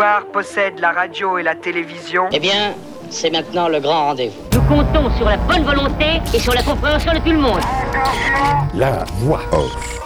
pouvoir 0.00 0.24
possède 0.32 0.78
la 0.78 0.92
radio 0.92 1.36
et 1.36 1.42
la 1.42 1.54
télévision. 1.54 2.22
Eh 2.32 2.38
bien, 2.38 2.72
c'est 3.10 3.28
maintenant 3.28 3.68
le 3.68 3.80
grand 3.80 4.06
rendez-vous. 4.06 4.40
Nous 4.54 4.62
comptons 4.62 5.14
sur 5.18 5.26
la 5.26 5.36
bonne 5.36 5.62
volonté 5.62 6.22
et 6.32 6.38
sur 6.38 6.54
la 6.54 6.62
compréhension 6.62 7.12
de 7.12 7.18
tout 7.18 7.32
le 7.32 7.36
monde. 7.36 7.60
La 8.74 9.04
voix 9.18 9.42
off. 9.52 10.00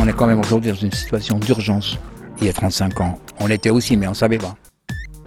On 0.00 0.08
est 0.08 0.12
quand 0.12 0.26
même 0.26 0.40
aujourd'hui 0.40 0.72
dans 0.72 0.76
une 0.76 0.90
situation 0.90 1.38
d'urgence. 1.38 1.96
Il 2.40 2.48
y 2.48 2.50
a 2.50 2.52
35 2.52 3.00
ans, 3.00 3.20
on 3.38 3.46
l'était 3.46 3.70
aussi, 3.70 3.96
mais 3.96 4.08
on 4.08 4.10
ne 4.10 4.16
savait 4.16 4.38
pas. 4.38 4.56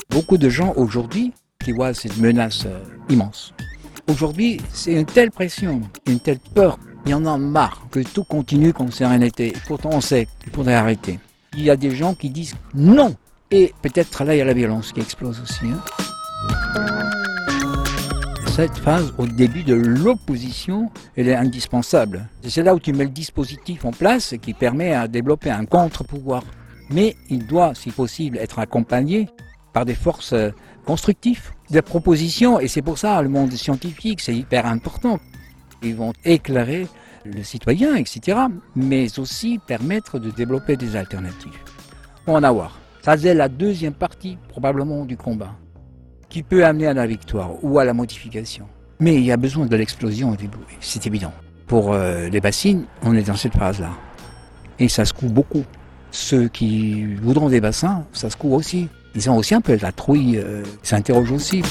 Beaucoup 0.09 0.37
de 0.37 0.49
gens 0.49 0.73
aujourd'hui 0.75 1.31
qui 1.63 1.71
voient 1.71 1.93
cette 1.93 2.17
menace 2.17 2.65
euh, 2.65 2.77
immense. 3.07 3.53
Aujourd'hui, 4.09 4.59
c'est 4.73 4.91
une 4.91 5.05
telle 5.05 5.31
pression, 5.31 5.79
une 6.07 6.19
telle 6.19 6.39
peur. 6.39 6.77
Il 7.05 7.11
y 7.11 7.13
en 7.13 7.25
a 7.25 7.37
marre 7.37 7.83
que 7.89 8.01
tout 8.01 8.25
continue 8.25 8.73
comme 8.73 8.91
sérénité. 8.91 9.53
Pourtant, 9.65 9.91
on 9.93 10.01
sait 10.01 10.27
qu'il 10.43 10.51
faudrait 10.51 10.75
arrêter. 10.75 11.19
Il 11.55 11.63
y 11.63 11.69
a 11.69 11.77
des 11.77 11.91
gens 11.91 12.15
qui 12.15 12.29
disent 12.29 12.57
non. 12.73 13.15
Et 13.51 13.73
peut-être 13.81 14.23
là, 14.23 14.35
il 14.35 14.37
y 14.37 14.41
a 14.41 14.45
la 14.45 14.53
violence 14.53 14.91
qui 14.91 14.99
explose 14.99 15.41
aussi. 15.41 15.65
hein. 15.65 15.81
Cette 18.47 18.77
phase 18.77 19.13
au 19.17 19.25
début 19.25 19.63
de 19.63 19.73
l'opposition, 19.73 20.91
elle 21.15 21.29
est 21.29 21.35
indispensable. 21.35 22.27
C'est 22.47 22.61
là 22.61 22.75
où 22.75 22.79
tu 22.79 22.93
mets 22.93 23.05
le 23.05 23.09
dispositif 23.09 23.85
en 23.85 23.91
place 23.91 24.35
qui 24.41 24.53
permet 24.53 24.93
à 24.93 25.07
développer 25.07 25.49
un 25.49 25.65
contre-pouvoir. 25.65 26.43
Mais 26.91 27.15
il 27.29 27.47
doit, 27.47 27.73
si 27.73 27.91
possible, 27.91 28.37
être 28.37 28.59
accompagné 28.59 29.29
par 29.73 29.85
des 29.85 29.95
forces 29.95 30.33
euh, 30.33 30.49
constructives, 30.85 31.51
des 31.69 31.81
propositions. 31.81 32.59
Et 32.59 32.67
c'est 32.67 32.81
pour 32.81 32.97
ça, 32.97 33.21
le 33.21 33.29
monde 33.29 33.51
scientifique, 33.53 34.21
c'est 34.21 34.35
hyper 34.35 34.65
important. 34.65 35.19
Ils 35.81 35.95
vont 35.95 36.13
éclairer 36.25 36.87
le 37.25 37.43
citoyen, 37.43 37.95
etc. 37.95 38.37
Mais 38.75 39.19
aussi 39.19 39.59
permettre 39.65 40.19
de 40.19 40.29
développer 40.31 40.75
des 40.77 40.95
alternatives. 40.95 41.57
On 42.27 42.33
va 42.33 42.39
en 42.39 42.43
avoir. 42.43 42.78
Ça, 43.01 43.17
c'est 43.17 43.33
la 43.33 43.47
deuxième 43.47 43.93
partie, 43.93 44.37
probablement, 44.49 45.05
du 45.05 45.17
combat 45.17 45.55
qui 46.29 46.43
peut 46.43 46.63
amener 46.63 46.87
à 46.87 46.93
la 46.93 47.07
victoire 47.07 47.51
ou 47.63 47.79
à 47.79 47.85
la 47.85 47.93
modification. 47.93 48.67
Mais 48.99 49.15
il 49.15 49.23
y 49.23 49.31
a 49.31 49.37
besoin 49.37 49.65
de 49.65 49.75
l'explosion 49.75 50.35
c'est 50.79 51.07
évident. 51.07 51.33
Pour 51.67 51.93
euh, 51.93 52.29
les 52.29 52.39
bassines, 52.39 52.85
on 53.03 53.15
est 53.15 53.23
dans 53.23 53.35
cette 53.35 53.53
phase-là. 53.53 53.91
Et 54.77 54.87
ça 54.87 55.05
se 55.05 55.13
coud 55.13 55.33
beaucoup. 55.33 55.63
Ceux 56.11 56.47
qui 56.47 57.15
voudront 57.15 57.49
des 57.49 57.61
bassins, 57.61 58.05
ça 58.13 58.29
se 58.29 58.37
coud 58.37 58.53
aussi. 58.53 58.87
Ils 59.15 59.29
ont 59.29 59.37
aussi 59.37 59.55
un 59.55 59.61
peu 59.61 59.77
la 59.81 59.91
trouille, 59.91 60.37
euh, 60.37 60.63
s'interrogent 60.83 61.31
aussi. 61.31 61.63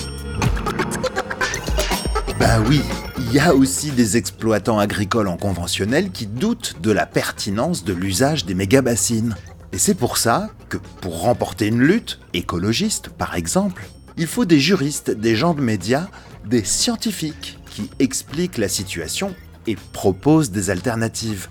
Ben 2.39 2.63
oui, 2.69 2.81
il 3.19 3.33
y 3.33 3.41
a 3.41 3.55
aussi 3.55 3.91
des 3.91 4.17
exploitants 4.17 4.79
agricoles 4.79 5.29
en 5.29 5.37
conventionnel 5.37 6.11
qui 6.11 6.27
doutent 6.27 6.77
de 6.81 6.91
la 6.91 7.07
pertinence 7.07 7.85
de 7.85 7.93
l'usage 7.93 8.45
des 8.45 8.55
méga-bassines. 8.55 9.35
Et 9.73 9.79
c'est 9.79 9.95
pour 9.95 10.19
ça 10.19 10.49
que, 10.69 10.79
pour 11.01 11.21
remporter 11.23 11.67
une 11.67 11.81
lutte, 11.81 12.21
écologiste 12.33 13.09
par 13.09 13.35
exemple, 13.35 13.87
il 14.17 14.27
faut 14.27 14.45
des 14.45 14.61
juristes, 14.61 15.11
des 15.11 15.37
gens 15.37 15.55
de 15.55 15.61
médias, 15.61 16.09
des 16.45 16.65
scientifiques 16.65 17.59
qui 17.71 17.91
expliquent 17.99 18.59
la 18.59 18.69
situation 18.69 19.35
et 19.67 19.77
proposent 19.93 20.51
des 20.51 20.71
alternatives. 20.71 21.49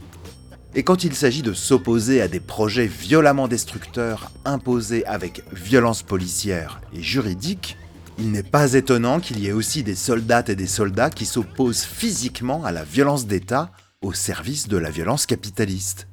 Et 0.75 0.83
quand 0.83 1.03
il 1.03 1.15
s'agit 1.15 1.41
de 1.41 1.53
s'opposer 1.53 2.21
à 2.21 2.27
des 2.27 2.39
projets 2.39 2.87
violemment 2.87 3.47
destructeurs 3.47 4.31
imposés 4.45 5.05
avec 5.05 5.43
violence 5.53 6.03
policière 6.03 6.81
et 6.93 7.01
juridique, 7.01 7.77
il 8.19 8.31
n'est 8.31 8.43
pas 8.43 8.73
étonnant 8.73 9.19
qu'il 9.19 9.39
y 9.39 9.47
ait 9.47 9.53
aussi 9.53 9.83
des 9.83 9.95
soldates 9.95 10.49
et 10.49 10.55
des 10.55 10.67
soldats 10.67 11.09
qui 11.09 11.25
s'opposent 11.25 11.83
physiquement 11.83 12.63
à 12.65 12.71
la 12.71 12.83
violence 12.83 13.27
d'État 13.27 13.71
au 14.01 14.13
service 14.13 14.67
de 14.67 14.77
la 14.77 14.89
violence 14.89 15.25
capitaliste. 15.25 16.07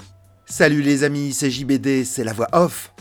Salut 0.46 0.82
les 0.82 1.04
amis, 1.04 1.32
c'est 1.32 1.50
JBD, 1.50 2.04
c'est 2.04 2.24
la 2.24 2.32
voix 2.32 2.48
off. 2.52 2.93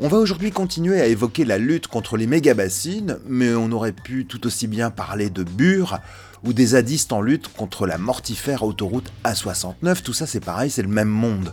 On 0.00 0.06
va 0.06 0.18
aujourd'hui 0.18 0.52
continuer 0.52 1.00
à 1.00 1.06
évoquer 1.06 1.44
la 1.44 1.58
lutte 1.58 1.88
contre 1.88 2.16
les 2.16 2.28
méga-bassines, 2.28 3.18
mais 3.26 3.52
on 3.54 3.72
aurait 3.72 3.90
pu 3.90 4.26
tout 4.26 4.46
aussi 4.46 4.68
bien 4.68 4.92
parler 4.92 5.28
de 5.28 5.42
Bure 5.42 5.98
ou 6.44 6.52
des 6.52 6.66
zadistes 6.66 7.12
en 7.12 7.20
lutte 7.20 7.52
contre 7.52 7.84
la 7.84 7.98
mortifère 7.98 8.62
autoroute 8.62 9.10
A69, 9.24 10.02
tout 10.02 10.12
ça 10.12 10.28
c'est 10.28 10.38
pareil, 10.38 10.70
c'est 10.70 10.82
le 10.82 10.88
même 10.88 11.08
monde. 11.08 11.52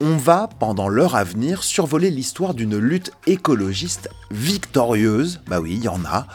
On 0.00 0.16
va, 0.16 0.48
pendant 0.60 0.88
l'heure 0.88 1.16
à 1.16 1.24
venir, 1.24 1.64
survoler 1.64 2.12
l'histoire 2.12 2.54
d'une 2.54 2.78
lutte 2.78 3.10
écologiste 3.26 4.08
victorieuse, 4.30 5.40
bah 5.48 5.60
oui, 5.60 5.72
il 5.78 5.82
y 5.82 5.88
en 5.88 6.04
a, 6.04 6.28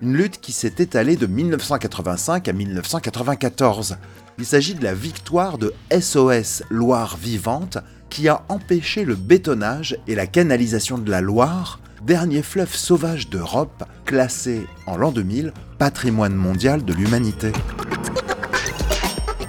une 0.00 0.16
lutte 0.16 0.40
qui 0.40 0.52
s'est 0.52 0.76
étalée 0.78 1.16
de 1.16 1.26
1985 1.26 2.48
à 2.48 2.52
1994. 2.54 3.98
Il 4.38 4.46
s'agit 4.46 4.74
de 4.74 4.82
la 4.82 4.94
victoire 4.94 5.58
de 5.58 5.74
SOS 5.92 6.62
Loire 6.70 7.18
Vivante, 7.18 7.76
qui 8.10 8.28
a 8.28 8.42
empêché 8.48 9.04
le 9.04 9.14
bétonnage 9.14 9.96
et 10.06 10.14
la 10.14 10.26
canalisation 10.26 10.98
de 10.98 11.10
la 11.10 11.20
Loire, 11.20 11.80
dernier 12.04 12.42
fleuve 12.42 12.74
sauvage 12.74 13.30
d'Europe, 13.30 13.84
classé 14.04 14.66
en 14.86 14.96
l'an 14.96 15.12
2000 15.12 15.52
patrimoine 15.78 16.34
mondial 16.34 16.84
de 16.84 16.92
l'humanité. 16.92 17.52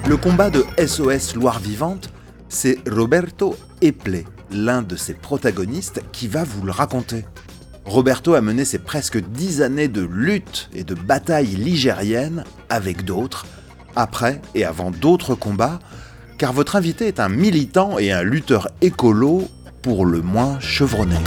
Le 0.08 0.16
combat 0.16 0.50
de 0.50 0.64
SOS 0.86 1.36
Loire 1.36 1.60
Vivante, 1.60 2.12
c'est 2.50 2.78
Roberto 2.90 3.58
Eple, 3.82 4.24
l'un 4.52 4.82
de 4.82 4.96
ses 4.96 5.14
protagonistes, 5.14 6.02
qui 6.12 6.28
va 6.28 6.44
vous 6.44 6.64
le 6.64 6.72
raconter. 6.72 7.26
Roberto 7.86 8.36
a 8.36 8.42
mené 8.42 8.64
ses 8.64 8.80
presque 8.80 9.18
dix 9.18 9.62
années 9.62 9.88
de 9.88 10.02
lutte 10.02 10.70
et 10.74 10.84
de 10.84 10.94
bataille 10.94 11.56
ligérienne 11.56 12.44
avec 12.70 13.06
d'autres, 13.06 13.46
après 13.96 14.42
et 14.54 14.66
avant 14.66 14.92
d'autres 14.92 15.36
combats, 15.36 15.80
car 16.42 16.54
votre 16.54 16.76
invité 16.76 17.06
est 17.06 17.20
un 17.20 17.30
militant 17.30 18.00
et 18.00 18.12
un 18.12 18.24
lutteur 18.24 18.68
écolo 18.82 19.48
pour 19.84 20.08
le 20.08 20.24
moins 20.24 20.60
chevronné. 20.60 21.18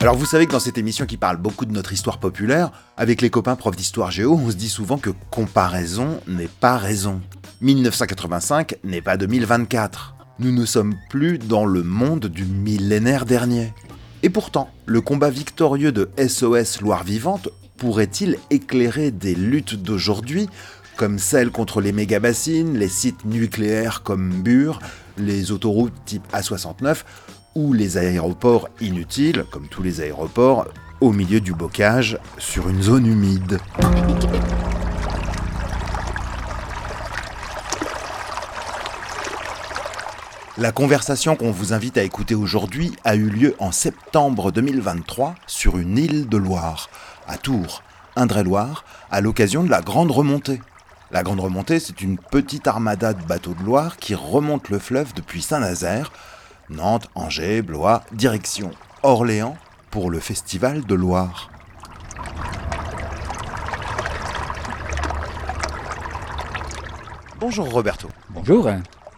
Alors 0.00 0.16
vous 0.16 0.24
savez 0.24 0.46
que 0.46 0.52
dans 0.52 0.58
cette 0.58 0.78
émission 0.78 1.04
qui 1.04 1.18
parle 1.18 1.36
beaucoup 1.36 1.66
de 1.66 1.72
notre 1.72 1.92
histoire 1.92 2.16
populaire, 2.16 2.70
avec 2.96 3.20
les 3.20 3.28
copains 3.28 3.56
profs 3.56 3.76
d'histoire 3.76 4.10
géo, 4.10 4.40
on 4.42 4.50
se 4.50 4.56
dit 4.56 4.70
souvent 4.70 4.96
que 4.96 5.10
comparaison 5.30 6.18
n'est 6.26 6.48
pas 6.48 6.78
raison. 6.78 7.20
1985 7.60 8.76
n'est 8.84 9.02
pas 9.02 9.18
2024. 9.18 10.14
Nous 10.38 10.52
ne 10.52 10.64
sommes 10.64 10.94
plus 11.10 11.36
dans 11.36 11.66
le 11.66 11.82
monde 11.82 12.28
du 12.28 12.46
millénaire 12.46 13.26
dernier. 13.26 13.74
Et 14.22 14.30
pourtant, 14.30 14.70
le 14.86 15.02
combat 15.02 15.28
victorieux 15.28 15.92
de 15.92 16.08
SOS 16.16 16.80
Loire 16.80 17.04
Vivante 17.04 17.50
pourrait-il 17.76 18.38
éclairer 18.48 19.10
des 19.10 19.34
luttes 19.34 19.74
d'aujourd'hui, 19.74 20.48
comme 20.96 21.18
celles 21.18 21.50
contre 21.50 21.80
les 21.80 21.92
méga-bassines, 21.92 22.78
les 22.78 22.88
sites 22.88 23.24
nucléaires 23.24 24.02
comme 24.02 24.42
Bure, 24.42 24.78
les 25.18 25.52
autoroutes 25.52 25.94
type 26.04 26.26
A69, 26.32 27.04
ou 27.54 27.72
les 27.72 27.96
aéroports 27.98 28.68
inutiles, 28.80 29.44
comme 29.50 29.68
tous 29.68 29.82
les 29.82 30.00
aéroports, 30.00 30.66
au 31.00 31.12
milieu 31.12 31.40
du 31.40 31.52
bocage, 31.52 32.18
sur 32.38 32.68
une 32.68 32.82
zone 32.82 33.06
humide 33.06 33.58
La 40.56 40.70
conversation 40.70 41.34
qu'on 41.34 41.50
vous 41.50 41.72
invite 41.72 41.98
à 41.98 42.04
écouter 42.04 42.36
aujourd'hui 42.36 42.92
a 43.02 43.16
eu 43.16 43.28
lieu 43.28 43.56
en 43.58 43.72
septembre 43.72 44.52
2023 44.52 45.34
sur 45.48 45.78
une 45.78 45.98
île 45.98 46.28
de 46.28 46.36
Loire, 46.36 46.90
à 47.26 47.38
Tours, 47.38 47.82
Indre-et-Loire, 48.14 48.84
à 49.10 49.20
l'occasion 49.20 49.64
de 49.64 49.70
la 49.70 49.80
Grande 49.80 50.12
Remontée. 50.12 50.60
La 51.14 51.22
Grande 51.22 51.38
Remontée, 51.38 51.78
c'est 51.78 52.00
une 52.00 52.18
petite 52.18 52.66
armada 52.66 53.12
de 53.12 53.22
bateaux 53.22 53.54
de 53.54 53.62
Loire 53.62 53.98
qui 53.98 54.16
remonte 54.16 54.68
le 54.68 54.80
fleuve 54.80 55.14
depuis 55.14 55.42
Saint-Nazaire, 55.42 56.10
Nantes, 56.70 57.08
Angers, 57.14 57.62
Blois, 57.62 58.02
direction 58.10 58.72
Orléans 59.04 59.56
pour 59.92 60.10
le 60.10 60.18
Festival 60.18 60.84
de 60.84 60.94
Loire. 60.96 61.52
Bonjour 67.38 67.70
Roberto. 67.70 68.08
Bonjour. 68.30 68.68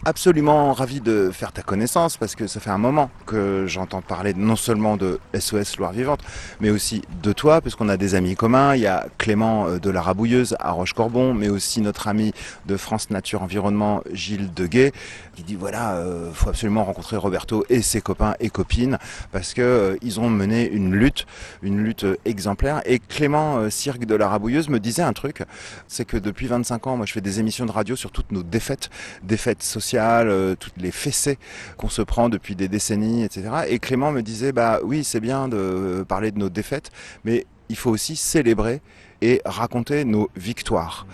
Absolument 0.09 0.73
ravi 0.73 1.01
de 1.01 1.33
faire 1.33 1.51
ta 1.51 1.63
connaissance 1.63 2.17
parce 2.17 2.37
que 2.37 2.47
ça 2.47 2.61
fait 2.61 2.71
un 2.71 2.79
moment 2.79 3.11
que 3.27 3.65
j'entends 3.67 4.03
parler 4.03 4.35
non 4.35 4.55
seulement 4.55 4.97
de 4.97 5.19
SOS 5.37 5.79
Loire 5.79 5.91
Vivante, 5.91 6.21
mais 6.61 6.71
aussi 6.71 7.03
de 7.25 7.33
toi, 7.33 7.61
puisqu'on 7.61 7.89
a 7.89 7.97
des 7.97 8.15
amis 8.15 8.37
communs. 8.37 8.77
Il 8.77 8.83
y 8.83 8.87
a 8.87 9.09
Clément 9.19 9.67
euh, 9.67 9.79
de 9.81 9.91
la 9.91 10.01
Rabouilleuse 10.01 10.55
à 10.61 10.71
Roche-Corbon, 10.71 11.35
mais 11.35 11.49
aussi 11.49 11.81
notre 11.81 12.07
ami 12.07 12.33
de 12.67 12.77
France 12.77 13.11
Nature 13.11 13.43
Environnement, 13.43 14.01
Gilles 14.13 14.55
Deguet, 14.55 14.93
qui 15.37 15.45
dit 15.45 15.55
voilà, 15.55 15.97
euh, 15.97 16.33
faut 16.33 16.49
absolument 16.49 16.83
rencontrer 16.83 17.17
Roberto 17.17 17.65
et 17.69 17.83
ses 17.83 18.01
copains 18.01 18.35
et 18.41 18.49
copines 18.49 18.99
parce 19.31 19.53
que 19.53 19.61
euh, 19.61 19.97
ils 20.01 20.19
ont 20.19 20.31
mené 20.31 20.69
une 20.69 20.93
lutte, 20.93 21.27
une 21.63 21.79
lutte 21.83 22.05
euh, 22.05 22.17
exemplaire. 22.25 22.81
Et 22.87 22.99
Clément 22.99 23.59
euh, 23.59 23.71
Cirque 23.71 24.07
de 24.07 24.15
la 24.15 24.29
Rabouilleuse 24.29 24.71
me 24.71 24.81
disait 24.81 25.03
un 25.03 25.13
truc, 25.13 25.43
c'est 25.89 26.07
que 26.07 26.17
depuis 26.17 26.47
25 26.47 26.87
ans, 26.87 26.97
moi 26.97 27.05
je 27.05 27.13
fais 27.13 27.21
des 27.21 27.39
émissions 27.39 27.67
de 27.67 27.71
radio 27.71 27.95
sur 27.97 28.11
toutes 28.11 28.33
nos 28.33 28.43
défaites, 28.43 28.89
défaites 29.23 29.63
sociales, 29.63 30.57
toutes 30.59 30.79
les 30.79 30.91
fessées 30.91 31.39
qu'on 31.77 31.91
se 31.91 32.01
prend 32.01 32.31
depuis 32.31 32.57
des 32.57 32.69
décennies, 32.69 33.23
etc. 33.23 33.51
Et 33.69 33.79
Clément 33.79 34.13
me 34.13 34.23
disait 34.23 34.53
bah 34.53 34.81
oui, 34.83 35.05
c'est 35.05 35.21
bien 35.21 35.49
de 35.49 36.05
parler 36.09 36.31
de 36.31 36.39
nos 36.39 36.49
défaites, 36.49 36.91
mais 37.25 37.47
il 37.69 37.77
faut 37.77 37.91
aussi 37.91 38.17
célébrer 38.17 38.81
et 39.23 39.41
raconter 39.45 40.05
nos 40.05 40.31
victoires. 40.37 41.07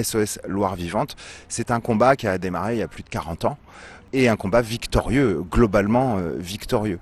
SOS 0.00 0.38
Loire 0.46 0.76
Vivante, 0.76 1.16
c'est 1.48 1.70
un 1.70 1.80
combat 1.80 2.16
qui 2.16 2.26
a 2.26 2.38
démarré 2.38 2.76
il 2.76 2.78
y 2.78 2.82
a 2.82 2.88
plus 2.88 3.02
de 3.02 3.08
40 3.08 3.44
ans 3.44 3.58
et 4.12 4.28
un 4.28 4.36
combat 4.36 4.62
victorieux, 4.62 5.44
globalement 5.50 6.18
euh, 6.18 6.36
victorieux. 6.38 6.98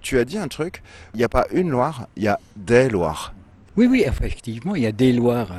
tu 0.00 0.18
as 0.18 0.24
dit 0.24 0.38
un 0.38 0.48
truc, 0.48 0.82
il 1.14 1.18
n'y 1.18 1.24
a 1.24 1.28
pas 1.28 1.46
une 1.52 1.70
Loire, 1.70 2.06
il 2.16 2.24
y 2.24 2.28
a 2.28 2.38
des 2.56 2.88
Loires. 2.88 3.34
Oui, 3.76 3.86
oui, 3.86 4.04
effectivement, 4.06 4.74
il 4.74 4.82
y 4.82 4.86
a 4.86 4.92
des 4.92 5.12
Loires. 5.12 5.52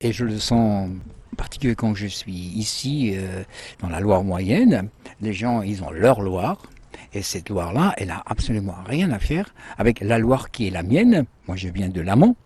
Et 0.00 0.12
je 0.12 0.24
le 0.24 0.38
sens 0.38 0.88
en 1.32 1.36
particulier 1.36 1.74
quand 1.74 1.94
je 1.94 2.06
suis 2.06 2.32
ici, 2.32 3.14
euh, 3.16 3.42
dans 3.80 3.88
la 3.88 4.00
Loire 4.00 4.24
moyenne. 4.24 4.88
Les 5.20 5.32
gens, 5.32 5.62
ils 5.62 5.82
ont 5.82 5.90
leur 5.90 6.20
Loire. 6.20 6.62
Et 7.14 7.22
cette 7.22 7.50
Loire-là, 7.50 7.94
elle 7.98 8.10
a 8.10 8.22
absolument 8.26 8.76
rien 8.86 9.10
à 9.10 9.18
faire 9.18 9.54
avec 9.76 10.00
la 10.00 10.18
Loire 10.18 10.50
qui 10.50 10.68
est 10.68 10.70
la 10.70 10.82
mienne. 10.82 11.26
Moi, 11.46 11.56
je 11.56 11.68
viens 11.68 11.88
de 11.88 12.00
l'Amont, 12.00 12.36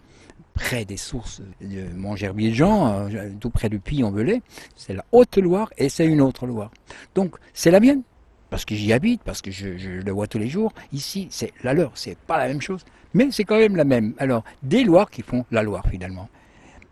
près 0.56 0.84
des 0.84 0.96
sources 0.96 1.42
de 1.60 1.84
Montgerbier-Jean, 1.94 3.08
euh, 3.10 3.30
tout 3.38 3.50
près 3.50 3.68
du 3.68 3.78
Puy-en-Velay. 3.78 4.42
C'est 4.74 4.94
la 4.94 5.04
Haute-Loire 5.12 5.70
et 5.76 5.88
c'est 5.88 6.06
une 6.06 6.20
autre 6.20 6.46
Loire. 6.46 6.70
Donc, 7.14 7.36
c'est 7.54 7.70
la 7.70 7.78
mienne 7.78 8.02
parce 8.50 8.64
que 8.64 8.74
j'y 8.74 8.92
habite, 8.92 9.22
parce 9.22 9.42
que 9.42 9.50
je, 9.50 9.76
je, 9.76 9.90
le 9.90 10.12
vois 10.12 10.26
tous 10.26 10.38
les 10.38 10.48
jours. 10.48 10.72
Ici, 10.92 11.28
c'est 11.30 11.52
la 11.62 11.74
leur, 11.74 11.92
c'est 11.94 12.16
pas 12.16 12.38
la 12.38 12.48
même 12.48 12.62
chose, 12.62 12.84
mais 13.12 13.28
c'est 13.30 13.44
quand 13.44 13.58
même 13.58 13.76
la 13.76 13.84
même. 13.84 14.14
Alors, 14.18 14.44
des 14.62 14.82
Loires 14.82 15.10
qui 15.10 15.22
font 15.22 15.44
la 15.50 15.62
Loire 15.62 15.84
finalement. 15.88 16.28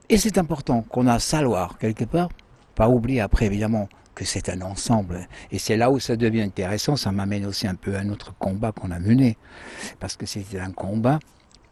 Et 0.09 0.19
c'est 0.19 0.37
important 0.37 0.83
qu'on 0.83 1.07
a 1.07 1.19
sa 1.19 1.41
Loire 1.43 1.79
quelque 1.79 2.05
part. 2.05 2.29
Pas 2.75 2.89
oublier 2.89 3.21
après 3.21 3.47
évidemment 3.47 3.89
que 4.15 4.25
c'est 4.25 4.49
un 4.49 4.61
ensemble. 4.61 5.27
Et 5.51 5.59
c'est 5.59 5.77
là 5.77 5.91
où 5.91 5.99
ça 5.99 6.17
devient 6.17 6.43
intéressant. 6.43 6.97
Ça 6.97 7.13
m'amène 7.13 7.47
aussi 7.47 7.67
un 7.67 7.75
peu 7.75 7.97
à 7.97 8.01
un 8.01 8.11
autre 8.11 8.35
combat 8.39 8.73
qu'on 8.73 8.91
a 8.91 8.99
mené, 8.99 9.39
parce 10.01 10.17
que 10.17 10.27
c'était 10.27 10.61
un 10.61 10.71
combat 10.71 11.19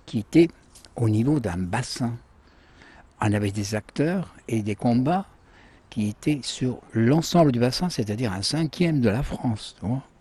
qui 0.06 0.20
était 0.20 0.48
au 0.96 1.08
niveau 1.08 1.40
d'un 1.40 1.56
bassin. 1.56 2.16
On 3.20 3.32
avait 3.32 3.52
des 3.52 3.74
acteurs 3.74 4.34
et 4.48 4.62
des 4.62 4.74
combats 4.74 5.26
qui 5.90 6.08
étaient 6.08 6.40
sur 6.42 6.80
l'ensemble 6.92 7.52
du 7.52 7.60
bassin, 7.60 7.88
c'est-à-dire 7.88 8.32
un 8.32 8.42
cinquième 8.42 9.00
de 9.00 9.10
la 9.10 9.22
France, 9.22 9.76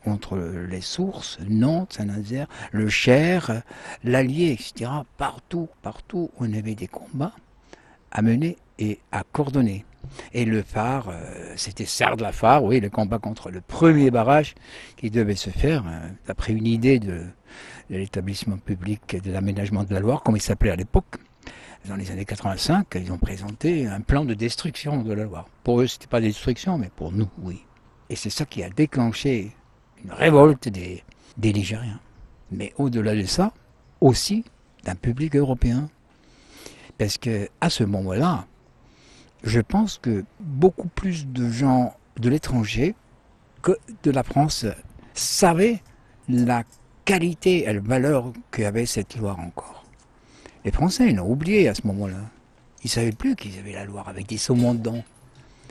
entre 0.05 0.37
les 0.69 0.81
sources, 0.81 1.39
Nantes, 1.47 1.93
Saint-Nazaire, 1.93 2.47
le 2.71 2.89
Cher, 2.89 3.61
l'Allier, 4.03 4.51
etc. 4.51 4.91
Partout, 5.17 5.69
partout, 5.81 6.29
on 6.39 6.53
avait 6.53 6.75
des 6.75 6.87
combats 6.87 7.33
à 8.11 8.21
mener 8.21 8.57
et 8.79 8.99
à 9.11 9.23
coordonner. 9.23 9.85
Et 10.33 10.45
le 10.45 10.63
phare, 10.63 11.09
euh, 11.09 11.53
c'était 11.55 11.85
de 11.85 12.21
la 12.21 12.31
phare 12.31 12.63
oui, 12.63 12.79
le 12.79 12.89
combat 12.89 13.19
contre 13.19 13.51
le 13.51 13.61
premier 13.61 14.11
barrage 14.11 14.55
qui 14.97 15.09
devait 15.09 15.35
se 15.35 15.49
faire, 15.49 15.85
euh, 15.87 16.09
d'après 16.27 16.53
une 16.53 16.67
idée 16.67 16.99
de, 16.99 17.25
de 17.91 17.97
l'établissement 17.97 18.57
public 18.57 19.21
de 19.21 19.31
l'aménagement 19.31 19.83
de 19.83 19.93
la 19.93 19.99
Loire, 19.99 20.23
comme 20.23 20.37
il 20.37 20.41
s'appelait 20.41 20.71
à 20.71 20.75
l'époque. 20.75 21.17
Dans 21.87 21.95
les 21.95 22.09
années 22.11 22.25
85, 22.25 22.87
ils 22.95 23.11
ont 23.11 23.17
présenté 23.17 23.85
un 23.87 24.01
plan 24.01 24.23
de 24.23 24.33
destruction 24.33 25.03
de 25.03 25.13
la 25.13 25.25
Loire. 25.25 25.47
Pour 25.63 25.81
eux, 25.81 25.87
ce 25.87 25.95
n'était 25.95 26.07
pas 26.07 26.21
destruction, 26.21 26.77
mais 26.77 26.89
pour 26.95 27.11
nous, 27.11 27.27
oui. 27.41 27.63
Et 28.09 28.15
c'est 28.15 28.29
ça 28.29 28.45
qui 28.45 28.63
a 28.63 28.69
déclenché 28.69 29.51
une 30.03 30.11
révolte 30.11 30.69
des, 30.69 31.03
des 31.37 31.51
Ligériens. 31.51 31.99
Mais 32.51 32.73
au-delà 32.77 33.15
de 33.15 33.23
ça, 33.23 33.51
aussi 33.99 34.45
d'un 34.83 34.95
public 34.95 35.35
européen. 35.35 35.89
Parce 36.97 37.17
que 37.17 37.49
à 37.61 37.69
ce 37.69 37.83
moment-là, 37.83 38.45
je 39.43 39.59
pense 39.59 39.97
que 39.97 40.23
beaucoup 40.39 40.87
plus 40.87 41.27
de 41.27 41.49
gens 41.49 41.95
de 42.17 42.29
l'étranger 42.29 42.95
que 43.61 43.77
de 44.03 44.11
la 44.11 44.23
France 44.23 44.65
savaient 45.13 45.81
la 46.29 46.63
qualité 47.05 47.63
et 47.63 47.73
la 47.73 47.79
valeur 47.79 48.31
qu'avait 48.51 48.85
cette 48.85 49.15
Loire 49.17 49.39
encore. 49.39 49.85
Les 50.63 50.71
Français, 50.71 51.07
ils 51.09 51.15
l'ont 51.15 51.29
oublié 51.29 51.67
à 51.67 51.75
ce 51.75 51.85
moment-là. 51.87 52.19
Ils 52.83 52.87
ne 52.87 52.91
savaient 52.91 53.11
plus 53.11 53.35
qu'ils 53.35 53.57
avaient 53.59 53.73
la 53.73 53.85
Loire 53.85 54.07
avec 54.07 54.27
des 54.27 54.37
saumons 54.37 54.73
dedans. 54.73 55.03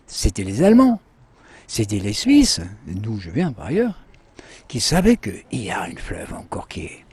C'était 0.06 0.44
les 0.44 0.62
Allemands, 0.62 1.00
c'était 1.66 2.00
les 2.00 2.12
Suisses, 2.12 2.60
d'où 2.86 3.18
je 3.18 3.30
viens 3.30 3.52
par 3.52 3.66
ailleurs, 3.66 4.02
qui 4.66 4.80
savaient 4.80 5.16
qu'il 5.16 5.44
y 5.52 5.70
a 5.70 5.88
une 5.88 5.98
fleuve 5.98 6.34
encore 6.34 6.66
qui 6.68 6.86
est 6.86 7.04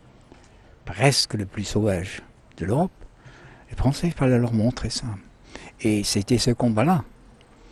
presque 0.85 1.35
le 1.35 1.45
plus 1.45 1.63
sauvage 1.63 2.21
de 2.57 2.65
l'Europe. 2.65 2.91
Les 3.69 3.75
Français, 3.75 4.07
il 4.07 4.13
fallait 4.13 4.39
leur 4.39 4.53
montrer 4.53 4.89
ça. 4.89 5.07
Et 5.81 6.03
c'était 6.03 6.37
ce 6.37 6.51
combat-là 6.51 7.03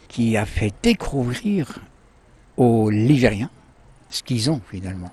qui 0.07 0.37
a 0.37 0.45
fait 0.45 0.73
découvrir 0.83 1.79
aux 2.57 2.89
Ligériens 2.89 3.49
ce 4.09 4.21
qu'ils 4.23 4.51
ont 4.51 4.61
finalement. 4.69 5.11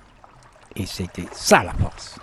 Et 0.75 0.85
c'était 0.85 1.27
ça 1.31 1.63
la 1.63 1.73
force. 1.73 2.15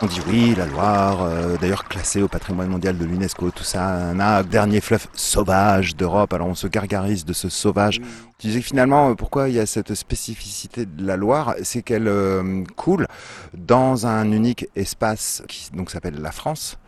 On 0.00 0.06
dit 0.06 0.20
oui, 0.28 0.54
la 0.54 0.64
Loire, 0.66 1.22
euh, 1.22 1.56
d'ailleurs 1.56 1.88
classée 1.88 2.22
au 2.22 2.28
patrimoine 2.28 2.68
mondial 2.68 2.96
de 2.96 3.04
l'UNESCO, 3.04 3.50
tout 3.50 3.64
ça, 3.64 3.84
un 3.84 4.42
dernier 4.44 4.80
fleuve 4.80 5.08
sauvage 5.12 5.96
d'Europe. 5.96 6.32
Alors 6.32 6.46
on 6.46 6.54
se 6.54 6.68
gargarise 6.68 7.24
de 7.24 7.32
ce 7.32 7.48
sauvage. 7.48 8.00
Tu 8.38 8.46
disais 8.46 8.60
finalement, 8.60 9.10
euh, 9.10 9.14
pourquoi 9.14 9.48
il 9.48 9.56
y 9.56 9.58
a 9.58 9.66
cette 9.66 9.94
spécificité 9.94 10.86
de 10.86 11.04
la 11.04 11.16
Loire, 11.16 11.56
c'est 11.64 11.82
qu'elle 11.82 12.06
euh, 12.06 12.62
coule 12.76 13.08
dans 13.54 14.06
un 14.06 14.30
unique 14.30 14.68
espace 14.76 15.42
qui 15.48 15.68
donc 15.72 15.90
s'appelle 15.90 16.20
la 16.20 16.30
France. 16.30 16.78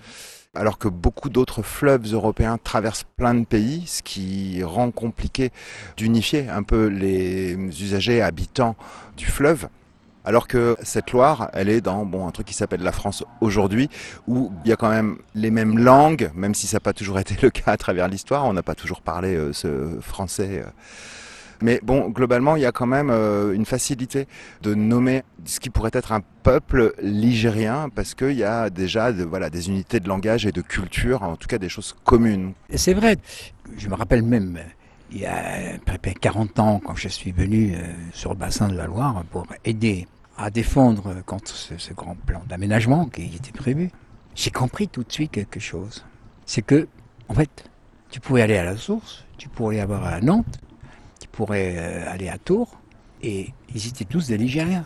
Alors 0.56 0.78
que 0.78 0.88
beaucoup 0.88 1.30
d'autres 1.30 1.62
fleuves 1.62 2.12
européens 2.12 2.58
traversent 2.58 3.06
plein 3.16 3.34
de 3.34 3.44
pays, 3.44 3.84
ce 3.86 4.02
qui 4.02 4.64
rend 4.64 4.90
compliqué 4.90 5.52
d'unifier 5.96 6.48
un 6.48 6.64
peu 6.64 6.86
les 6.86 7.54
usagers 7.80 8.20
habitants 8.20 8.74
du 9.16 9.26
fleuve. 9.26 9.68
Alors 10.24 10.48
que 10.48 10.76
cette 10.82 11.12
Loire, 11.12 11.50
elle 11.52 11.68
est 11.68 11.80
dans 11.80 12.04
bon 12.04 12.26
un 12.26 12.32
truc 12.32 12.48
qui 12.48 12.54
s'appelle 12.54 12.82
la 12.82 12.90
France 12.90 13.22
aujourd'hui, 13.40 13.88
où 14.26 14.50
il 14.64 14.70
y 14.70 14.72
a 14.72 14.76
quand 14.76 14.90
même 14.90 15.18
les 15.36 15.52
mêmes 15.52 15.78
langues, 15.78 16.32
même 16.34 16.54
si 16.56 16.66
ça 16.66 16.76
n'a 16.76 16.80
pas 16.80 16.94
toujours 16.94 17.20
été 17.20 17.36
le 17.42 17.50
cas 17.50 17.70
à 17.70 17.76
travers 17.76 18.08
l'histoire. 18.08 18.44
On 18.44 18.52
n'a 18.52 18.64
pas 18.64 18.74
toujours 18.74 19.02
parlé 19.02 19.36
euh, 19.36 19.52
ce 19.52 20.00
français. 20.00 20.64
Euh. 20.66 20.70
Mais 21.62 21.80
bon, 21.82 22.08
globalement, 22.08 22.56
il 22.56 22.62
y 22.62 22.66
a 22.66 22.72
quand 22.72 22.86
même 22.86 23.10
euh, 23.10 23.52
une 23.52 23.66
facilité 23.66 24.26
de 24.62 24.74
nommer 24.74 25.22
ce 25.44 25.60
qui 25.60 25.70
pourrait 25.70 25.90
être 25.92 26.12
un 26.12 26.20
peuple 26.42 26.94
ligérien, 27.02 27.88
parce 27.94 28.14
qu'il 28.14 28.32
y 28.32 28.44
a 28.44 28.70
déjà 28.70 29.12
voilà, 29.12 29.50
des 29.50 29.68
unités 29.68 30.00
de 30.00 30.08
langage 30.08 30.46
et 30.46 30.52
de 30.52 30.62
culture, 30.62 31.22
en 31.22 31.36
tout 31.36 31.48
cas 31.48 31.58
des 31.58 31.68
choses 31.68 31.94
communes. 32.04 32.52
C'est 32.74 32.94
vrai, 32.94 33.16
je 33.76 33.88
me 33.88 33.94
rappelle 33.94 34.22
même 34.22 34.58
il 35.12 35.20
y 35.20 35.26
a 35.26 35.78
près 35.84 36.14
40 36.14 36.58
ans, 36.60 36.80
quand 36.84 36.94
je 36.94 37.08
suis 37.08 37.32
venu 37.32 37.74
euh, 37.74 37.78
sur 38.12 38.30
le 38.30 38.36
bassin 38.36 38.68
de 38.68 38.76
la 38.76 38.86
Loire 38.86 39.24
pour 39.30 39.46
aider 39.64 40.06
à 40.38 40.50
défendre 40.50 41.22
contre 41.26 41.48
ce, 41.48 41.92
grand 41.92 42.14
plan 42.14 42.42
d'aménagement 42.48 43.06
qui 43.06 43.24
était 43.24 43.52
prévu, 43.52 43.90
j'ai 44.34 44.50
compris 44.50 44.88
tout 44.88 45.02
de 45.02 45.12
suite 45.12 45.32
quelque 45.32 45.60
chose. 45.60 46.04
C'est 46.46 46.62
que, 46.62 46.88
en 47.28 47.34
fait, 47.34 47.68
tu 48.10 48.20
pouvais 48.20 48.42
aller 48.42 48.56
à 48.56 48.64
la 48.64 48.76
source, 48.76 49.24
tu 49.36 49.48
pourrais 49.48 49.80
aller 49.80 49.92
à 49.92 50.20
Nantes, 50.20 50.60
tu 51.30 51.36
pourrais 51.36 51.74
euh, 51.76 52.10
aller 52.10 52.28
à 52.28 52.38
Tours, 52.38 52.80
et 53.22 53.50
ils 53.74 53.88
étaient 53.88 54.04
tous 54.04 54.28
des 54.28 54.36
Ligériens. 54.38 54.84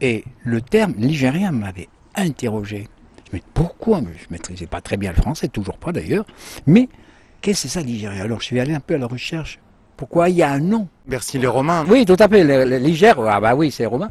Et 0.00 0.24
le 0.44 0.62
terme 0.62 0.94
ligérien 0.96 1.50
m'avait 1.50 1.88
interrogé. 2.14 2.88
Je 3.30 3.36
me 3.36 3.42
pourquoi? 3.52 3.98
Je 4.00 4.02
ne 4.04 4.30
maîtrisais 4.30 4.66
pas 4.66 4.80
très 4.80 4.96
bien 4.96 5.10
le 5.10 5.16
français, 5.16 5.48
toujours 5.48 5.76
pas 5.76 5.92
d'ailleurs, 5.92 6.24
mais 6.66 6.88
Qu'est-ce 7.40 7.62
que 7.62 7.68
c'est 7.68 7.80
ça 7.80 7.80
l'Igérie 7.80 8.20
Alors 8.20 8.40
je 8.40 8.46
suis 8.46 8.60
allé 8.60 8.74
un 8.74 8.80
peu 8.80 8.94
à 8.94 8.98
la 8.98 9.06
recherche. 9.06 9.58
Pourquoi 9.96 10.28
il 10.28 10.36
y 10.36 10.42
a 10.42 10.50
un 10.50 10.60
nom? 10.60 10.88
Merci 11.06 11.38
les 11.38 11.46
Romains. 11.46 11.86
Oui, 11.88 12.04
tout 12.04 12.16
à 12.18 12.28
fait. 12.28 12.78
L'Igère, 12.78 13.18
ah 13.20 13.40
bah 13.40 13.54
oui, 13.54 13.70
c'est 13.70 13.86
romain. 13.86 14.10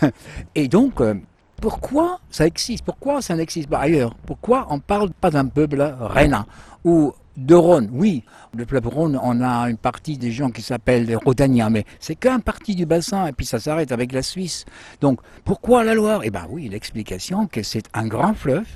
Et 0.54 0.68
donc, 0.68 1.00
euh, 1.00 1.14
pourquoi 1.60 2.20
ça 2.30 2.46
existe? 2.46 2.84
Pourquoi 2.84 3.20
ça 3.20 3.36
n'existe 3.36 3.68
pas 3.68 3.80
ailleurs? 3.80 4.14
Pourquoi 4.26 4.66
on 4.70 4.76
ne 4.76 4.80
parle 4.80 5.10
pas 5.10 5.30
d'un 5.30 5.46
peuple 5.46 5.94
rhénan? 6.00 6.44
Ou 6.84 7.12
de 7.40 7.54
Rhône 7.54 7.88
Oui, 7.92 8.22
le 8.54 8.66
peuple 8.66 8.88
Rhône, 8.88 9.18
on 9.22 9.40
a 9.40 9.70
une 9.70 9.76
partie 9.76 10.18
des 10.18 10.30
gens 10.30 10.50
qui 10.50 10.62
s'appellent 10.62 11.06
les 11.06 11.14
Rhodaniens, 11.14 11.70
mais 11.70 11.84
c'est 11.98 12.14
qu'un 12.14 12.40
partie 12.40 12.74
du 12.74 12.86
bassin 12.86 13.26
et 13.26 13.32
puis 13.32 13.46
ça 13.46 13.58
s'arrête 13.58 13.92
avec 13.92 14.12
la 14.12 14.22
Suisse. 14.22 14.66
Donc, 15.00 15.20
pourquoi 15.44 15.84
la 15.84 15.94
Loire? 15.94 16.20
Eh 16.24 16.30
bien 16.30 16.46
oui, 16.50 16.68
l'explication 16.68 17.46
que 17.46 17.62
c'est 17.62 17.84
un 17.94 18.06
grand 18.06 18.34
fleuve 18.34 18.66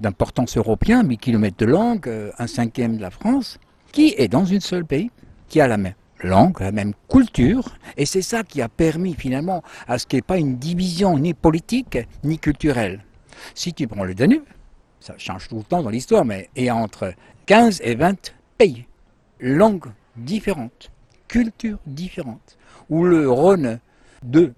d'importance 0.00 0.56
européenne, 0.56 1.06
1000 1.06 1.18
km 1.18 1.56
de 1.58 1.66
langue, 1.66 2.08
euh, 2.08 2.30
un 2.38 2.46
cinquième 2.46 2.96
de 2.96 3.02
la 3.02 3.10
France, 3.10 3.58
qui 3.92 4.14
est 4.16 4.28
dans 4.28 4.44
une 4.44 4.60
seule 4.60 4.84
pays, 4.84 5.10
qui 5.48 5.60
a 5.60 5.66
la 5.66 5.76
même 5.76 5.94
langue, 6.20 6.60
la 6.60 6.72
même 6.72 6.94
culture, 7.08 7.76
et 7.96 8.06
c'est 8.06 8.22
ça 8.22 8.42
qui 8.42 8.60
a 8.60 8.68
permis 8.68 9.14
finalement 9.14 9.62
à 9.86 9.98
ce 9.98 10.06
qu'il 10.06 10.16
n'y 10.16 10.20
ait 10.20 10.22
pas 10.22 10.38
une 10.38 10.56
division 10.56 11.18
ni 11.18 11.34
politique 11.34 11.98
ni 12.24 12.38
culturelle. 12.38 13.04
Si 13.54 13.72
tu 13.72 13.86
prends 13.86 14.04
le 14.04 14.14
Danube, 14.14 14.42
ça 15.00 15.14
change 15.16 15.48
tout 15.48 15.58
le 15.58 15.62
temps 15.62 15.82
dans 15.82 15.90
l'histoire, 15.90 16.24
mais 16.24 16.50
a 16.56 16.74
entre 16.74 17.12
15 17.48 17.80
et 17.82 17.94
20 17.94 18.34
pays, 18.58 18.84
langues 19.40 19.90
différentes, 20.16 20.90
cultures 21.28 21.78
différentes, 21.86 22.58
ou 22.90 23.06
le 23.06 23.30
Rhône, 23.30 23.80
2, 24.22 24.52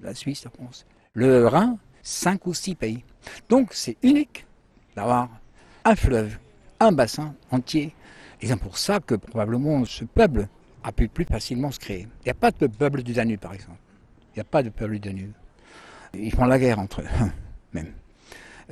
la 0.00 0.14
Suisse, 0.14 0.44
la 0.44 0.50
France, 0.50 0.86
le 1.12 1.46
Rhin, 1.46 1.76
5 2.02 2.46
ou 2.46 2.54
6 2.54 2.76
pays. 2.76 3.04
Donc 3.50 3.74
c'est 3.74 3.98
unique 4.02 4.46
d'avoir 4.96 5.28
un 5.84 5.94
fleuve, 5.94 6.38
un 6.80 6.92
bassin 6.92 7.34
entier. 7.50 7.94
Et 8.40 8.46
c'est 8.46 8.56
pour 8.56 8.78
ça 8.78 9.00
que 9.00 9.16
probablement 9.16 9.84
ce 9.84 10.06
peuple 10.06 10.48
a 10.82 10.92
pu 10.92 11.08
plus 11.08 11.26
facilement 11.26 11.70
se 11.70 11.78
créer. 11.78 12.08
Il 12.20 12.24
n'y 12.24 12.30
a 12.30 12.34
pas 12.34 12.52
de 12.52 12.68
peuple 12.68 13.02
du 13.02 13.12
Danube, 13.12 13.40
par 13.40 13.52
exemple. 13.52 13.80
Il 14.32 14.38
n'y 14.38 14.40
a 14.40 14.44
pas 14.44 14.62
de 14.62 14.70
peuple 14.70 14.94
du 14.94 15.00
Danube. 15.00 15.32
Ils 16.14 16.32
font 16.34 16.46
la 16.46 16.58
guerre 16.58 16.78
entre 16.78 17.02
eux, 17.02 17.08
même. 17.74 17.92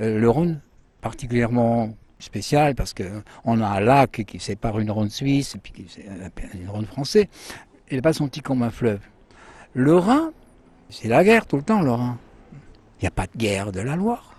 Euh, 0.01 0.17
le 0.17 0.27
Rhône, 0.27 0.59
particulièrement 1.01 1.93
spécial 2.19 2.75
parce 2.75 2.93
qu'on 2.93 3.61
a 3.61 3.67
un 3.67 3.79
lac 3.79 4.23
qui 4.25 4.39
sépare 4.39 4.79
une 4.79 4.91
ronde 4.91 5.11
suisse 5.11 5.55
et 5.55 5.57
puis 5.57 5.87
une 6.53 6.69
ronde 6.69 6.85
française. 6.85 7.25
Il 7.89 7.95
n'est 7.95 8.01
pas 8.01 8.13
senti 8.13 8.41
comme 8.41 8.61
un 8.61 8.69
fleuve. 8.69 8.99
Le 9.73 9.95
Rhin, 9.95 10.31
c'est 10.89 11.07
la 11.07 11.23
guerre 11.23 11.45
tout 11.45 11.55
le 11.55 11.63
temps, 11.63 11.81
le 11.81 11.91
Rhin. 11.91 12.17
Il 12.99 13.03
n'y 13.03 13.07
a 13.07 13.11
pas 13.11 13.25
de 13.25 13.37
guerre 13.37 13.71
de 13.71 13.79
la 13.79 13.95
Loire. 13.95 14.35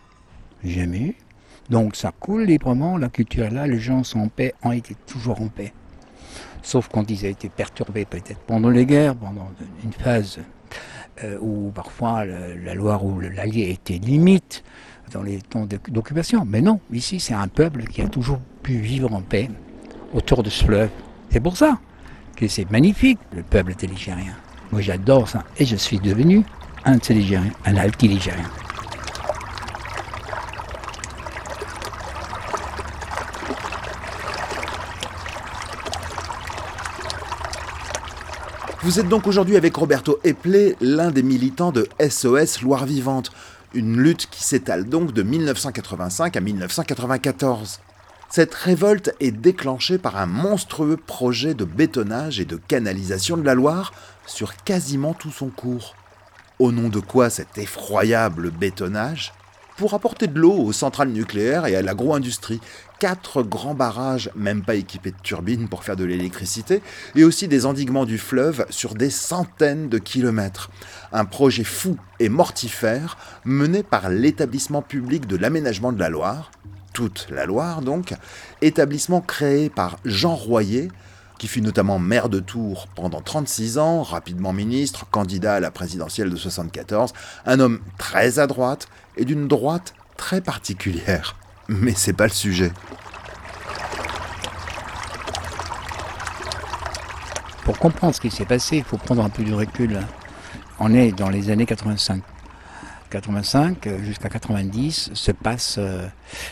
Jamais 0.63 1.01
eu. 1.01 1.17
Donc 1.71 1.97
ça 1.97 2.13
coule 2.13 2.43
librement, 2.43 2.99
la 2.99 3.09
culture 3.09 3.45
est 3.45 3.51
là, 3.51 3.67
les 3.67 3.79
gens 3.79 4.03
sont 4.05 4.21
en 4.21 4.29
paix, 4.29 4.55
ont 4.63 4.73
été 4.73 4.97
toujours 5.07 5.41
en 5.41 5.49
paix. 5.49 5.73
Sauf 6.63 6.89
quand 6.89 7.11
ils 7.11 7.25
ont 7.25 7.29
été 7.29 7.49
perturbés 7.49 8.05
peut-être 8.05 8.41
pendant 8.41 8.71
les 8.71 8.85
guerres, 8.85 9.15
pendant 9.15 9.51
une 9.83 9.93
phase 9.93 10.41
euh, 11.23 11.39
où 11.41 11.71
parfois 11.71 12.25
la 12.25 12.75
Loire 12.75 13.05
ou 13.05 13.21
l'Allier 13.21 13.71
était 13.71 13.99
limite 13.99 14.65
dans 15.13 15.23
les 15.23 15.41
temps 15.41 15.67
d'occupation. 15.89 16.45
Mais 16.47 16.61
non, 16.61 16.81
ici 16.93 17.21
c'est 17.21 17.35
un 17.35 17.49
peuple 17.49 17.85
qui 17.85 18.03
a 18.03 18.09
toujours 18.09 18.41
pu 18.63 18.79
vivre 18.79 19.13
en 19.13 19.23
paix 19.23 19.51
autour 20.13 20.43
de 20.43 20.51
ce 20.51 20.65
fleuve. 20.65 20.91
C'est 21.31 21.41
pour 21.41 21.57
ça 21.57 21.79
que 22.37 22.49
c'est 22.49 22.71
magnifique, 22.71 23.19
le 23.35 23.43
peuple 23.43 23.75
ligérien. 23.83 24.35
Moi 24.73 24.81
j'adore 24.81 25.29
ça 25.29 25.45
et 25.59 25.65
je 25.65 25.77
suis 25.77 25.99
devenu 25.99 26.45
un 26.85 26.97
Ligérien, 26.97 27.53
un 27.67 27.77
altiligérien. 27.77 28.49
Vous 38.83 38.99
êtes 38.99 39.09
donc 39.09 39.27
aujourd'hui 39.27 39.57
avec 39.57 39.77
Roberto 39.77 40.19
Eplé, 40.25 40.75
l'un 40.81 41.11
des 41.11 41.23
militants 41.23 41.71
de 41.71 41.87
SOS 42.01 42.63
Loire 42.63 42.87
Vivante, 42.87 43.31
une 43.75 43.97
lutte 43.97 44.29
qui 44.31 44.43
s'étale 44.43 44.89
donc 44.89 45.13
de 45.13 45.23
1985 45.23 46.37
à 46.37 46.41
1994. 46.41 47.81
Cette 48.29 48.55
révolte 48.55 49.15
est 49.21 49.33
déclenchée 49.33 49.99
par 49.99 50.17
un 50.17 50.27
monstrueux 50.27 50.97
projet 50.97 51.55
de 51.55 51.65
bétonnage 51.65 52.39
et 52.41 52.45
de 52.45 52.57
canalisation 52.57 53.37
de 53.37 53.43
la 53.43 53.55
Loire 53.55 53.93
sur 54.27 54.57
quasiment 54.57 55.15
tout 55.15 55.33
son 55.33 55.49
cours. 55.49 55.97
Au 56.59 56.73
nom 56.73 56.89
de 56.89 57.01
quoi 57.01 57.31
cet 57.31 57.59
effroyable 57.59 58.51
bétonnage 58.51 59.33
Pour 59.81 59.95
apporter 59.95 60.27
de 60.27 60.39
l'eau 60.39 60.53
aux 60.53 60.75
centrales 60.75 61.09
nucléaires 61.09 61.65
et 61.65 61.75
à 61.75 61.81
l'agro-industrie. 61.81 62.61
Quatre 62.99 63.43
grands 63.43 63.73
barrages, 63.73 64.31
même 64.37 64.63
pas 64.63 64.75
équipés 64.75 65.11
de 65.11 65.17
turbines 65.23 65.71
pour 65.71 65.85
faire 65.85 65.97
de 65.97 66.05
l'électricité, 66.05 66.83
et 67.15 67.25
aussi 67.25 67.49
des 67.49 67.65
endiguements 67.65 68.05
du 68.05 68.19
fleuve 68.19 68.67
sur 68.69 68.93
des 68.93 69.09
centaines 69.09 69.89
de 69.89 69.97
kilomètres. 69.97 70.71
Un 71.15 71.25
projet 71.25 71.65
fou 71.65 71.97
et 72.19 72.29
mortifère 72.29 73.17
mené 73.47 73.83
par 73.83 74.11
l'établissement 74.11 74.83
public 74.83 75.27
de 75.27 75.39
l'aménagement 75.39 75.93
de 75.93 75.99
la 75.99 76.11
Loire, 76.11 76.51
toute 76.93 77.29
la 77.31 77.47
Loire 77.47 77.81
donc, 77.81 78.13
établissement 78.61 79.23
créé 79.23 79.71
par 79.71 79.97
Jean 80.05 80.35
Royer, 80.35 80.91
qui 81.39 81.49
fut 81.49 81.63
notamment 81.63 81.99
maire 81.99 82.29
de 82.29 82.39
Tours 82.39 82.87
pendant 82.95 83.23
36 83.23 83.79
ans, 83.79 84.03
rapidement 84.03 84.53
ministre, 84.53 85.07
candidat 85.11 85.55
à 85.55 85.61
la 85.61 85.71
présidentielle 85.71 86.29
de 86.29 86.37
74, 86.37 87.15
un 87.47 87.61
homme 87.61 87.81
très 87.97 88.39
à 88.39 88.47
droite 88.47 88.89
et 89.21 89.25
d'une 89.25 89.47
droite 89.47 89.95
très 90.17 90.41
particulière. 90.41 91.37
Mais 91.69 91.93
c'est 91.95 92.13
pas 92.13 92.25
le 92.25 92.33
sujet. 92.33 92.73
Pour 97.65 97.79
comprendre 97.79 98.15
ce 98.15 98.21
qui 98.21 98.31
s'est 98.31 98.45
passé, 98.45 98.79
il 98.79 98.85
faut 98.85 98.97
prendre 98.97 99.25
un 99.25 99.29
peu 99.29 99.45
du 99.45 99.55
recul. 99.55 100.01
On 100.81 100.93
est 100.93 101.13
dans 101.13 101.29
les 101.29 101.51
années 101.51 101.67
85. 101.67 102.23
85 103.11 103.89
jusqu'à 104.03 104.29
90 104.29 105.11
se 105.15 105.33
passe 105.33 105.77
euh, 105.79 106.07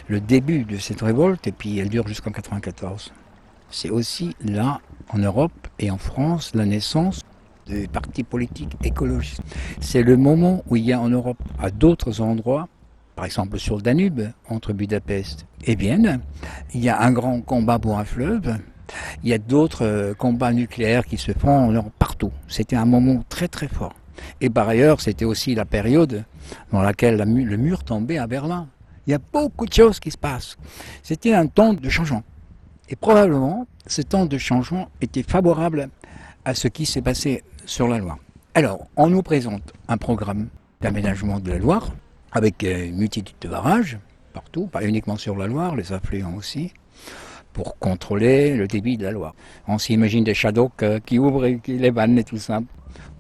le 0.09 0.21
début 0.21 0.65
de 0.65 0.77
cette 0.77 1.03
révolte 1.03 1.47
et 1.47 1.53
puis 1.53 1.79
elle 1.79 1.89
dure 1.89 2.09
jusqu'en 2.09 2.33
94 2.33 3.13
c'est 3.71 3.91
aussi 3.91 4.35
là, 4.45 4.81
en 5.11 5.19
Europe 5.19 5.69
et 5.79 5.91
en 5.91 5.99
France, 5.99 6.53
la 6.55 6.67
naissance 6.67 7.23
des 7.69 7.87
partis 7.87 8.25
politiques 8.25 8.77
écologistes. 8.83 9.43
C'est 9.81 10.03
le 10.03 10.17
moment 10.17 10.63
où 10.69 10.77
il 10.77 10.85
y 10.85 10.93
a 10.93 11.01
en 11.01 11.09
Europe, 11.09 11.39
à 11.59 11.71
d'autres 11.71 12.21
endroits, 12.21 12.69
par 13.15 13.25
exemple 13.25 13.59
sur 13.59 13.77
le 13.77 13.83
Danube, 13.83 14.23
entre 14.49 14.73
Budapest 14.73 15.47
et 15.65 15.75
Vienne, 15.75 16.21
il 16.75 16.85
y 16.85 16.89
a 16.89 17.01
un 17.01 17.13
grand 17.13 17.41
combat 17.41 17.79
pour 17.79 17.99
un 17.99 18.05
fleuve. 18.05 18.57
Il 19.23 19.29
y 19.29 19.35
a 19.35 19.39
d'autres 19.39 19.85
euh, 19.85 20.15
combats 20.15 20.53
nucléaires 20.53 21.05
qui 21.05 21.19
se 21.19 21.33
font 21.33 21.85
partout. 21.99 22.33
C'était 22.47 22.77
un 22.77 22.87
moment 22.87 23.23
très 23.29 23.49
très 23.49 23.69
fort. 23.69 23.95
Et 24.41 24.51
par 24.51 24.69
ailleurs, 24.69 25.01
c'était 25.01 25.25
aussi 25.25 25.55
la 25.55 25.65
période 25.65 26.25
dans 26.73 26.81
laquelle 26.81 27.17
le 27.17 27.57
mur 27.57 27.85
tombait 27.85 28.19
à 28.19 28.27
Berlin. 28.27 28.69
Il 29.07 29.11
y 29.11 29.15
a 29.15 29.21
beaucoup 29.33 29.67
de 29.67 29.73
choses 29.73 30.01
qui 30.01 30.11
se 30.11 30.19
passent. 30.19 30.57
C'était 31.03 31.35
un 31.35 31.47
temps 31.47 31.75
de 31.75 31.89
changement. 31.89 32.23
Et 32.89 32.97
probablement, 32.97 33.67
ce 33.87 34.03
temps 34.03 34.27
de 34.27 34.39
changement 34.39 34.89
était 35.01 35.23
favorable 35.23 35.89
à 36.45 36.55
ce 36.55 36.69
qui 36.69 36.87
s'est 36.87 37.03
passé 37.03 37.43
sur 37.67 37.89
la 37.89 37.99
Loire. 37.99 38.19
Alors, 38.55 38.87
on 38.97 39.09
nous 39.09 39.23
présente 39.23 39.73
un 39.89 39.97
programme 39.97 40.49
d'aménagement 40.81 41.41
de 41.41 41.51
la 41.51 41.59
Loire, 41.59 41.93
avec 42.33 42.63
une 42.63 42.97
multitude 42.97 43.37
de 43.41 43.49
barrages, 43.49 43.99
partout, 44.33 44.67
pas 44.67 44.85
uniquement 44.85 45.17
sur 45.17 45.37
la 45.37 45.47
Loire, 45.47 45.77
les 45.77 45.93
affluents 45.93 46.35
aussi, 46.35 46.73
pour 47.53 47.79
contrôler 47.79 48.55
le 48.57 48.67
débit 48.67 48.97
de 48.97 49.05
la 49.05 49.13
Loire. 49.13 49.35
On 49.67 49.79
s'imagine 49.79 50.25
des 50.25 50.35
shadows 50.35 50.71
qui 51.05 51.19
ouvrent 51.19 51.47
les 51.67 51.91
vannes 51.91 52.19
et 52.19 52.25
tout 52.25 52.39
ça, 52.39 52.61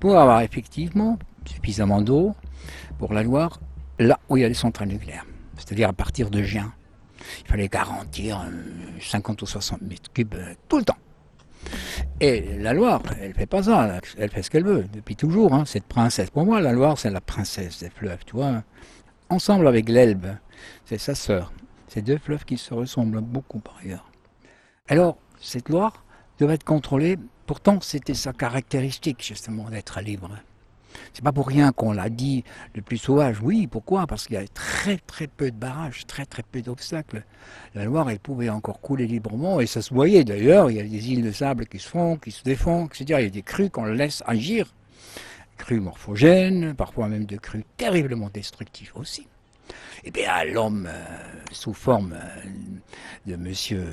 pour 0.00 0.16
avoir 0.16 0.40
effectivement 0.42 1.18
suffisamment 1.44 2.02
d'eau 2.02 2.34
pour 2.98 3.12
la 3.12 3.22
Loire, 3.22 3.60
là 3.98 4.18
où 4.28 4.37
il 4.37 4.40
y 4.40 4.44
a 4.44 4.48
les 4.48 4.54
centrales 4.54 4.88
nucléaires, 4.88 5.26
c'est-à-dire 5.56 5.88
à 5.88 5.92
partir 5.92 6.30
de 6.30 6.42
Gien. 6.42 6.72
Il 7.40 7.48
fallait 7.48 7.68
garantir 7.68 8.44
50 9.00 9.40
euh, 9.40 9.44
ou 9.44 9.46
60 9.46 9.82
mètres 9.82 10.12
cubes 10.12 10.34
euh, 10.34 10.54
tout 10.68 10.78
le 10.78 10.84
temps. 10.84 10.96
Et 12.20 12.58
la 12.58 12.72
Loire, 12.72 13.02
elle 13.20 13.34
fait 13.34 13.46
pas 13.46 13.62
ça, 13.62 14.00
elle 14.16 14.30
fait 14.30 14.42
ce 14.42 14.50
qu'elle 14.50 14.64
veut, 14.64 14.84
depuis 14.92 15.14
toujours, 15.14 15.54
hein, 15.54 15.64
cette 15.64 15.84
princesse. 15.84 16.30
Pour 16.30 16.44
moi, 16.44 16.60
la 16.60 16.72
Loire, 16.72 16.98
c'est 16.98 17.10
la 17.10 17.20
princesse 17.20 17.80
des 17.80 17.90
fleuves, 17.90 18.24
tu 18.26 18.34
vois. 18.34 18.62
Ensemble 19.28 19.68
avec 19.68 19.88
l'Elbe, 19.88 20.26
c'est 20.84 20.98
sa 20.98 21.14
sœur. 21.14 21.52
Ces 21.86 22.02
deux 22.02 22.18
fleuves 22.18 22.44
qui 22.44 22.58
se 22.58 22.74
ressemblent 22.74 23.20
beaucoup 23.20 23.60
par 23.60 23.78
ailleurs. 23.82 24.10
Alors, 24.88 25.18
cette 25.40 25.68
Loire 25.68 26.04
devait 26.38 26.54
être 26.54 26.64
contrôlée, 26.64 27.16
pourtant 27.46 27.80
c'était 27.80 28.14
sa 28.14 28.32
caractéristique 28.32 29.24
justement 29.24 29.70
d'être 29.70 30.00
libre. 30.00 30.30
C'est 31.12 31.25
pas 31.25 31.33
pour 31.33 31.47
rien 31.47 31.73
qu'on 31.73 31.92
l'a 31.92 32.09
dit 32.09 32.45
le 32.75 32.83
plus 32.83 32.99
sauvage. 32.99 33.40
Oui, 33.42 33.66
pourquoi? 33.66 34.07
Parce 34.07 34.26
qu'il 34.26 34.35
y 34.35 34.38
a 34.38 34.47
très 34.49 34.99
très 34.99 35.26
peu 35.26 35.50
de 35.50 35.57
barrages, 35.57 36.07
très 36.07 36.26
très 36.26 36.42
peu 36.42 36.62
d'obstacles. 36.62 37.25
La 37.75 37.85
Loire, 37.85 38.11
elle 38.11 38.18
pouvait 38.18 38.49
encore 38.49 38.80
couler 38.80 39.07
librement 39.07 39.61
et 39.61 39.66
ça 39.66 39.83
se 39.83 39.92
voyait 39.92 40.25
d'ailleurs. 40.25 40.71
Il 40.71 40.76
y 40.76 40.80
a 40.80 40.85
des 40.85 41.11
îles 41.11 41.23
de 41.23 41.33
sable 41.33 41.66
qui 41.66 41.78
se 41.78 41.88
font, 41.88 42.16
qui 42.16 42.30
se 42.30 42.42
défont, 42.42 42.87
etc. 42.87 43.04
Il 43.09 43.25
y 43.25 43.26
a 43.26 43.30
des 43.30 43.42
crues 43.42 43.71
qu'on 43.71 43.85
laisse 43.85 44.23
agir. 44.26 44.75
Crues 45.57 45.80
morphogènes, 45.80 46.75
parfois 46.75 47.09
même 47.09 47.26
de 47.26 47.37
crues 47.37 47.64
terriblement 47.76 48.30
destructives 48.33 48.92
aussi. 48.95 49.26
Eh 50.04 50.11
bien 50.11 50.45
l'homme, 50.45 50.88
euh, 50.88 51.04
sous 51.50 51.75
forme 51.75 52.14
euh, 52.14 52.50
de 53.26 53.37
monsieur 53.37 53.85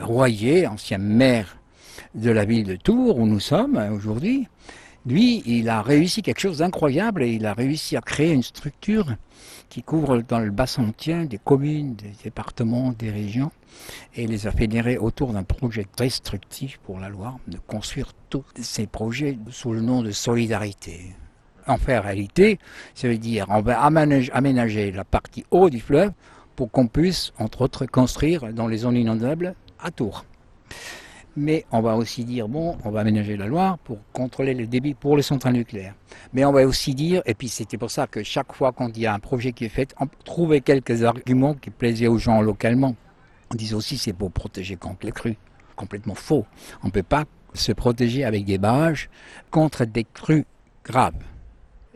Royer, 0.00 0.66
ancien 0.66 0.98
maire 0.98 1.56
de 2.14 2.30
la 2.30 2.44
ville 2.44 2.64
de 2.64 2.76
Tours, 2.76 3.18
où 3.18 3.26
nous 3.26 3.40
sommes 3.40 3.76
hein, 3.76 3.90
aujourd'hui, 3.90 4.48
lui, 5.06 5.42
il 5.44 5.68
a 5.68 5.82
réussi 5.82 6.22
quelque 6.22 6.40
chose 6.40 6.58
d'incroyable 6.58 7.22
et 7.22 7.32
il 7.32 7.44
a 7.44 7.52
réussi 7.52 7.94
à 7.96 8.00
créer 8.00 8.32
une 8.32 8.42
structure 8.42 9.16
qui 9.68 9.82
couvre 9.82 10.22
dans 10.22 10.38
le 10.38 10.50
bassin 10.50 10.84
entier 10.84 11.26
des 11.26 11.38
communes, 11.38 11.94
des 11.94 12.12
départements, 12.24 12.92
des 12.92 13.10
régions 13.10 13.50
et 14.14 14.26
les 14.26 14.46
a 14.46 14.52
fédérés 14.52 14.96
autour 14.96 15.32
d'un 15.32 15.42
projet 15.42 15.86
destructif 15.98 16.78
pour 16.78 17.00
la 17.00 17.10
Loire, 17.10 17.36
de 17.48 17.58
construire 17.66 18.12
tous 18.30 18.44
ces 18.60 18.86
projets 18.86 19.36
sous 19.50 19.72
le 19.72 19.82
nom 19.82 20.02
de 20.02 20.10
solidarité. 20.10 21.12
En 21.66 21.76
fait, 21.76 21.98
réalité, 21.98 22.58
ça 22.94 23.08
veut 23.08 23.18
dire 23.18 23.46
on 23.50 23.60
va 23.60 23.80
aménager 23.82 24.90
la 24.90 25.04
partie 25.04 25.44
haut 25.50 25.68
du 25.68 25.80
fleuve 25.80 26.12
pour 26.56 26.70
qu'on 26.70 26.86
puisse, 26.86 27.32
entre 27.38 27.62
autres, 27.62 27.84
construire 27.84 28.52
dans 28.54 28.68
les 28.68 28.78
zones 28.78 28.96
inondables 28.96 29.54
à 29.78 29.90
Tours 29.90 30.24
mais 31.36 31.64
on 31.72 31.80
va 31.80 31.96
aussi 31.96 32.24
dire, 32.24 32.48
bon, 32.48 32.76
on 32.84 32.90
va 32.90 33.00
aménager 33.00 33.36
la 33.36 33.46
Loire 33.46 33.78
pour 33.78 33.98
contrôler 34.12 34.54
le 34.54 34.66
débit 34.66 34.94
pour 34.94 35.16
les 35.16 35.22
centrales 35.22 35.54
nucléaires. 35.54 35.94
Mais 36.32 36.44
on 36.44 36.52
va 36.52 36.66
aussi 36.66 36.94
dire, 36.94 37.22
et 37.26 37.34
puis 37.34 37.48
c'était 37.48 37.78
pour 37.78 37.90
ça 37.90 38.06
que 38.06 38.22
chaque 38.22 38.52
fois 38.52 38.72
qu'il 38.72 38.98
y 38.98 39.06
a 39.06 39.14
un 39.14 39.18
projet 39.18 39.52
qui 39.52 39.64
est 39.64 39.70
fait, 39.70 39.94
on 40.00 40.06
trouvait 40.24 40.60
quelques 40.60 41.02
arguments 41.02 41.54
qui 41.54 41.70
plaisaient 41.70 42.06
aux 42.06 42.18
gens 42.18 42.40
localement. 42.40 42.94
On 43.50 43.54
disait 43.54 43.74
aussi 43.74 43.98
c'est 43.98 44.12
pour 44.12 44.30
protéger 44.30 44.76
contre 44.76 45.06
les 45.06 45.12
crues. 45.12 45.36
Complètement 45.76 46.14
faux. 46.14 46.46
On 46.82 46.86
ne 46.86 46.92
peut 46.92 47.02
pas 47.02 47.24
se 47.52 47.72
protéger 47.72 48.24
avec 48.24 48.44
des 48.44 48.58
barrages 48.58 49.08
contre 49.50 49.84
des 49.84 50.04
crues 50.04 50.44
graves. 50.84 51.14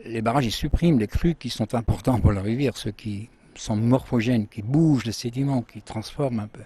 Les 0.05 0.21
barrages, 0.21 0.45
ils 0.45 0.51
suppriment 0.51 0.99
les 0.99 1.07
crues 1.07 1.35
qui 1.35 1.49
sont 1.49 1.75
importants 1.75 2.19
pour 2.19 2.31
la 2.31 2.41
rivière, 2.41 2.77
ceux 2.77 2.91
qui 2.91 3.29
sont 3.55 3.75
morphogènes, 3.75 4.47
qui 4.47 4.61
bougent 4.61 5.05
le 5.05 5.11
sédiment, 5.11 5.61
qui 5.61 5.81
transforment 5.81 6.39
un 6.41 6.47
peu. 6.47 6.61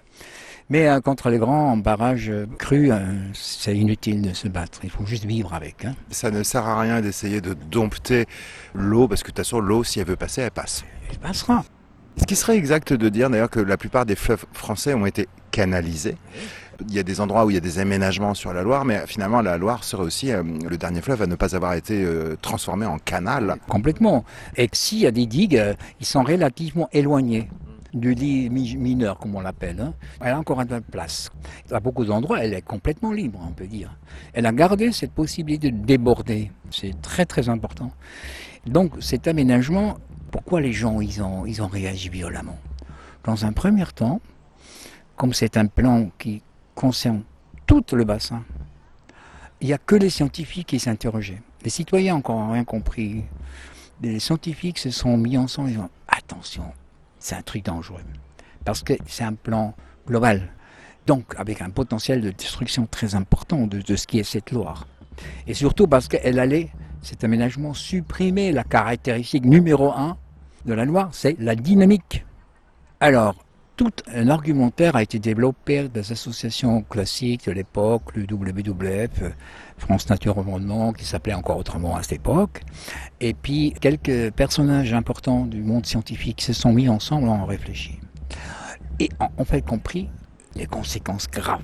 Mais 0.70 0.88
euh, 0.88 1.00
contre 1.00 1.30
les 1.30 1.38
grands 1.38 1.76
barrages 1.76 2.32
crus, 2.58 2.90
euh, 2.92 2.98
c'est 3.34 3.76
inutile 3.76 4.22
de 4.22 4.32
se 4.32 4.48
battre. 4.48 4.80
Il 4.82 4.90
faut 4.90 5.06
juste 5.06 5.24
vivre 5.24 5.52
avec. 5.54 5.84
Hein. 5.84 5.94
Ça 6.10 6.30
ne 6.30 6.42
sert 6.42 6.66
à 6.66 6.80
rien 6.80 7.00
d'essayer 7.00 7.40
de 7.40 7.54
dompter 7.54 8.26
l'eau, 8.74 9.08
parce 9.08 9.22
que 9.22 9.28
de 9.28 9.32
toute 9.32 9.44
façon, 9.44 9.60
l'eau, 9.60 9.84
si 9.84 10.00
elle 10.00 10.06
veut 10.06 10.16
passer, 10.16 10.42
elle 10.42 10.50
passe. 10.50 10.84
Elle 11.10 11.18
passera. 11.18 11.64
Ce 12.16 12.24
qui 12.24 12.36
serait 12.36 12.56
exact 12.56 12.92
de 12.92 13.08
dire 13.08 13.28
d'ailleurs 13.28 13.50
que 13.50 13.60
la 13.60 13.76
plupart 13.76 14.06
des 14.06 14.14
fleuves 14.14 14.44
français 14.52 14.94
ont 14.94 15.06
été 15.06 15.28
canalisés. 15.50 16.16
Il 16.88 16.94
y 16.94 16.98
a 16.98 17.02
des 17.02 17.20
endroits 17.20 17.44
où 17.44 17.50
il 17.50 17.54
y 17.54 17.56
a 17.56 17.60
des 17.60 17.78
aménagements 17.78 18.34
sur 18.34 18.52
la 18.52 18.62
Loire, 18.62 18.84
mais 18.84 19.04
finalement 19.06 19.40
la 19.40 19.58
Loire 19.58 19.84
serait 19.84 20.02
aussi 20.02 20.32
euh, 20.32 20.42
le 20.68 20.76
dernier 20.76 21.00
fleuve 21.00 21.22
à 21.22 21.26
ne 21.26 21.36
pas 21.36 21.54
avoir 21.54 21.74
été 21.74 22.04
euh, 22.04 22.36
transformé 22.40 22.86
en 22.86 22.98
canal. 22.98 23.56
Complètement. 23.68 24.24
Et 24.56 24.68
s'il 24.72 24.98
y 24.98 25.06
a 25.06 25.10
des 25.10 25.26
digues, 25.26 25.56
euh, 25.56 25.74
ils 26.00 26.06
sont 26.06 26.22
relativement 26.22 26.88
éloignés 26.92 27.48
du 27.94 28.14
lit 28.14 28.50
mi- 28.50 28.76
mineur, 28.76 29.18
comme 29.18 29.34
on 29.36 29.40
l'appelle. 29.40 29.80
hein. 29.80 29.94
Elle 30.20 30.32
a 30.32 30.38
encore 30.38 30.60
un 30.60 30.66
peu 30.66 30.76
de 30.80 30.84
place. 30.84 31.30
À 31.70 31.80
beaucoup 31.80 32.04
d'endroits, 32.04 32.44
elle 32.44 32.52
est 32.54 32.62
complètement 32.62 33.12
libre, 33.12 33.40
on 33.48 33.52
peut 33.52 33.66
dire. 33.66 33.96
Elle 34.32 34.46
a 34.46 34.52
gardé 34.52 34.92
cette 34.92 35.12
possibilité 35.12 35.70
de 35.70 35.84
déborder. 35.84 36.50
C'est 36.70 37.00
très 37.02 37.24
très 37.24 37.48
important. 37.48 37.92
Donc 38.66 38.92
cet 39.00 39.28
aménagement, 39.28 39.96
pourquoi 40.30 40.60
les 40.60 40.72
gens 40.72 41.00
ils 41.00 41.22
ont, 41.22 41.46
ils 41.46 41.62
ont 41.62 41.68
réagi 41.68 42.08
violemment? 42.08 42.58
Dans 43.24 43.44
un 43.46 43.52
premier 43.52 43.86
temps, 43.94 44.20
comme 45.16 45.32
c'est 45.32 45.56
un 45.56 45.66
plan 45.66 46.10
qui 46.18 46.42
concerne 46.74 47.22
tout 47.66 47.84
le 47.92 48.04
bassin, 48.04 48.42
il 49.60 49.68
n'y 49.68 49.72
a 49.72 49.78
que 49.78 49.94
les 49.94 50.10
scientifiques 50.10 50.66
qui 50.68 50.78
s'interrogeaient. 50.80 51.40
Les 51.62 51.70
citoyens 51.70 52.20
n'ont 52.26 52.52
rien 52.52 52.64
compris. 52.64 53.24
Les 54.02 54.18
scientifiques 54.18 54.78
se 54.78 54.90
sont 54.90 55.16
mis 55.16 55.38
ensemble 55.38 55.70
et 55.70 55.78
ont 55.78 55.88
attention, 56.08 56.64
c'est 57.24 57.34
un 57.34 57.42
truc 57.42 57.64
dangereux. 57.64 58.02
Parce 58.66 58.82
que 58.82 58.92
c'est 59.06 59.24
un 59.24 59.32
plan 59.32 59.74
global. 60.06 60.52
Donc 61.06 61.34
avec 61.38 61.62
un 61.62 61.70
potentiel 61.70 62.20
de 62.20 62.30
destruction 62.30 62.86
très 62.86 63.14
important 63.14 63.66
de, 63.66 63.96
ce 63.96 64.06
qui 64.06 64.18
est 64.18 64.24
cette 64.24 64.50
Loire. 64.50 64.86
Et 65.46 65.54
surtout 65.54 65.86
parce 65.86 66.06
qu'elle 66.06 66.38
allait, 66.38 66.68
cet 67.00 67.24
aménagement, 67.24 67.72
supprimer 67.72 68.52
la 68.52 68.62
caractéristique 68.62 69.46
numéro 69.46 69.90
un 69.92 70.18
de 70.66 70.74
la 70.74 70.84
Loire, 70.84 71.08
c'est 71.12 71.36
la 71.40 71.54
dynamique. 71.54 72.26
Alors, 73.00 73.34
tout 73.76 73.92
un 74.14 74.28
argumentaire 74.28 74.94
a 74.94 75.02
été 75.02 75.18
développé 75.18 75.88
des 75.88 76.12
associations 76.12 76.82
classiques 76.82 77.46
de 77.46 77.52
l'époque, 77.52 78.14
le 78.14 78.24
WWF, 78.30 79.32
France 79.76 80.08
Nature 80.08 80.38
Environnement, 80.38 80.92
qui 80.92 81.04
s'appelait 81.04 81.34
encore 81.34 81.58
autrement 81.58 81.96
à 81.96 82.02
cette 82.02 82.14
époque. 82.14 82.62
Et 83.20 83.34
puis, 83.34 83.74
quelques 83.80 84.30
personnages 84.32 84.92
importants 84.92 85.46
du 85.46 85.62
monde 85.62 85.86
scientifique 85.86 86.40
se 86.42 86.52
sont 86.52 86.72
mis 86.72 86.88
ensemble, 86.88 87.28
ont 87.28 87.44
réfléchi. 87.44 87.98
Et 89.00 89.08
ont 89.20 89.28
ont 89.38 89.44
fait 89.44 89.62
compris 89.62 90.08
les 90.54 90.66
conséquences 90.66 91.28
graves. 91.28 91.62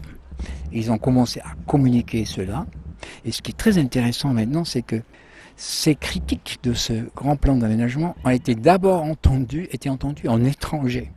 Ils 0.72 0.90
ont 0.90 0.98
commencé 0.98 1.40
à 1.40 1.52
communiquer 1.66 2.24
cela. 2.24 2.66
Et 3.24 3.32
ce 3.32 3.42
qui 3.42 3.52
est 3.52 3.56
très 3.56 3.78
intéressant 3.78 4.32
maintenant, 4.32 4.64
c'est 4.64 4.82
que 4.82 5.02
ces 5.56 5.94
critiques 5.94 6.58
de 6.62 6.72
ce 6.72 7.08
grand 7.14 7.36
plan 7.36 7.56
d'aménagement 7.56 8.16
ont 8.24 8.30
été 8.30 8.54
d'abord 8.54 9.02
entendues, 9.02 9.68
étaient 9.72 9.90
entendues 9.90 10.28
en 10.28 10.42
étranger 10.44 11.12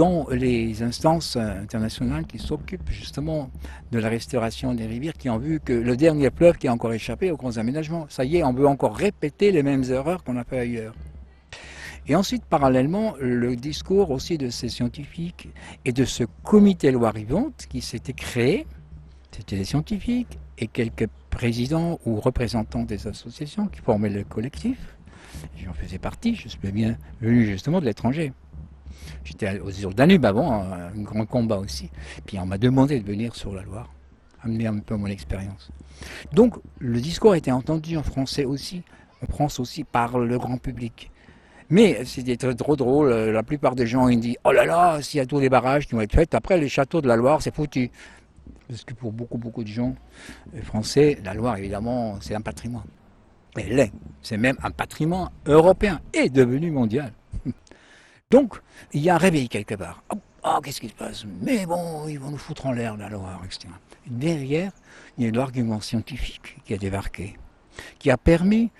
dans 0.00 0.26
les 0.30 0.82
instances 0.82 1.36
internationales 1.36 2.24
qui 2.24 2.38
s'occupent 2.38 2.88
justement 2.88 3.50
de 3.92 3.98
la 3.98 4.08
restauration 4.08 4.72
des 4.72 4.86
rivières, 4.86 5.12
qui 5.12 5.28
ont 5.28 5.36
vu 5.36 5.60
que 5.60 5.74
le 5.74 5.94
dernier 5.94 6.30
fleuve 6.34 6.56
qui 6.56 6.68
a 6.68 6.72
encore 6.72 6.94
échappé 6.94 7.30
aux 7.30 7.36
grands 7.36 7.58
aménagements, 7.58 8.06
ça 8.08 8.24
y 8.24 8.38
est, 8.38 8.42
on 8.42 8.54
veut 8.54 8.66
encore 8.66 8.96
répéter 8.96 9.52
les 9.52 9.62
mêmes 9.62 9.84
erreurs 9.84 10.24
qu'on 10.24 10.38
a 10.38 10.44
fait 10.44 10.58
ailleurs. 10.58 10.94
Et 12.08 12.14
ensuite, 12.16 12.46
parallèlement, 12.46 13.12
le 13.20 13.56
discours 13.56 14.10
aussi 14.10 14.38
de 14.38 14.48
ces 14.48 14.70
scientifiques 14.70 15.50
et 15.84 15.92
de 15.92 16.06
ce 16.06 16.24
comité 16.44 16.92
loi 16.92 17.12
vivante 17.12 17.66
qui 17.68 17.82
s'était 17.82 18.14
créé, 18.14 18.66
c'était 19.32 19.56
des 19.56 19.66
scientifiques 19.66 20.38
et 20.56 20.66
quelques 20.66 21.08
présidents 21.28 22.00
ou 22.06 22.20
représentants 22.20 22.84
des 22.84 23.06
associations 23.06 23.66
qui 23.66 23.80
formaient 23.80 24.08
le 24.08 24.24
collectif. 24.24 24.78
J'en 25.62 25.74
faisais 25.74 25.98
partie, 25.98 26.36
je 26.36 26.48
suis 26.48 26.72
bien 26.72 26.96
venu 27.20 27.44
justement 27.44 27.80
de 27.80 27.84
l'étranger. 27.84 28.32
J'étais 29.24 29.60
aux 29.60 29.70
îles 29.70 29.94
Danube 29.94 30.24
avant, 30.24 30.62
un 30.62 30.90
grand 31.02 31.26
combat 31.26 31.58
aussi. 31.58 31.90
Puis 32.26 32.38
on 32.38 32.46
m'a 32.46 32.58
demandé 32.58 33.00
de 33.00 33.06
venir 33.06 33.34
sur 33.34 33.54
la 33.54 33.62
Loire, 33.62 33.92
amener 34.42 34.66
un 34.66 34.78
peu 34.78 34.96
mon 34.96 35.06
expérience. 35.06 35.70
Donc 36.32 36.56
le 36.78 37.00
discours 37.00 37.32
a 37.32 37.38
été 37.38 37.52
entendu 37.52 37.96
en 37.96 38.02
français 38.02 38.44
aussi, 38.44 38.82
en 39.22 39.26
France 39.26 39.60
aussi, 39.60 39.84
par 39.84 40.18
le 40.18 40.38
grand 40.38 40.58
public. 40.58 41.10
Mais 41.68 42.04
c'était 42.04 42.36
trop 42.36 42.74
drôle, 42.74 43.12
euh, 43.12 43.32
la 43.32 43.44
plupart 43.44 43.76
des 43.76 43.86
gens 43.86 44.08
ils 44.08 44.18
disent 44.18 44.36
Oh 44.44 44.50
là 44.50 44.64
là, 44.64 45.00
s'il 45.02 45.18
y 45.18 45.20
a 45.20 45.26
tous 45.26 45.38
les 45.38 45.48
barrages 45.48 45.86
qui 45.86 45.94
vont 45.94 46.00
être 46.00 46.14
faits, 46.14 46.34
après 46.34 46.58
les 46.58 46.68
châteaux 46.68 47.00
de 47.00 47.06
la 47.06 47.14
Loire, 47.14 47.42
c'est 47.42 47.54
foutu. 47.54 47.90
Parce 48.68 48.84
que 48.84 48.92
pour 48.94 49.12
beaucoup, 49.12 49.38
beaucoup 49.38 49.62
de 49.62 49.68
gens 49.68 49.94
euh, 50.54 50.62
français, 50.62 51.18
la 51.24 51.32
Loire, 51.32 51.56
évidemment, 51.56 52.18
c'est 52.20 52.34
un 52.34 52.40
patrimoine. 52.40 52.86
Elle 53.56 53.76
l'est. 53.76 53.92
C'est 54.20 54.36
même 54.36 54.56
un 54.62 54.70
patrimoine 54.70 55.30
européen 55.46 56.00
et 56.12 56.28
devenu 56.28 56.70
mondial. 56.70 57.12
Donc, 58.30 58.60
il 58.92 59.00
y 59.00 59.10
a 59.10 59.16
un 59.16 59.18
réveil 59.18 59.48
quelque 59.48 59.74
part. 59.74 60.02
Oh, 60.12 60.18
oh, 60.44 60.60
qu'est-ce 60.62 60.80
qui 60.80 60.88
se 60.88 60.94
passe? 60.94 61.24
Mais 61.40 61.66
bon, 61.66 62.06
ils 62.06 62.18
vont 62.18 62.30
nous 62.30 62.38
foutre 62.38 62.66
en 62.66 62.72
l'air 62.72 62.96
la 62.96 63.08
Loire, 63.08 63.40
etc. 63.44 63.68
Derrière, 64.06 64.72
il 65.18 65.24
y 65.24 65.28
a 65.28 65.32
l'argument 65.32 65.80
scientifique 65.80 66.58
qui 66.64 66.74
a 66.74 66.78
débarqué, 66.78 67.36
qui 67.98 68.10
a 68.10 68.16
permis, 68.16 68.70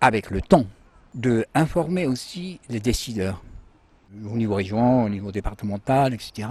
avec 0.00 0.30
le 0.30 0.42
temps, 0.42 0.66
de 1.14 1.46
informer 1.54 2.06
aussi 2.06 2.60
les 2.68 2.80
décideurs, 2.80 3.42
au 4.26 4.36
niveau 4.36 4.56
régional, 4.56 5.06
au 5.06 5.08
niveau 5.08 5.32
départemental, 5.32 6.12
etc., 6.12 6.48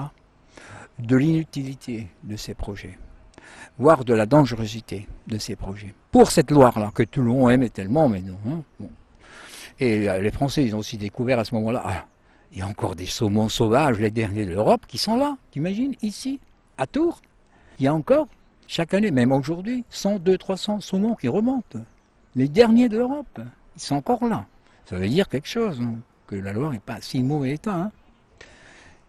de 0.98 1.16
l'inutilité 1.16 2.08
de 2.24 2.36
ces 2.36 2.56
projets, 2.56 2.98
voire 3.78 4.04
de 4.04 4.14
la 4.14 4.26
dangerosité 4.26 5.08
de 5.28 5.38
ces 5.38 5.56
projets. 5.56 5.94
Pour 6.12 6.32
cette 6.32 6.50
Loire-là, 6.50 6.92
que 6.94 7.04
tout 7.04 7.22
le 7.22 7.30
monde 7.30 7.52
aimait 7.52 7.70
tellement, 7.70 8.10
mais 8.10 8.22
non. 8.22 8.38
hein. 8.48 8.86
Et 9.80 10.10
euh, 10.10 10.22
les 10.22 10.32
Français, 10.32 10.64
ils 10.64 10.76
ont 10.76 10.80
aussi 10.80 10.98
découvert 10.98 11.40
à 11.40 11.46
ce 11.46 11.56
moment-là, 11.56 11.82
ah, 11.86 12.06
il 12.52 12.60
y 12.60 12.62
a 12.62 12.68
encore 12.68 12.96
des 12.96 13.06
saumons 13.06 13.50
sauvages, 13.50 14.00
les 14.00 14.12
derniers 14.12 14.46
de 14.46 14.52
l'Europe, 14.52 14.82
qui 14.88 14.98
sont 14.98 15.16
là. 15.16 15.38
T'imagines, 15.52 15.96
ici, 16.02 16.40
à 16.78 16.86
Tours, 16.86 17.22
il 17.80 17.86
y 17.86 17.88
a 17.88 17.94
encore, 17.94 18.28
chaque 18.68 18.94
année, 18.94 19.12
même 19.12 19.32
aujourd'hui, 19.32 19.86
100, 19.90 20.20
200, 20.20 20.38
300 20.38 20.80
saumons 20.82 21.16
qui 21.16 21.28
remontent. 21.28 21.80
Les 22.36 22.48
derniers 22.48 22.90
de 22.90 22.98
l'Europe, 22.98 23.40
ils 23.76 23.82
sont 23.82 23.96
encore 23.96 24.26
là. 24.26 24.46
Ça 24.86 24.98
veut 24.98 25.08
dire 25.08 25.30
quelque 25.30 25.48
chose, 25.48 25.80
hein, 25.82 25.96
que 26.28 26.36
la 26.36 26.54
Loire 26.54 26.72
n'est 26.72 26.80
pas 26.80 27.00
si 27.02 27.24
mauvais 27.24 27.52
état. 27.52 27.74
hein. 27.74 27.92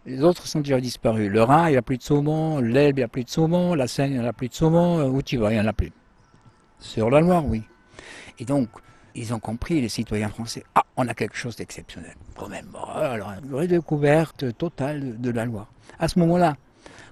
Les 0.05 0.21
autres 0.21 0.47
sont 0.47 0.59
déjà 0.59 0.81
disparus. 0.81 1.29
Le 1.31 1.43
Rhin, 1.43 1.69
il 1.69 1.71
n'y 1.71 1.77
a 1.77 1.81
plus 1.81 1.97
de 1.97 2.03
saumon. 2.03 2.59
L'Elbe, 2.59 2.97
il 2.97 3.01
n'y 3.01 3.05
a 3.05 3.07
plus 3.07 3.23
de 3.23 3.29
saumon. 3.29 3.73
La 3.73 3.87
Seine, 3.87 4.11
il 4.11 4.19
n'y 4.19 4.23
en 4.23 4.27
a 4.27 4.33
plus 4.33 4.49
de 4.49 4.53
saumon. 4.53 5.05
Où 5.07 5.21
tu 5.21 5.37
vas, 5.37 5.51
il 5.51 5.55
n'y 5.55 5.61
en 5.61 5.67
a 5.67 5.71
plus. 5.71 5.93
Sur 6.79 7.09
la 7.09 7.21
Loire, 7.21 7.45
oui. 7.45 7.63
Et 8.39 8.43
donc, 8.43 8.67
ils 9.15 9.33
ont 9.33 9.39
compris, 9.39 9.79
les 9.79 9.87
citoyens 9.87 10.27
français, 10.27 10.65
ah, 10.75 10.82
on 10.97 11.07
a 11.07 11.13
quelque 11.13 11.35
chose 11.35 11.55
d'exceptionnel. 11.55 12.15
Quand 12.35 12.49
même, 12.49 12.67
alors, 12.93 13.33
une 13.43 13.53
redécouverte 13.53 14.55
totale 14.57 15.19
de 15.19 15.29
la 15.31 15.45
Loire. 15.45 15.71
À 15.99 16.07
ce 16.07 16.19
moment-là, 16.19 16.57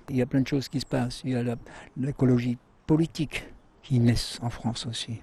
il 0.10 0.18
y 0.18 0.22
a 0.22 0.26
plein 0.26 0.42
de 0.42 0.48
choses 0.48 0.68
qui 0.68 0.80
se 0.80 0.86
passent. 0.86 1.22
Il 1.24 1.32
y 1.32 1.36
a 1.36 1.56
l'écologie 1.98 2.58
politique 2.86 3.46
qui 3.82 4.00
naît 4.00 4.16
en 4.42 4.50
France 4.50 4.86
aussi. 4.86 5.20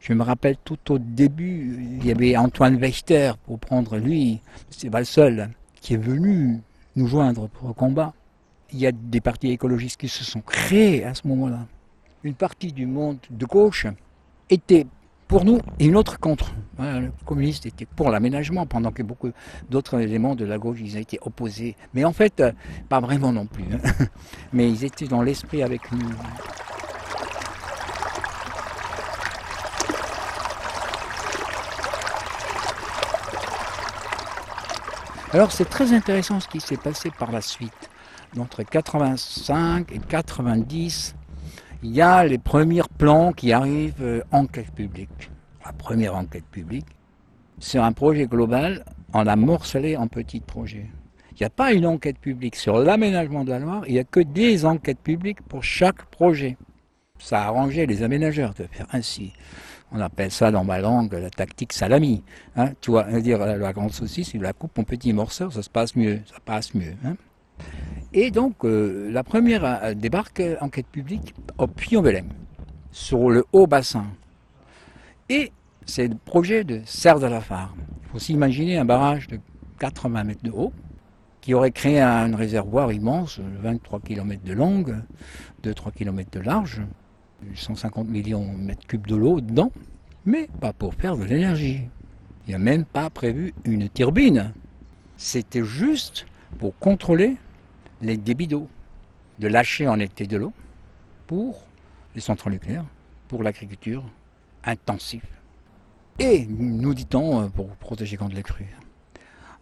Je 0.00 0.12
me 0.14 0.22
rappelle 0.22 0.56
tout 0.64 0.92
au 0.92 0.98
début, 0.98 1.98
il 2.00 2.06
y 2.06 2.10
avait 2.10 2.36
Antoine 2.36 2.76
Wechter, 2.76 3.32
pour 3.44 3.58
prendre 3.58 3.98
lui, 3.98 4.40
c'est 4.70 4.88
pas 4.88 5.00
le 5.00 5.04
seul, 5.04 5.50
qui 5.80 5.94
est 5.94 5.98
venu 5.98 6.60
nous 6.96 7.06
joindre 7.06 7.48
pour 7.48 7.68
le 7.68 7.74
combat. 7.74 8.14
Il 8.72 8.78
y 8.78 8.86
a 8.86 8.92
des 8.92 9.20
partis 9.20 9.50
écologistes 9.50 10.00
qui 10.00 10.08
se 10.08 10.24
sont 10.24 10.40
créés 10.40 11.04
à 11.04 11.14
ce 11.14 11.28
moment-là. 11.28 11.66
Une 12.24 12.34
partie 12.34 12.72
du 12.72 12.86
monde 12.86 13.18
de 13.28 13.44
gauche 13.44 13.86
était 14.48 14.86
pour 15.30 15.44
nous 15.44 15.60
et 15.78 15.86
une 15.86 15.94
autre 15.94 16.18
contre. 16.18 16.50
Le 16.80 17.12
communiste 17.24 17.64
était 17.64 17.86
pour 17.86 18.10
l'aménagement, 18.10 18.66
pendant 18.66 18.90
que 18.90 19.04
beaucoup 19.04 19.30
d'autres 19.70 20.00
éléments 20.00 20.34
de 20.34 20.44
la 20.44 20.58
gauche, 20.58 20.78
ils 20.82 20.96
été 20.96 21.20
opposés. 21.22 21.76
Mais 21.94 22.04
en 22.04 22.12
fait, 22.12 22.40
euh, 22.40 22.50
pas 22.88 22.98
vraiment 22.98 23.32
non 23.32 23.46
plus. 23.46 23.62
hein. 23.72 24.06
Mais 24.52 24.68
ils 24.68 24.84
étaient 24.84 25.06
dans 25.06 25.22
l'esprit 25.22 25.62
avec 25.62 25.92
nous. 25.92 26.00
Alors 35.32 35.52
c'est 35.52 35.68
très 35.68 35.92
intéressant 35.92 36.40
ce 36.40 36.48
qui 36.48 36.58
s'est 36.58 36.76
passé 36.76 37.12
par 37.16 37.30
la 37.30 37.40
suite. 37.40 37.88
Entre 38.36 38.64
85 38.64 39.92
et 39.92 39.98
90, 39.98 41.14
il 41.82 41.94
y 41.94 42.02
a 42.02 42.24
les 42.24 42.38
premiers 42.38 42.82
plans 42.98 43.32
qui 43.32 43.52
arrivent 43.52 44.02
euh, 44.02 44.22
enquête 44.32 44.70
publique. 44.72 45.30
La 45.64 45.72
première 45.72 46.16
enquête 46.16 46.44
publique, 46.44 46.86
c'est 47.58 47.78
un 47.78 47.92
projet 47.92 48.26
global, 48.26 48.84
on 49.12 49.22
l'a 49.22 49.36
morcelé 49.36 49.96
en 49.96 50.08
petits 50.08 50.40
projets. 50.40 50.86
Il 51.32 51.38
n'y 51.40 51.46
a 51.46 51.50
pas 51.50 51.72
une 51.72 51.86
enquête 51.86 52.18
publique 52.18 52.56
sur 52.56 52.78
l'aménagement 52.78 53.44
de 53.44 53.50
la 53.50 53.58
Loire, 53.58 53.84
il 53.86 53.94
n'y 53.94 53.98
a 53.98 54.04
que 54.04 54.20
des 54.20 54.64
enquêtes 54.64 55.00
publiques 55.00 55.42
pour 55.42 55.64
chaque 55.64 56.04
projet. 56.06 56.56
Ça 57.18 57.42
a 57.42 57.46
arrangé 57.46 57.86
les 57.86 58.02
aménageurs 58.02 58.54
de 58.54 58.64
faire 58.64 58.86
ainsi. 58.92 59.32
On 59.92 60.00
appelle 60.00 60.30
ça 60.30 60.50
dans 60.50 60.64
ma 60.64 60.78
langue 60.78 61.12
la 61.12 61.30
tactique 61.30 61.72
salami. 61.72 62.22
Hein, 62.56 62.72
tu 62.80 62.90
vois, 62.90 63.04
dire 63.20 63.38
la, 63.38 63.72
grande 63.72 63.92
saucisse, 63.92 64.30
tu 64.30 64.38
la 64.38 64.52
coupes 64.52 64.78
en 64.78 64.84
petits 64.84 65.12
morceaux, 65.12 65.50
ça 65.50 65.62
se 65.62 65.70
passe 65.70 65.96
mieux, 65.96 66.20
ça 66.26 66.38
passe 66.44 66.74
mieux. 66.74 66.94
hein. 67.04 67.16
Et 68.12 68.30
donc, 68.30 68.64
euh, 68.64 69.08
la 69.12 69.22
première 69.22 69.64
euh, 69.64 69.94
débarque 69.94 70.40
euh, 70.40 70.56
enquête 70.60 70.86
publique 70.86 71.34
au 71.58 71.68
Puy-en-Velem, 71.68 72.26
sur 72.90 73.30
le 73.30 73.44
haut 73.52 73.68
bassin. 73.68 74.06
Et 75.28 75.52
c'est 75.86 76.08
le 76.08 76.16
projet 76.16 76.64
de 76.64 76.80
Serre 76.84 77.20
de 77.20 77.26
la 77.26 77.40
Farm. 77.40 77.78
Il 78.02 78.08
faut 78.08 78.18
s'imaginer 78.18 78.78
un 78.78 78.84
barrage 78.84 79.28
de 79.28 79.38
80 79.78 80.24
mètres 80.24 80.42
de 80.42 80.50
haut, 80.50 80.72
qui 81.40 81.54
aurait 81.54 81.70
créé 81.70 82.00
un 82.00 82.34
réservoir 82.34 82.92
immense, 82.92 83.38
23 83.62 84.00
km 84.00 84.42
de 84.42 84.52
longue, 84.52 84.96
2-3 85.62 85.92
km 85.92 86.30
de 86.32 86.40
large, 86.40 86.82
150 87.54 88.08
millions 88.08 88.52
de 88.52 88.58
mètres 88.58 88.86
cubes 88.88 89.06
de 89.06 89.14
l'eau 89.14 89.40
dedans, 89.40 89.70
mais 90.26 90.48
pas 90.60 90.72
pour 90.72 90.94
faire 90.94 91.16
de 91.16 91.24
l'énergie. 91.24 91.82
Il 92.46 92.50
n'y 92.50 92.54
a 92.54 92.58
même 92.58 92.84
pas 92.84 93.08
prévu 93.08 93.54
une 93.64 93.88
turbine. 93.88 94.52
C'était 95.16 95.64
juste 95.64 96.26
pour 96.58 96.76
contrôler 96.78 97.36
les 98.00 98.16
débits 98.16 98.46
d'eau, 98.46 98.68
de 99.38 99.48
lâcher 99.48 99.88
en 99.88 99.98
été 99.98 100.26
de 100.26 100.36
l'eau 100.36 100.52
pour 101.26 101.62
les 102.14 102.20
centrales 102.20 102.54
nucléaires, 102.54 102.84
pour 103.28 103.42
l'agriculture 103.42 104.04
intensive. 104.64 105.24
Et, 106.18 106.46
nous 106.46 106.94
dit-on, 106.94 107.48
pour 107.50 107.68
protéger 107.76 108.16
contre 108.16 108.34
les 108.34 108.42
crues. 108.42 108.66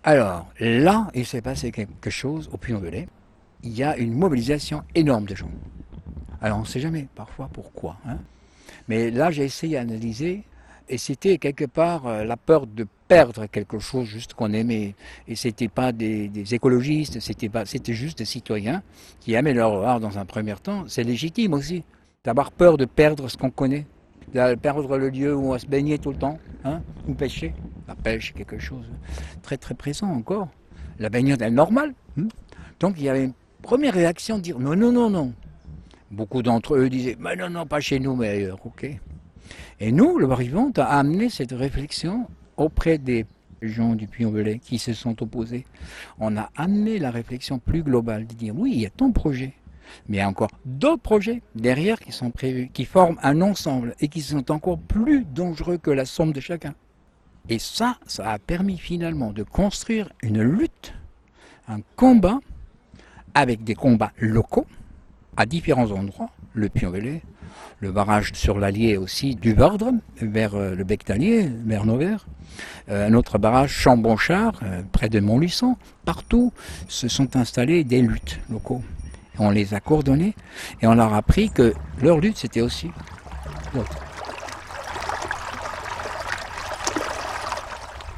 Alors, 0.02 0.46
là, 0.58 1.08
il 1.14 1.26
s'est 1.26 1.42
passé 1.42 1.70
quelque 1.70 2.10
chose 2.10 2.48
au 2.52 2.56
Puy-en-Velay. 2.56 3.08
Il 3.62 3.76
y 3.76 3.82
a 3.82 3.96
une 3.96 4.14
mobilisation 4.14 4.82
énorme 4.94 5.26
de 5.26 5.34
gens. 5.34 5.50
Alors, 6.40 6.58
on 6.58 6.62
ne 6.62 6.66
sait 6.66 6.80
jamais 6.80 7.06
parfois 7.14 7.48
pourquoi. 7.52 7.96
Hein. 8.06 8.18
Mais 8.88 9.10
là, 9.10 9.30
j'ai 9.30 9.44
essayé 9.44 9.76
d'analyser, 9.76 10.44
et 10.88 10.98
c'était 10.98 11.38
quelque 11.38 11.64
part 11.64 12.06
euh, 12.06 12.24
la 12.24 12.36
peur 12.36 12.66
de 12.66 12.86
perdre 13.08 13.46
quelque 13.46 13.78
chose 13.78 14.06
juste 14.06 14.34
qu'on 14.34 14.52
aimait. 14.52 14.94
Et 15.26 15.36
c'était 15.36 15.68
pas 15.68 15.92
des, 15.92 16.30
écologistes, 16.54 17.20
c'était 17.20 17.48
pas, 17.48 17.64
c'était 17.66 17.94
juste 17.94 18.18
des 18.18 18.24
citoyens 18.24 18.82
qui 19.20 19.34
aimaient 19.34 19.54
leur 19.54 19.84
art 19.84 20.00
dans 20.00 20.18
un 20.18 20.24
premier 20.24 20.54
temps. 20.56 20.84
C'est 20.88 21.04
légitime 21.04 21.54
aussi 21.54 21.84
d'avoir 22.24 22.52
peur 22.52 22.76
de 22.76 22.84
perdre 22.84 23.28
ce 23.28 23.36
qu'on 23.36 23.50
connaît, 23.50 23.86
de 24.34 24.54
perdre 24.56 24.98
le 24.98 25.08
lieu 25.08 25.34
où 25.34 25.52
on 25.52 25.58
se 25.58 25.66
baigner 25.66 25.98
tout 25.98 26.10
le 26.10 26.18
temps, 26.18 26.38
hein, 26.64 26.82
ou 27.06 27.14
pêcher. 27.14 27.54
La 27.86 27.94
pêche, 27.94 28.34
quelque 28.34 28.58
chose 28.58 28.84
très 29.42 29.56
très 29.56 29.74
présent 29.74 30.08
encore. 30.08 30.48
La 30.98 31.08
baignade 31.08 31.40
est 31.40 31.50
normale. 31.50 31.94
Hein. 32.18 32.28
Donc 32.80 32.94
il 32.98 33.04
y 33.04 33.08
avait 33.08 33.24
une 33.24 33.32
première 33.62 33.94
réaction 33.94 34.36
de 34.36 34.42
dire 34.42 34.58
non, 34.58 34.76
non, 34.76 34.92
non, 34.92 35.08
non. 35.08 35.32
Beaucoup 36.10 36.42
d'entre 36.42 36.76
eux 36.76 36.88
disaient 36.90 37.16
mais 37.18 37.36
non, 37.36 37.48
non, 37.48 37.66
pas 37.66 37.80
chez 37.80 37.98
nous, 37.98 38.14
mais 38.14 38.28
ailleurs, 38.28 38.58
ok. 38.64 38.98
Et 39.80 39.92
nous, 39.92 40.18
le 40.18 40.26
Barivant 40.26 40.70
a 40.76 40.98
amené 40.98 41.30
cette 41.30 41.52
réflexion 41.52 42.28
auprès 42.56 42.98
des 42.98 43.26
gens 43.62 43.94
du 43.94 44.06
Puy-en-Velay 44.06 44.58
qui 44.58 44.78
se 44.78 44.92
sont 44.92 45.22
opposés. 45.22 45.64
On 46.18 46.36
a 46.36 46.50
amené 46.56 46.98
la 46.98 47.10
réflexion 47.10 47.58
plus 47.58 47.82
globale 47.82 48.26
de 48.26 48.34
dire 48.34 48.54
oui, 48.56 48.72
il 48.74 48.80
y 48.80 48.86
a 48.86 48.90
ton 48.90 49.12
projet, 49.12 49.54
mais 50.08 50.18
il 50.18 50.20
y 50.20 50.22
a 50.22 50.28
encore 50.28 50.50
d'autres 50.64 51.02
projets 51.02 51.42
derrière 51.54 51.98
qui 51.98 52.12
sont 52.12 52.30
prévus, 52.30 52.70
qui 52.72 52.84
forment 52.84 53.18
un 53.22 53.40
ensemble 53.40 53.94
et 54.00 54.08
qui 54.08 54.20
sont 54.20 54.50
encore 54.50 54.78
plus 54.78 55.24
dangereux 55.24 55.78
que 55.78 55.90
la 55.90 56.04
somme 56.04 56.32
de 56.32 56.40
chacun. 56.40 56.74
Et 57.48 57.58
ça, 57.58 57.98
ça 58.06 58.30
a 58.30 58.38
permis 58.38 58.76
finalement 58.76 59.32
de 59.32 59.42
construire 59.42 60.12
une 60.22 60.42
lutte, 60.42 60.94
un 61.66 61.80
combat, 61.96 62.40
avec 63.34 63.64
des 63.64 63.74
combats 63.74 64.12
locaux, 64.18 64.66
à 65.36 65.46
différents 65.46 65.90
endroits, 65.92 66.30
le 66.52 66.68
Puy-en-Velay, 66.68 67.22
le 67.80 67.92
barrage 67.92 68.32
sur 68.34 68.58
l'Allier 68.58 68.96
aussi 68.96 69.34
du 69.34 69.54
Vardre, 69.54 69.90
vers 70.20 70.54
euh, 70.54 70.74
le 70.74 70.84
bec 70.84 71.06
d'Allier, 71.06 71.50
vers 71.64 71.84
Novert, 71.84 72.26
euh, 72.90 73.08
un 73.08 73.14
autre 73.14 73.38
barrage 73.38 73.70
Chambonchard, 73.70 74.60
euh, 74.62 74.82
près 74.92 75.08
de 75.08 75.20
Montluçon, 75.20 75.76
partout 76.04 76.52
se 76.88 77.08
sont 77.08 77.36
installées 77.36 77.84
des 77.84 78.02
luttes 78.02 78.40
locaux. 78.50 78.82
On 79.38 79.50
les 79.50 79.74
a 79.74 79.80
coordonnés 79.80 80.34
et 80.82 80.86
on 80.86 80.94
leur 80.94 81.14
a 81.14 81.18
appris 81.18 81.50
que 81.50 81.74
leur 82.02 82.18
lutte 82.18 82.38
c'était 82.38 82.60
aussi 82.60 82.90
l'autre. 83.74 83.96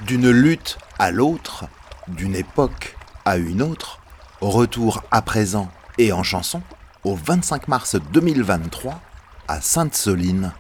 D'une 0.07 0.31
lutte 0.31 0.79
à 0.99 1.11
l'autre, 1.11 1.67
d'une 2.09 2.35
époque 2.35 2.97
à 3.25 3.37
une 3.37 3.63
autre, 3.63 4.01
retour 4.41 5.03
à 5.11 5.23
présent 5.23 5.69
et 5.99 6.13
en 6.13 6.23
chanson, 6.23 6.63
au 7.05 7.15
25 7.15 7.69
mars 7.69 7.97
2023, 8.13 9.01
à 9.51 9.61
Sainte-Soline. 9.61 10.53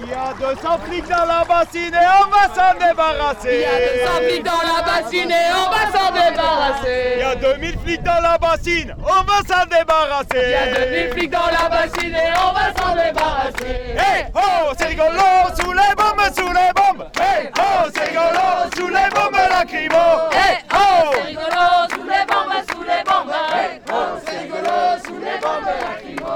Il 0.00 0.08
y 0.08 0.14
a 0.14 0.32
200 0.40 0.78
flics 0.86 1.06
dans 1.06 1.26
la 1.26 1.44
bassine 1.44 1.92
et 1.92 2.06
on 2.24 2.30
va 2.30 2.44
s'en 2.54 2.72
débarrasser. 2.78 3.56
Il 3.56 3.60
y 3.60 3.64
a 3.66 4.06
200 4.06 4.26
flics 4.26 4.42
dans 4.42 4.52
la 4.52 4.82
bassine 4.82 5.30
et 5.30 5.52
on 5.52 5.68
va 5.70 5.82
s'en 5.92 6.10
débarrasser. 6.10 7.12
Il 7.16 7.20
y 7.20 7.24
a 7.24 7.34
2000 7.34 7.78
flics 7.80 8.02
dans 8.02 8.20
la 8.22 8.38
bassine, 8.38 8.96
on 8.98 9.22
va 9.22 9.38
s'en 9.46 9.66
débarrasser. 9.66 10.44
Il 10.46 10.50
y 10.50 10.54
a 10.54 10.86
2000 10.86 11.10
flics 11.12 11.30
dans 11.30 11.46
la 11.46 11.68
bassine 11.68 12.14
et 12.14 12.32
on 12.40 12.52
va 12.54 12.72
s'en 12.80 12.94
débarrasser. 12.94 13.76
Hey 13.98 14.26
oh, 14.34 14.72
c'est 14.78 14.86
rigolo, 14.86 15.28
sous 15.60 15.72
les 15.72 15.94
bombes, 15.94 16.30
sous 16.34 16.52
les 16.54 16.72
bombes. 16.74 17.06
Hey 17.20 17.50
oh, 17.58 17.90
c'est 17.94 18.04
rigolo, 18.04 18.70
sous 18.74 18.88
les 18.88 19.10
bombes 19.14 19.48
lacrymo. 19.50 20.30
Hey 20.32 20.64
oh, 20.72 21.10
c'est 21.12 21.22
rigolo, 21.28 21.66
sous 21.90 22.02
les 22.02 22.24
bombes, 22.24 22.64
sous 22.72 22.82
les 22.82 23.04
bombes. 23.04 23.34
Hey 23.52 23.68
oh, 23.68 23.76
c'est 23.76 23.76
rigolo, 23.76 23.76
sous 23.76 23.76
les 23.76 23.76
bombes 23.76 23.76
lacrymo. 23.76 23.77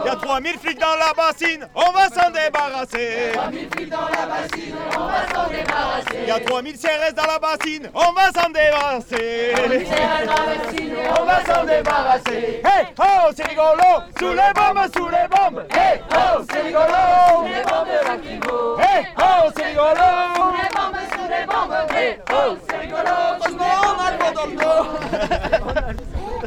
Il 0.05 0.07
y 0.07 0.09
a 0.09 0.17
3000 0.17 0.59
flics 0.59 0.79
dans 0.79 0.97
la 0.97 1.13
bassine, 1.15 1.69
on 1.75 1.93
va 1.93 2.09
s'en 2.09 2.31
débarrasser. 2.31 3.33
3000 3.35 3.69
flics 3.71 3.91
dans 3.91 4.09
la 4.09 4.27
bassine, 4.27 4.75
on 4.97 5.07
va 5.07 5.29
s'en 5.29 5.49
débarrasser. 5.51 6.19
Il 6.23 6.29
y 6.29 6.31
a 6.31 6.41
3000 6.41 6.79
CRS 6.79 7.15
dans 7.15 7.27
la 7.27 7.39
bassine, 7.39 7.91
on 7.95 8.13
va 8.13 8.33
s'en 8.33 8.49
débarrasser. 8.51 9.53
CRS 9.55 10.27
dans 10.27 10.33
la 10.33 10.57
bassine, 10.57 10.95
on 11.21 11.25
va 11.25 11.45
s'en 11.45 11.65
débarrasser. 11.65 12.63
Hey 12.65 12.87
oh, 12.99 13.31
c'est 13.37 13.49
rigolo, 13.49 14.03
sous 14.19 14.33
les 14.33 14.53
bombes, 14.55 14.89
sous 14.97 15.09
les 15.09 15.29
bombes. 15.29 15.65
Hey 15.75 16.01
oh, 16.11 16.43
c'est 16.51 16.63
rigolo, 16.63 16.85
sous 17.29 17.45
les 17.45 17.63
bombes 17.63 17.89
lacrymo. 18.07 18.79
Hey 18.79 19.07
oh, 19.19 19.51
c'est 19.55 19.67
rigolo. 19.67 20.09
Sous 20.35 20.53
les 20.57 20.71
bombes, 20.75 21.03
sous 21.13 21.29
les 21.29 21.45
bombes. 21.47 21.75
Hey 21.95 22.19
oh, 22.33 22.57
c'est 22.67 22.79
rigolo, 22.79 23.17
sous 23.45 23.59
les 23.59 23.77
bombes 23.83 24.35
dans 24.35 24.47
le 24.47 24.55
dos. 24.57 24.83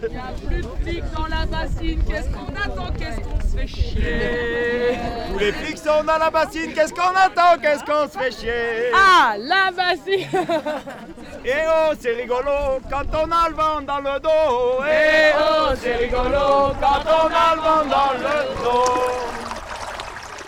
Il 0.03 0.09
n'y 0.09 0.17
a 0.17 0.19
plus 0.45 0.61
de 0.61 0.84
flics 0.95 1.11
dans 1.15 1.27
la 1.27 1.45
bassine, 1.45 2.01
qu'est-ce 2.07 2.29
qu'on 2.29 2.47
attend, 2.55 2.91
qu'est-ce 2.97 3.19
qu'on 3.21 3.39
se 3.41 3.57
fait 3.57 3.67
chier 3.67 4.97
Tous 5.31 5.39
les 5.39 5.51
flics 5.51 5.77
sont 5.77 6.03
dans 6.03 6.17
la 6.17 6.29
bassine, 6.29 6.73
qu'est-ce 6.73 6.93
qu'on 6.93 7.15
attend, 7.15 7.59
qu'est-ce 7.61 7.83
qu'on 7.83 8.07
se 8.09 8.17
fait 8.17 8.31
chier 8.31 8.91
Ah, 8.93 9.35
la 9.37 9.71
bassine 9.71 10.27
Eh 11.45 11.51
oh, 11.67 11.93
c'est 11.99 12.13
rigolo 12.13 12.79
quand 12.89 13.05
on 13.13 13.31
a 13.31 13.49
le 13.49 13.55
vent 13.55 13.81
dans 13.81 13.99
le 13.99 14.19
dos 14.19 14.83
Eh 14.87 15.31
oh, 15.37 15.73
c'est 15.81 15.95
rigolo 15.95 16.73
quand 16.79 17.03
on 17.05 17.27
a 17.27 17.55
le 17.55 17.61
vent 17.61 17.85
dans 17.89 18.13
le 18.13 18.63
dos 18.63 19.11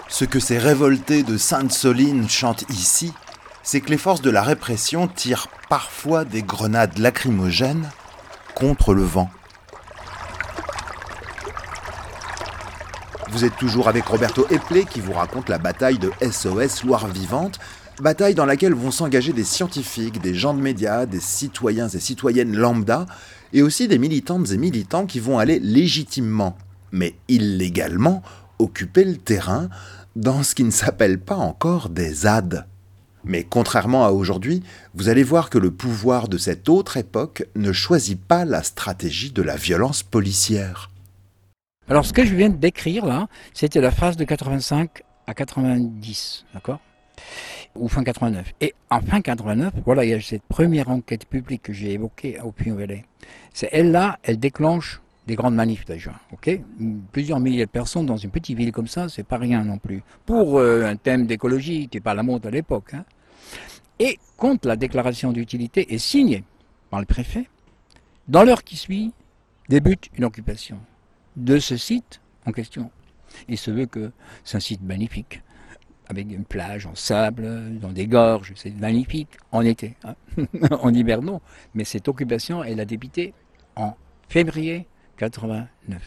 Ce 0.08 0.26
que 0.26 0.40
ces 0.40 0.58
révoltés 0.58 1.24
de 1.24 1.38
Sainte-Soline 1.38 2.30
chantent 2.30 2.66
ici, 2.70 3.14
c'est 3.64 3.82
que 3.82 3.90
les 3.90 3.98
forces 3.98 4.22
de 4.22 4.32
la 4.32 4.44
répression 4.44 5.08
tirent 5.08 5.48
parfois 5.70 6.24
des 6.26 6.42
grenades 6.42 6.98
lacrymogènes 6.98 7.90
contre 8.56 8.94
le 8.94 9.04
vent. 9.04 9.30
Vous 13.30 13.44
êtes 13.44 13.58
toujours 13.58 13.90
avec 13.90 14.06
Roberto 14.06 14.48
Eplé 14.50 14.86
qui 14.86 15.02
vous 15.02 15.12
raconte 15.12 15.50
la 15.50 15.58
bataille 15.58 16.00
de 16.00 16.12
SOS 16.22 16.84
Loire 16.86 17.08
Vivante, 17.08 17.60
bataille 18.02 18.36
dans 18.36 18.46
laquelle 18.46 18.74
vont 18.74 18.90
s'engager 18.90 19.34
des 19.34 19.44
scientifiques, 19.44 20.22
des 20.22 20.34
gens 20.34 20.54
de 20.54 20.62
médias, 20.62 21.06
des 21.06 21.20
citoyens 21.20 21.90
et 21.90 22.00
citoyennes 22.00 22.56
lambda, 22.56 23.06
et 23.52 23.62
aussi 23.62 23.90
des 23.90 23.98
militantes 23.98 24.52
et 24.52 24.58
militants 24.58 25.06
qui 25.06 25.20
vont 25.20 25.40
aller 25.40 25.60
légitimement, 25.60 26.58
mais 26.94 27.16
illégalement, 27.28 28.24
occuper 28.60 29.04
le 29.04 29.18
terrain 29.18 29.68
dans 30.16 30.42
ce 30.42 30.56
qui 30.56 30.64
ne 30.64 30.72
s'appelle 30.72 31.20
pas 31.20 31.36
encore 31.36 31.90
des 31.90 32.14
ZAD. 32.14 32.66
Mais 33.26 33.44
contrairement 33.44 34.06
à 34.06 34.12
aujourd'hui, 34.12 34.64
vous 34.96 35.10
allez 35.10 35.24
voir 35.24 35.50
que 35.50 35.58
le 35.58 35.72
pouvoir 35.72 36.30
de 36.30 36.38
cette 36.38 36.70
autre 36.70 36.96
époque 36.96 37.46
ne 37.56 37.74
choisit 37.74 38.20
pas 38.20 38.46
la 38.46 38.64
stratégie 38.64 39.32
de 39.32 39.42
la 39.42 39.58
violence 39.58 40.02
policière. 40.02 40.90
Alors 41.90 42.06
ce 42.06 42.12
que 42.12 42.26
je 42.26 42.36
viens 42.36 42.50
de 42.50 42.58
décrire 42.58 43.06
là, 43.06 43.28
c'était 43.54 43.80
la 43.80 43.92
phase 43.92 44.18
de 44.18 44.26
85 44.26 45.04
à 45.26 45.34
90, 45.34 46.46
d'accord? 46.54 46.80
Ou 47.76 47.88
fin 47.88 48.04
89. 48.04 48.54
Et 48.60 48.74
en 48.90 49.00
fin 49.00 49.22
89, 49.22 49.74
voilà, 49.86 50.04
il 50.04 50.10
y 50.10 50.14
a 50.14 50.20
cette 50.20 50.44
première 50.44 50.90
enquête 50.90 51.26
publique 51.26 51.64
que 51.64 51.74
j'ai 51.74 51.94
évoquée 51.94 52.40
au 52.42 52.52
Puy-en-Velay. 52.52 53.06
C'est 53.54 53.70
elle-là, 53.72 54.20
elle 54.24 54.38
déclenche 54.38 55.02
des 55.28 55.36
grandes 55.36 55.56
manifs 55.56 55.86
déjà, 55.86 56.12
ok? 56.34 56.60
Plusieurs 57.14 57.40
milliers 57.40 57.66
de 57.66 57.72
personnes 57.72 58.06
dans 58.06 58.18
une 58.18 58.32
petite 58.32 58.58
ville 58.58 58.74
comme 58.74 58.88
ça, 58.88 59.08
c'est 59.08 59.26
pas 59.26 59.38
rien 59.38 59.64
non 59.64 59.78
plus. 59.78 60.04
Pour 60.26 60.60
euh, 60.60 60.84
un 60.86 60.98
thème 60.98 61.26
d'écologie 61.26 61.88
qui 61.88 61.98
n'est 61.98 62.02
pas 62.02 62.14
la 62.14 62.24
mode 62.24 62.46
à 62.46 62.52
l'époque. 62.52 62.94
Hein. 62.96 63.06
Et 64.00 64.20
quand 64.36 64.66
la 64.66 64.76
déclaration 64.76 65.32
d'utilité 65.32 65.94
est 65.94 65.98
signée 66.00 66.44
par 66.90 67.00
le 67.00 67.06
préfet, 67.06 67.48
dans 68.28 68.44
l'heure 68.44 68.64
qui 68.66 68.76
suit, 68.76 69.14
débute 69.70 70.10
une 70.18 70.26
occupation 70.26 70.80
de 71.38 71.60
ce 71.60 71.78
site 71.78 72.20
en 72.46 72.52
question. 72.52 72.92
Il 73.48 73.58
se 73.58 73.72
veut 73.72 73.86
que 73.86 74.12
c'est 74.44 74.58
un 74.58 74.60
site 74.60 74.82
magnifique, 74.82 75.42
avec 76.10 76.30
une 76.32 76.46
plage 76.46 76.86
en 76.86 76.96
sable, 76.96 77.80
dans 77.80 77.92
des 77.92 78.08
gorges, 78.08 78.54
c'est 78.56 78.72
magnifique 78.72 79.38
en 79.52 79.62
été. 79.62 79.96
Hein. 80.04 80.16
en 80.82 80.94
hiver, 80.94 81.22
non. 81.22 81.42
Mais 81.74 81.84
cette 81.84 82.08
occupation, 82.08 82.64
elle 82.64 82.80
a 82.80 82.86
débuté 82.86 83.34
en 83.76 83.96
février 84.28 84.88
89. 85.18 86.02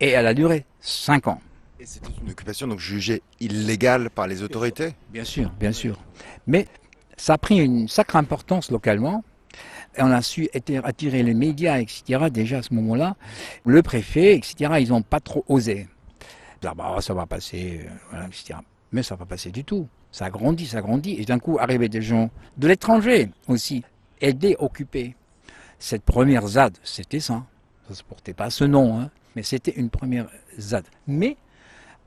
Et 0.00 0.08
elle 0.08 0.26
a 0.26 0.34
duré 0.34 0.64
5 0.80 1.28
ans. 1.28 1.40
Et 1.78 1.86
c'était 1.86 2.12
une 2.22 2.30
occupation 2.30 2.66
donc 2.66 2.78
jugée 2.78 3.22
illégale 3.40 4.10
par 4.10 4.26
les 4.26 4.42
autorités? 4.42 4.94
Bien 5.10 5.24
sûr, 5.24 5.50
bien 5.60 5.72
sûr. 5.72 5.98
Mais 6.46 6.66
Ça 7.16 7.34
a 7.34 7.38
pris 7.38 7.58
une 7.58 7.88
sacrée 7.88 8.18
importance 8.18 8.70
localement. 8.70 9.22
On 9.98 10.10
a 10.10 10.22
su 10.22 10.48
attirer 10.54 11.22
les 11.22 11.34
médias, 11.34 11.78
etc. 11.78 12.30
Déjà 12.30 12.58
à 12.58 12.62
ce 12.62 12.72
moment-là, 12.74 13.16
le 13.64 13.82
préfet, 13.82 14.36
etc. 14.36 14.74
Ils 14.80 14.88
n'ont 14.88 15.02
pas 15.02 15.20
trop 15.20 15.44
osé. 15.48 15.88
Bah, 16.62 16.96
ça 17.00 17.12
va 17.12 17.26
passer, 17.26 17.86
voilà, 18.10 18.26
etc. 18.26 18.54
Mais 18.92 19.02
ça 19.02 19.16
va 19.16 19.24
pas 19.24 19.30
passer 19.30 19.50
du 19.50 19.64
tout. 19.64 19.88
Ça 20.10 20.30
grandit, 20.30 20.66
ça 20.66 20.80
grandit. 20.80 21.16
Et 21.18 21.24
d'un 21.24 21.38
coup, 21.38 21.58
arrivaient 21.58 21.88
des 21.88 22.02
gens 22.02 22.30
de 22.56 22.68
l'étranger 22.68 23.30
aussi, 23.48 23.82
aider, 24.20 24.56
occuper. 24.58 25.16
Cette 25.78 26.04
première 26.04 26.46
ZAD, 26.46 26.78
c'était 26.84 27.20
ça. 27.20 27.44
Ça 27.88 27.94
ne 27.94 28.08
portait 28.08 28.34
pas 28.34 28.50
ce 28.50 28.64
nom, 28.64 29.00
hein, 29.00 29.10
mais 29.34 29.42
c'était 29.42 29.72
une 29.72 29.90
première 29.90 30.28
ZAD. 30.58 30.84
Mais 31.06 31.36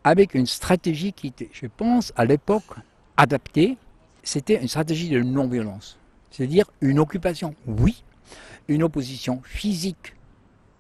avec 0.04 0.36
une 0.36 0.46
stratégie 0.46 1.14
qui 1.14 1.28
était, 1.28 1.50
je 1.52 1.68
pense, 1.68 2.14
à 2.16 2.26
l'époque, 2.26 2.76
adaptée. 3.18 3.78
C'était 4.24 4.62
une 4.62 4.68
stratégie 4.68 5.10
de 5.10 5.22
non-violence. 5.22 5.98
C'est-à-dire 6.36 6.66
une 6.82 7.00
occupation, 7.00 7.56
oui. 7.66 8.04
Une 8.68 8.84
opposition 8.84 9.42
physique, 9.46 10.16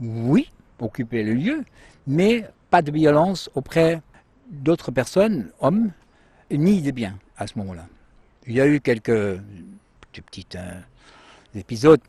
oui, 0.01 0.51
occuper 0.79 1.23
le 1.23 1.33
lieu, 1.33 1.63
mais 2.07 2.45
pas 2.69 2.81
de 2.81 2.91
violence 2.91 3.49
auprès 3.55 4.01
d'autres 4.49 4.91
personnes, 4.91 5.51
hommes, 5.61 5.91
ni 6.51 6.81
de 6.81 6.91
biens 6.91 7.17
à 7.37 7.47
ce 7.47 7.57
moment-là. 7.59 7.87
Il 8.47 8.53
y 8.53 8.59
a 8.59 8.67
eu 8.67 8.81
quelques 8.81 9.39
petits 10.11 10.47
euh, 10.55 10.79
épisodes 11.55 12.01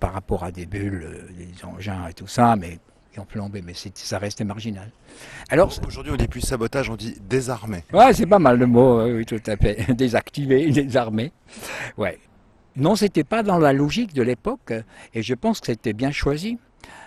par 0.00 0.14
rapport 0.14 0.42
à 0.42 0.50
des 0.50 0.64
bulles, 0.64 1.04
euh, 1.04 1.28
des 1.36 1.64
engins 1.64 2.08
et 2.08 2.14
tout 2.14 2.26
ça, 2.26 2.56
mais 2.56 2.78
qui 3.12 3.20
ont 3.20 3.26
flambé, 3.28 3.60
mais 3.60 3.74
ça 3.74 4.18
restait 4.18 4.44
marginal. 4.44 4.90
Alors 5.50 5.70
aujourd'hui, 5.86 6.10
on 6.12 6.16
dit 6.16 6.26
plus 6.26 6.40
sabotage, 6.40 6.88
on 6.88 6.96
dit 6.96 7.16
désarmé. 7.28 7.84
Ouais, 7.92 8.14
c'est 8.14 8.26
pas 8.26 8.38
mal 8.38 8.58
le 8.58 8.66
mot, 8.66 9.04
oui, 9.04 9.26
tout 9.26 9.42
à 9.46 9.56
fait. 9.56 9.92
Désactiver, 9.94 10.70
désarmer. 10.70 11.32
Ouais. 11.98 12.18
Non, 12.76 12.96
c'était 12.96 13.24
pas 13.24 13.42
dans 13.42 13.58
la 13.58 13.72
logique 13.72 14.14
de 14.14 14.22
l'époque, 14.22 14.72
et 15.14 15.22
je 15.22 15.34
pense 15.34 15.60
que 15.60 15.66
c'était 15.66 15.92
bien 15.92 16.10
choisi. 16.10 16.58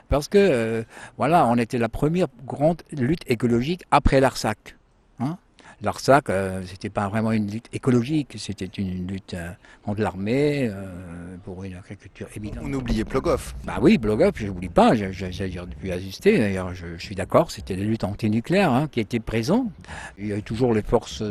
Parce 0.09 0.29
que, 0.29 0.37
euh, 0.37 0.83
voilà, 1.17 1.45
on 1.47 1.57
était 1.57 1.77
la 1.77 1.89
première 1.89 2.27
grande 2.45 2.81
lutte 2.91 3.23
écologique 3.27 3.83
après 3.91 4.21
l'Arsac. 4.21 4.77
Hein 5.19 5.37
L'Arsac, 5.83 6.31
euh, 6.31 6.63
c'était 6.65 6.89
pas 6.89 7.07
vraiment 7.07 7.31
une 7.31 7.51
lutte 7.51 7.67
écologique, 7.71 8.33
c'était 8.39 8.65
une 8.65 9.05
lutte 9.05 9.35
euh, 9.35 9.51
contre 9.83 10.01
l'armée, 10.01 10.67
euh, 10.71 11.37
pour 11.45 11.63
une 11.63 11.75
agriculture 11.75 12.27
évidente. 12.35 12.63
On 12.65 12.73
oubliait 12.73 13.03
Plogov. 13.03 13.53
Bah 13.63 13.77
oui, 13.79 13.99
Plogov, 13.99 14.31
je 14.37 14.47
n'oublie 14.47 14.69
pas, 14.69 14.95
j'ai 14.95 15.11
depuis 15.11 15.91
assister, 15.91 16.39
d'ailleurs, 16.39 16.73
je, 16.73 16.97
suis 16.97 17.13
d'accord, 17.13 17.51
c'était 17.51 17.75
des 17.75 17.83
luttes 17.83 18.03
antinucléaires 18.03 18.71
hein, 18.71 18.87
qui 18.91 19.01
étaient 19.01 19.19
présentes. 19.19 19.69
Il 20.17 20.25
y 20.25 20.33
a 20.33 20.37
eu 20.37 20.41
toujours 20.41 20.73
les 20.73 20.81
forces 20.81 21.21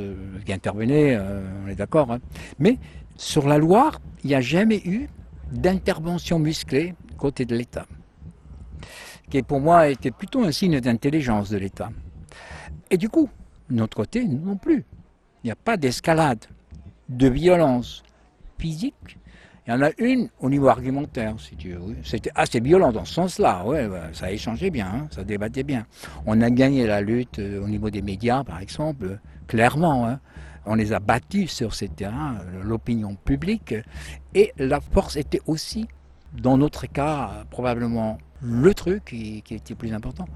qui 0.44 0.52
intervenaient, 0.52 1.18
on 1.64 1.68
est 1.68 1.74
d'accord. 1.74 2.12
Hein. 2.12 2.20
Mais 2.60 2.78
sur 3.16 3.46
la 3.46 3.58
Loire, 3.58 4.00
il 4.24 4.28
n'y 4.28 4.34
a 4.34 4.40
jamais 4.40 4.82
eu 4.84 5.08
d'intervention 5.52 6.38
musclée 6.38 6.94
côté 7.16 7.44
de 7.44 7.56
l'État, 7.56 7.86
qui 9.30 9.42
pour 9.42 9.60
moi 9.60 9.88
était 9.88 10.10
plutôt 10.10 10.42
un 10.42 10.52
signe 10.52 10.80
d'intelligence 10.80 11.50
de 11.50 11.56
l'État. 11.56 11.90
Et 12.90 12.96
du 12.96 13.08
coup, 13.08 13.28
notre 13.70 13.96
côté, 13.96 14.26
non 14.26 14.56
plus. 14.56 14.84
Il 15.42 15.46
n'y 15.46 15.50
a 15.50 15.56
pas 15.56 15.76
d'escalade, 15.76 16.44
de 17.08 17.28
violence 17.28 18.02
physique. 18.58 19.18
Il 19.66 19.70
y 19.70 19.72
en 19.72 19.82
a 19.82 19.90
une 19.98 20.28
au 20.40 20.48
niveau 20.48 20.68
argumentaire, 20.68 21.34
si 21.38 21.56
tu 21.56 21.72
veux. 21.72 21.96
C'était 22.04 22.30
assez 22.36 22.60
violent 22.60 22.92
dans 22.92 23.04
ce 23.04 23.14
sens-là. 23.14 23.64
Ouais, 23.64 23.88
ça 24.12 24.26
a 24.26 24.30
échangé 24.30 24.70
bien, 24.70 24.86
hein, 24.86 25.08
ça 25.10 25.24
débattait 25.24 25.64
bien. 25.64 25.86
On 26.24 26.40
a 26.40 26.50
gagné 26.50 26.86
la 26.86 27.00
lutte 27.00 27.40
euh, 27.40 27.64
au 27.64 27.68
niveau 27.68 27.90
des 27.90 28.02
médias, 28.02 28.44
par 28.44 28.60
exemple, 28.60 29.18
clairement. 29.48 30.06
Hein. 30.06 30.20
On 30.66 30.74
les 30.74 30.92
a 30.92 30.98
battus 30.98 31.50
sur 31.52 31.74
ces 31.74 31.88
terrains, 31.88 32.38
l'opinion 32.62 33.14
publique. 33.14 33.74
Et 34.34 34.52
la 34.58 34.80
force 34.80 35.16
était 35.16 35.40
aussi, 35.46 35.86
dans 36.34 36.58
notre 36.58 36.86
cas, 36.86 37.44
probablement 37.50 38.18
le 38.42 38.74
truc 38.74 39.04
qui, 39.06 39.42
qui 39.42 39.54
était 39.54 39.74
plus 39.74 39.94
important. 39.94 40.26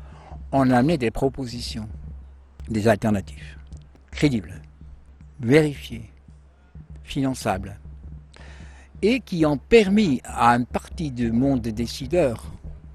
On 0.52 0.70
a 0.70 0.78
amené 0.78 0.98
des 0.98 1.10
propositions 1.10 1.88
des 2.68 2.86
alternatives 2.88 3.56
crédibles, 4.10 4.60
vérifiées, 5.40 6.10
finançables, 7.02 7.78
et 9.02 9.20
qui 9.20 9.44
ont 9.46 9.56
permis 9.56 10.20
à 10.24 10.50
une 10.54 10.66
partie 10.66 11.10
du 11.10 11.32
monde 11.32 11.60
des 11.60 11.72
décideurs, 11.72 12.44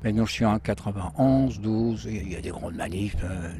maintenant 0.05 0.25
je 0.27 0.33
suis 0.33 0.45
en 0.45 0.59
91, 0.59 1.59
12, 1.61 2.07
il 2.11 2.31
y 2.31 2.35
a 2.35 2.41
des 2.41 2.51
grandes 2.51 2.75
manifs, 2.75 3.15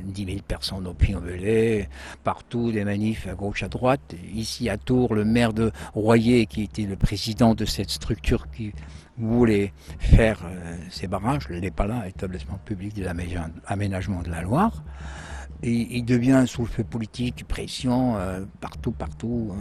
10 0.06 0.24
euh, 0.24 0.26
000 0.28 0.40
personnes 0.48 0.86
au 0.86 0.94
Pionvelet, 0.94 1.90
partout 2.24 2.72
des 2.72 2.86
manifs 2.86 3.28
à 3.28 3.34
gauche, 3.34 3.64
à 3.64 3.68
droite. 3.68 4.14
Ici 4.32 4.70
à 4.70 4.78
Tours, 4.78 5.16
le 5.16 5.26
maire 5.26 5.54
de 5.54 5.72
Royer, 5.96 6.46
qui 6.46 6.62
était 6.62 6.84
le 6.84 6.96
président 6.96 7.56
de 7.56 7.66
cette 7.66 7.90
structure 7.90 8.46
qui 8.52 8.74
voulait 9.18 9.74
faire 9.98 10.40
euh, 10.46 10.78
ces 10.92 11.08
barrages, 11.08 11.50
le 11.50 11.72
pas 11.72 12.08
établissement 12.08 12.60
public 12.64 12.94
de 12.94 13.04
l'aménagement 13.04 14.22
de 14.22 14.30
la 14.30 14.42
Loire, 14.42 14.84
il 15.64 16.06
devient 16.06 16.44
sous 16.46 16.62
le 16.62 16.68
feu 16.68 16.84
politique, 16.84 17.48
pression, 17.48 18.18
euh, 18.18 18.42
partout, 18.62 18.92
partout. 18.92 19.56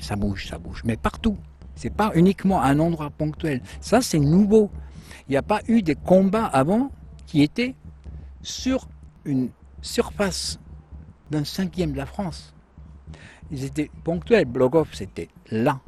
Ça 0.00 0.14
bouge, 0.14 0.46
ça 0.46 0.58
bouge. 0.58 0.82
Mais 0.84 0.96
partout. 0.96 1.36
C'est 1.74 1.94
pas 1.94 2.12
uniquement 2.14 2.62
un 2.62 2.78
endroit 2.78 3.10
ponctuel. 3.10 3.60
Ça, 3.80 4.00
c'est 4.00 4.18
nouveau. 4.18 4.70
Il 5.28 5.32
n'y 5.32 5.36
a 5.36 5.42
pas 5.42 5.60
eu 5.68 5.82
des 5.82 5.94
combats 5.94 6.46
avant 6.46 6.90
qui 7.26 7.42
étaient 7.42 7.74
sur 8.42 8.88
une 9.24 9.50
surface 9.80 10.58
d'un 11.30 11.44
cinquième 11.44 11.92
de 11.92 11.96
la 11.96 12.06
France. 12.06 12.54
Ils 13.50 13.64
étaient 13.64 13.90
ponctuels. 14.04 14.44
Blogov, 14.44 14.88
c'était 14.92 15.28
là. 15.50 15.80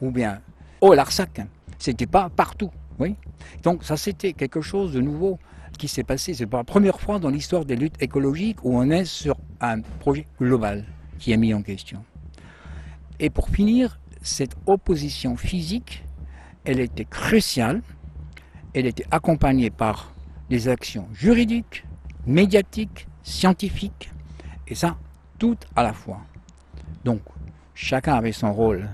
Ou 0.00 0.10
bien, 0.10 0.40
oh, 0.80 0.94
Larsac, 0.94 1.40
c'était 1.78 2.06
pas 2.06 2.28
partout. 2.30 2.70
Oui. 2.98 3.16
Donc, 3.62 3.84
ça, 3.84 3.96
c'était 3.96 4.32
quelque 4.32 4.60
chose 4.60 4.92
de 4.92 5.00
nouveau 5.00 5.38
qui 5.78 5.88
s'est 5.88 6.04
passé. 6.04 6.34
C'est 6.34 6.46
pas 6.46 6.58
la 6.58 6.64
première 6.64 7.00
fois 7.00 7.18
dans 7.18 7.30
l'histoire 7.30 7.64
des 7.64 7.76
luttes 7.76 8.00
écologiques 8.00 8.64
où 8.64 8.76
on 8.76 8.90
est 8.90 9.04
sur 9.04 9.36
un 9.60 9.80
projet 10.00 10.26
global 10.40 10.84
qui 11.18 11.32
est 11.32 11.36
mis 11.36 11.54
en 11.54 11.62
question. 11.62 12.04
Et 13.18 13.30
pour 13.30 13.48
finir, 13.48 14.00
cette 14.22 14.56
opposition 14.66 15.36
physique, 15.36 16.04
elle 16.64 16.80
était 16.80 17.04
cruciale. 17.04 17.82
Elle 18.74 18.86
était 18.86 19.04
accompagnée 19.10 19.70
par 19.70 20.14
des 20.48 20.68
actions 20.68 21.06
juridiques, 21.12 21.84
médiatiques, 22.26 23.06
scientifiques, 23.22 24.10
et 24.66 24.74
ça, 24.74 24.96
tout 25.38 25.56
à 25.76 25.82
la 25.82 25.92
fois. 25.92 26.20
Donc, 27.04 27.20
chacun 27.74 28.14
avait 28.14 28.32
son 28.32 28.52
rôle. 28.52 28.88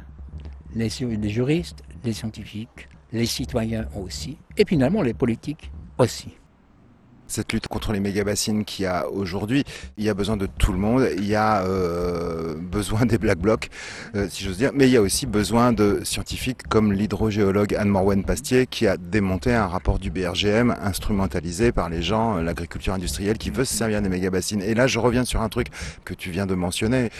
Les, 0.75 0.89
les 1.01 1.29
juristes, 1.31 1.83
les 2.05 2.13
scientifiques, 2.13 2.89
les 3.13 3.27
citoyens 3.27 3.87
aussi, 3.97 4.39
et 4.57 4.65
finalement 4.67 5.03
les 5.03 5.15
politiques 5.15 5.71
aussi 5.99 6.35
cette 7.29 7.53
lutte 7.53 7.69
contre 7.69 7.93
les 7.93 8.01
méga-bassines 8.01 8.65
qu'il 8.65 8.85
y 8.85 8.87
a 8.87 9.09
aujourd'hui, 9.09 9.65
il 9.97 10.05
y 10.05 10.09
a 10.09 10.15
besoin 10.15 10.37
de 10.37 10.47
tout 10.47 10.73
le 10.73 10.79
monde, 10.79 11.09
il 11.17 11.27
y 11.27 11.35
a 11.35 11.63
euh, 11.63 12.55
besoin 12.57 13.07
des 13.07 13.19
black 13.19 13.39
blocs, 13.39 13.69
euh, 14.17 14.27
si 14.31 14.45
j'ose 14.45 14.57
dire, 14.57 14.71
mais 14.75 14.89
il 14.89 14.93
y 14.93 14.97
a 14.97 15.03
aussi 15.03 15.27
besoin 15.27 15.73
de 15.73 16.01
scientifiques 16.05 16.67
comme 16.69 16.93
l'hydrogéologue 16.93 17.75
Anne-Morwen 17.75 18.25
Pastier 18.25 18.67
qui 18.67 18.87
a 18.87 18.97
démonté 18.97 19.55
un 19.55 19.67
rapport 19.67 19.99
du 19.99 20.11
BRGM 20.11 20.75
instrumentalisé 20.83 21.71
par 21.71 21.89
les 21.89 22.03
gens, 22.03 22.39
euh, 22.39 22.43
l'agriculture 22.43 22.95
industrielle 22.95 23.39
qui 23.39 23.51
veut 23.51 23.65
se 23.65 23.75
servir 23.75 24.01
des 24.03 24.09
méga-bassines. 24.09 24.63
Et 24.63 24.75
là, 24.75 24.87
je 24.87 24.99
reviens 24.99 25.25
sur 25.25 25.43
un 25.43 25.49
truc 25.49 25.69
que 26.05 26.15
tu 26.15 26.31
viens 26.31 26.47
de 26.47 26.55
mentionner. 26.55 27.11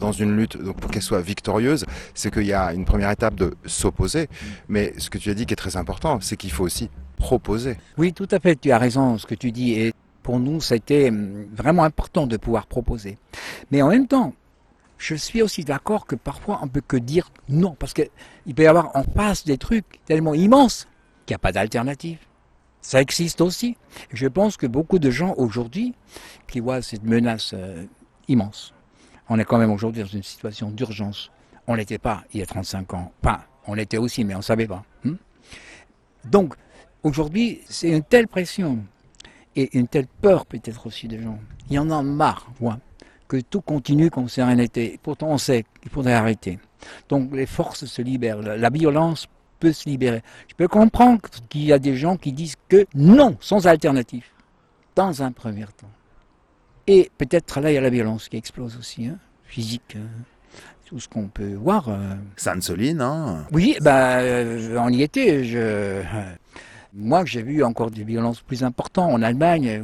Dans 0.00 0.12
une 0.12 0.36
lutte, 0.36 0.58
pour 0.58 0.90
qu'elle 0.90 1.02
soit 1.02 1.20
victorieuse, 1.20 1.86
c'est 2.14 2.32
qu'il 2.32 2.46
y 2.46 2.52
a 2.52 2.72
une 2.72 2.84
première 2.84 3.10
étape 3.10 3.36
de 3.36 3.54
s'opposer, 3.66 4.28
mais 4.68 4.92
ce 4.98 5.10
que 5.10 5.18
tu 5.18 5.30
as 5.30 5.34
dit 5.34 5.46
qui 5.46 5.52
est 5.52 5.56
très 5.56 5.76
important, 5.76 6.18
c'est 6.20 6.36
qu'il 6.36 6.50
faut 6.50 6.64
aussi 6.64 6.90
proposer. 7.22 7.76
Oui, 7.96 8.12
tout 8.12 8.28
à 8.30 8.40
fait, 8.40 8.56
tu 8.56 8.70
as 8.70 8.78
raison 8.78 9.16
ce 9.16 9.26
que 9.26 9.34
tu 9.34 9.52
dis. 9.52 9.72
Et 9.72 9.94
pour 10.22 10.38
nous, 10.38 10.60
c'était 10.60 11.08
hum, 11.08 11.46
vraiment 11.52 11.84
important 11.84 12.26
de 12.26 12.36
pouvoir 12.36 12.66
proposer. 12.66 13.16
Mais 13.70 13.80
en 13.80 13.88
même 13.88 14.06
temps, 14.06 14.34
je 14.98 15.14
suis 15.14 15.42
aussi 15.42 15.64
d'accord 15.64 16.06
que 16.06 16.14
parfois 16.14 16.60
on 16.62 16.68
peut 16.68 16.82
que 16.86 16.96
dire 16.96 17.30
non, 17.48 17.74
parce 17.78 17.92
qu'il 17.92 18.54
peut 18.54 18.62
y 18.62 18.66
avoir 18.66 18.94
en 18.94 19.02
face 19.02 19.44
des 19.44 19.58
trucs 19.58 20.04
tellement 20.04 20.34
immenses 20.34 20.86
qu'il 21.24 21.34
n'y 21.34 21.36
a 21.36 21.38
pas 21.38 21.52
d'alternative. 21.52 22.18
Ça 22.80 23.00
existe 23.00 23.40
aussi. 23.40 23.76
Je 24.12 24.26
pense 24.26 24.56
que 24.56 24.66
beaucoup 24.66 24.98
de 24.98 25.10
gens 25.10 25.34
aujourd'hui 25.36 25.94
qui 26.48 26.60
voient 26.60 26.82
cette 26.82 27.04
menace 27.04 27.52
euh, 27.54 27.84
immense, 28.28 28.74
on 29.28 29.38
est 29.38 29.44
quand 29.44 29.58
même 29.58 29.70
aujourd'hui 29.70 30.02
dans 30.02 30.08
une 30.08 30.22
situation 30.22 30.70
d'urgence. 30.70 31.30
On 31.68 31.76
n'était 31.76 31.98
pas 31.98 32.24
il 32.34 32.40
y 32.40 32.42
a 32.42 32.46
35 32.46 32.94
ans. 32.94 33.12
Enfin, 33.22 33.40
on 33.66 33.74
l'était 33.74 33.98
aussi, 33.98 34.24
mais 34.24 34.34
on 34.34 34.38
ne 34.38 34.42
savait 34.42 34.66
pas. 34.66 34.84
Hein. 35.04 35.14
Donc, 36.24 36.54
Aujourd'hui, 37.02 37.60
c'est 37.68 37.88
une 37.88 38.02
telle 38.02 38.28
pression 38.28 38.78
et 39.56 39.76
une 39.76 39.88
telle 39.88 40.06
peur 40.20 40.46
peut-être 40.46 40.86
aussi 40.86 41.08
des 41.08 41.20
gens. 41.20 41.38
Il 41.68 41.74
y 41.74 41.78
en 41.78 41.90
a 41.90 42.02
marre, 42.02 42.46
moi, 42.60 42.78
que 43.28 43.38
tout 43.40 43.60
continue 43.60 44.10
comme 44.10 44.28
si 44.28 44.40
rien 44.40 44.54
n'était. 44.54 44.98
Pourtant, 45.02 45.28
on 45.28 45.38
sait 45.38 45.64
qu'il 45.80 45.90
faudrait 45.90 46.12
arrêter. 46.14 46.58
Donc 47.08 47.34
les 47.34 47.46
forces 47.46 47.86
se 47.86 48.02
libèrent, 48.02 48.40
la 48.40 48.70
violence 48.70 49.26
peut 49.58 49.72
se 49.72 49.88
libérer. 49.88 50.22
Je 50.48 50.54
peux 50.54 50.68
comprendre 50.68 51.20
qu'il 51.48 51.64
y 51.64 51.72
a 51.72 51.78
des 51.78 51.96
gens 51.96 52.16
qui 52.16 52.32
disent 52.32 52.56
que 52.68 52.86
non, 52.94 53.36
sans 53.40 53.66
alternative, 53.66 54.26
dans 54.94 55.22
un 55.22 55.32
premier 55.32 55.64
temps. 55.64 55.90
Et 56.86 57.10
peut-être 57.18 57.60
là, 57.60 57.70
il 57.70 57.74
y 57.74 57.78
a 57.78 57.80
la 57.80 57.90
violence 57.90 58.28
qui 58.28 58.36
explose 58.36 58.76
aussi, 58.76 59.06
hein, 59.06 59.18
physique. 59.44 59.96
Hein. 59.96 60.08
tout 60.86 60.98
ce 60.98 61.08
qu'on 61.08 61.28
peut 61.28 61.54
voir. 61.54 61.88
euh. 61.88 62.14
Sainte-Soline, 62.36 63.00
hein 63.00 63.46
Oui, 63.52 63.76
bah, 63.80 64.18
euh, 64.18 64.76
on 64.78 64.88
y 64.90 65.02
était. 65.02 65.44
Je... 65.44 66.02
Moi, 66.94 67.24
j'ai 67.24 67.42
vu 67.42 67.64
encore 67.64 67.90
des 67.90 68.04
violences 68.04 68.42
plus 68.42 68.64
importantes 68.64 69.12
en 69.12 69.22
Allemagne, 69.22 69.82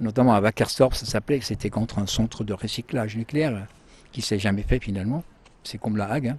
notamment 0.00 0.34
à 0.34 0.40
Wackersdorf, 0.40 0.94
ça 0.94 1.06
s'appelait, 1.06 1.40
c'était 1.40 1.70
contre 1.70 1.98
un 1.98 2.06
centre 2.06 2.44
de 2.44 2.52
recyclage 2.52 3.16
nucléaire 3.16 3.66
qui 4.12 4.20
s'est 4.20 4.38
jamais 4.38 4.62
fait 4.62 4.78
finalement. 4.78 5.24
C'est 5.64 5.78
comme 5.78 5.96
la 5.96 6.10
Hague. 6.10 6.28
hein. 6.28 6.38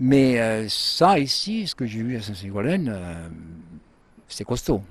Mais 0.00 0.40
euh, 0.40 0.68
ça, 0.68 1.18
ici, 1.20 1.68
ce 1.68 1.74
que 1.76 1.86
j'ai 1.86 2.02
vu 2.02 2.16
à 2.16 2.22
Saint-Ségolène, 2.22 2.90
euh, 2.92 3.28
costaud. 4.44 4.82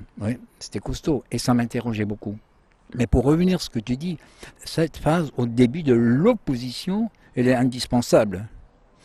C'était 0.59 0.79
costaud. 0.79 1.23
Et 1.29 1.38
ça 1.38 1.53
m'interrogeait 1.53 2.05
beaucoup. 2.05 2.38
Mais 2.95 3.07
pour 3.07 3.25
revenir 3.25 3.57
à 3.57 3.59
ce 3.59 3.69
que 3.69 3.79
tu 3.79 3.97
dis, 3.97 4.17
cette 4.63 4.95
phase 4.95 5.31
au 5.36 5.45
début 5.45 5.83
de 5.83 5.93
l'opposition, 5.93 7.09
elle 7.36 7.49
est 7.49 7.55
indispensable. 7.55 8.47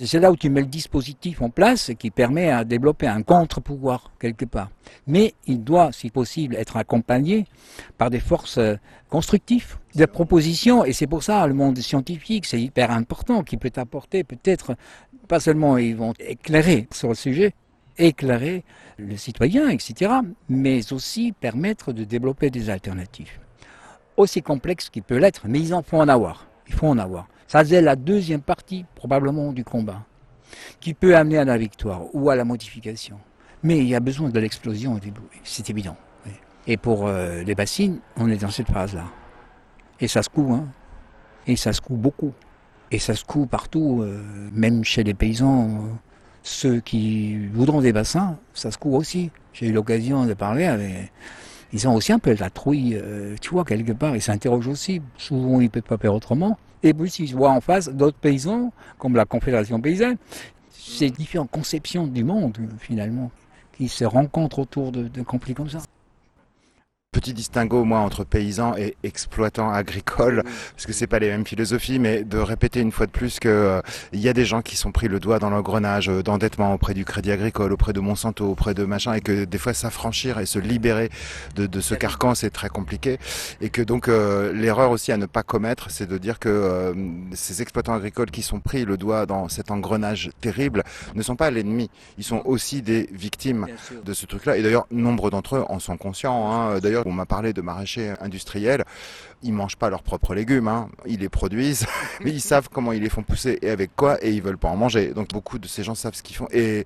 C'est 0.00 0.20
là 0.20 0.30
où 0.30 0.36
tu 0.36 0.48
mets 0.48 0.60
le 0.60 0.68
dispositif 0.68 1.42
en 1.42 1.50
place 1.50 1.90
qui 1.98 2.12
permet 2.12 2.50
à 2.50 2.64
développer 2.64 3.08
un 3.08 3.22
contre-pouvoir 3.22 4.12
quelque 4.20 4.44
part. 4.44 4.70
Mais 5.08 5.34
il 5.46 5.64
doit, 5.64 5.90
si 5.90 6.10
possible, 6.10 6.54
être 6.54 6.76
accompagné 6.76 7.46
par 7.96 8.08
des 8.08 8.20
forces 8.20 8.58
euh, 8.58 8.76
constructives, 9.08 9.76
des 9.96 10.06
propositions. 10.06 10.84
Et 10.84 10.92
c'est 10.92 11.08
pour 11.08 11.24
ça 11.24 11.44
le 11.48 11.54
monde 11.54 11.78
scientifique, 11.78 12.46
c'est 12.46 12.60
hyper 12.60 12.92
important, 12.92 13.42
qui 13.42 13.56
peut 13.56 13.72
apporter 13.74 14.22
peut-être, 14.22 14.76
pas 15.26 15.40
seulement 15.40 15.78
ils 15.78 15.96
vont 15.96 16.14
éclairer 16.20 16.86
sur 16.92 17.08
le 17.08 17.16
sujet, 17.16 17.52
éclairer 17.98 18.64
le 18.98 19.16
citoyen, 19.16 19.68
etc., 19.68 20.12
mais 20.48 20.92
aussi 20.92 21.32
permettre 21.32 21.92
de 21.92 22.04
développer 22.04 22.50
des 22.50 22.70
alternatives. 22.70 23.32
Aussi 24.16 24.42
complexes 24.42 24.90
qu'ils 24.90 25.02
peuvent 25.02 25.18
l'être, 25.18 25.46
mais 25.48 25.58
ils 25.58 25.74
en 25.74 25.82
font 25.82 26.00
en 26.00 26.08
avoir. 26.08 26.46
Il 26.68 26.74
faut 26.74 26.86
en 26.86 26.98
avoir. 26.98 27.26
Ça 27.48 27.64
c'est 27.64 27.80
la 27.80 27.96
deuxième 27.96 28.42
partie 28.42 28.84
probablement 28.94 29.52
du 29.52 29.64
combat, 29.64 30.04
qui 30.80 30.94
peut 30.94 31.16
amener 31.16 31.38
à 31.38 31.44
la 31.44 31.58
victoire 31.58 32.02
ou 32.12 32.30
à 32.30 32.36
la 32.36 32.44
modification. 32.44 33.18
Mais 33.62 33.78
il 33.78 33.88
y 33.88 33.94
a 33.94 34.00
besoin 34.00 34.28
de 34.28 34.38
l'explosion, 34.38 35.00
c'est 35.42 35.70
évident. 35.70 35.96
Et 36.66 36.76
pour 36.76 37.06
euh, 37.06 37.42
les 37.44 37.54
bassines, 37.54 38.00
on 38.18 38.28
est 38.28 38.36
dans 38.36 38.50
cette 38.50 38.70
phase-là. 38.70 39.06
Et 39.98 40.06
ça 40.06 40.22
se 40.22 40.28
coud, 40.28 40.52
hein. 40.52 40.68
Et 41.46 41.56
ça 41.56 41.72
se 41.72 41.80
coud 41.80 41.98
beaucoup. 41.98 42.34
Et 42.90 42.98
ça 42.98 43.14
se 43.14 43.24
coud 43.24 43.48
partout, 43.48 44.02
euh, 44.02 44.22
même 44.52 44.84
chez 44.84 45.02
les 45.02 45.14
paysans. 45.14 45.68
euh, 45.68 45.94
ceux 46.42 46.80
qui 46.80 47.46
voudront 47.48 47.80
des 47.80 47.94
bassins, 47.94 48.36
ça 48.52 48.70
se 48.70 48.76
coud 48.76 48.94
aussi. 48.94 49.30
J'ai 49.54 49.68
eu 49.68 49.72
l'occasion 49.72 50.26
de 50.26 50.34
parler 50.34 50.66
avec... 50.66 51.10
Ils 51.72 51.88
ont 51.88 51.94
aussi 51.94 52.12
un 52.12 52.18
peu 52.18 52.34
la 52.38 52.50
trouille, 52.50 53.02
tu 53.40 53.50
vois, 53.50 53.64
quelque 53.64 53.92
part. 53.92 54.14
Ils 54.14 54.22
s'interrogent 54.22 54.68
aussi. 54.68 55.02
Souvent, 55.18 55.60
ils 55.60 55.64
ne 55.64 55.68
peuvent 55.68 55.82
pas 55.82 55.98
faire 55.98 56.14
autrement. 56.14 56.58
Et 56.82 56.94
puis, 56.94 57.10
ils 57.10 57.34
voient 57.34 57.50
en 57.50 57.60
face 57.60 57.88
d'autres 57.88 58.18
paysans, 58.18 58.72
comme 58.98 59.16
la 59.16 59.24
Confédération 59.24 59.80
paysanne. 59.80 60.16
C'est 60.70 61.10
différentes 61.10 61.50
conceptions 61.50 62.06
du 62.06 62.24
monde, 62.24 62.56
finalement, 62.78 63.30
qui 63.76 63.88
se 63.88 64.04
rencontrent 64.04 64.60
autour 64.60 64.92
de, 64.92 65.08
de 65.08 65.22
conflits 65.22 65.54
comme 65.54 65.68
ça. 65.68 65.80
Petit 67.18 67.34
distinguo, 67.34 67.82
moi, 67.82 67.98
entre 67.98 68.22
paysans 68.22 68.76
et 68.76 68.96
exploitants 69.02 69.72
agricoles, 69.72 70.44
parce 70.44 70.86
que 70.86 70.92
c'est 70.92 71.08
pas 71.08 71.18
les 71.18 71.26
mêmes 71.26 71.44
philosophies, 71.44 71.98
mais 71.98 72.22
de 72.22 72.38
répéter 72.38 72.78
une 72.78 72.92
fois 72.92 73.06
de 73.06 73.10
plus 73.10 73.40
que 73.40 73.48
euh, 73.48 73.80
il 74.12 74.20
y 74.20 74.28
a 74.28 74.32
des 74.32 74.44
gens 74.44 74.62
qui 74.62 74.76
sont 74.76 74.92
pris 74.92 75.08
le 75.08 75.18
doigt 75.18 75.40
dans 75.40 75.50
l'engrenage 75.50 76.08
euh, 76.08 76.22
d'endettement 76.22 76.72
auprès 76.74 76.94
du 76.94 77.04
Crédit 77.04 77.32
Agricole, 77.32 77.72
auprès 77.72 77.92
de 77.92 77.98
Monsanto, 77.98 78.46
auprès 78.46 78.72
de 78.72 78.84
machin, 78.84 79.14
et 79.14 79.20
que 79.20 79.44
des 79.44 79.58
fois 79.58 79.74
s'affranchir 79.74 80.38
et 80.38 80.46
se 80.46 80.60
libérer 80.60 81.10
de, 81.56 81.66
de 81.66 81.80
ce 81.80 81.96
carcan, 81.96 82.36
c'est 82.36 82.50
très 82.50 82.68
compliqué, 82.68 83.18
et 83.60 83.68
que 83.68 83.82
donc 83.82 84.06
euh, 84.06 84.52
l'erreur 84.52 84.92
aussi 84.92 85.10
à 85.10 85.16
ne 85.16 85.26
pas 85.26 85.42
commettre, 85.42 85.90
c'est 85.90 86.06
de 86.06 86.18
dire 86.18 86.38
que 86.38 86.48
euh, 86.48 86.94
ces 87.32 87.62
exploitants 87.62 87.94
agricoles 87.94 88.30
qui 88.30 88.42
sont 88.42 88.60
pris 88.60 88.84
le 88.84 88.96
doigt 88.96 89.26
dans 89.26 89.48
cet 89.48 89.72
engrenage 89.72 90.30
terrible 90.40 90.84
ne 91.16 91.22
sont 91.22 91.34
pas 91.34 91.50
l'ennemi, 91.50 91.90
ils 92.16 92.22
sont 92.22 92.42
aussi 92.44 92.80
des 92.80 93.08
victimes 93.10 93.66
de 94.04 94.12
ce 94.12 94.24
truc-là. 94.24 94.56
Et 94.56 94.62
d'ailleurs, 94.62 94.86
nombre 94.92 95.30
d'entre 95.30 95.56
eux 95.56 95.64
en 95.68 95.80
sont 95.80 95.96
conscients. 95.96 96.52
Hein. 96.52 96.78
D'ailleurs, 96.78 97.07
on 97.08 97.12
m'a 97.12 97.26
parlé 97.26 97.52
de 97.52 97.60
maraîchers 97.62 98.14
industriels. 98.20 98.84
Ils 99.42 99.52
mangent 99.52 99.76
pas 99.76 99.90
leurs 99.90 100.02
propres 100.02 100.34
légumes. 100.34 100.68
Hein. 100.68 100.88
Ils 101.06 101.20
les 101.20 101.28
produisent, 101.28 101.86
mais 102.24 102.30
ils 102.30 102.40
savent 102.40 102.68
comment 102.72 102.92
ils 102.92 103.02
les 103.02 103.08
font 103.08 103.22
pousser 103.22 103.58
et 103.62 103.70
avec 103.70 103.94
quoi, 103.96 104.22
et 104.24 104.32
ils 104.32 104.42
veulent 104.42 104.58
pas 104.58 104.68
en 104.68 104.76
manger. 104.76 105.12
Donc 105.14 105.28
beaucoup 105.32 105.58
de 105.58 105.66
ces 105.66 105.82
gens 105.82 105.94
savent 105.94 106.14
ce 106.14 106.22
qu'ils 106.22 106.36
font. 106.36 106.48
Et 106.52 106.84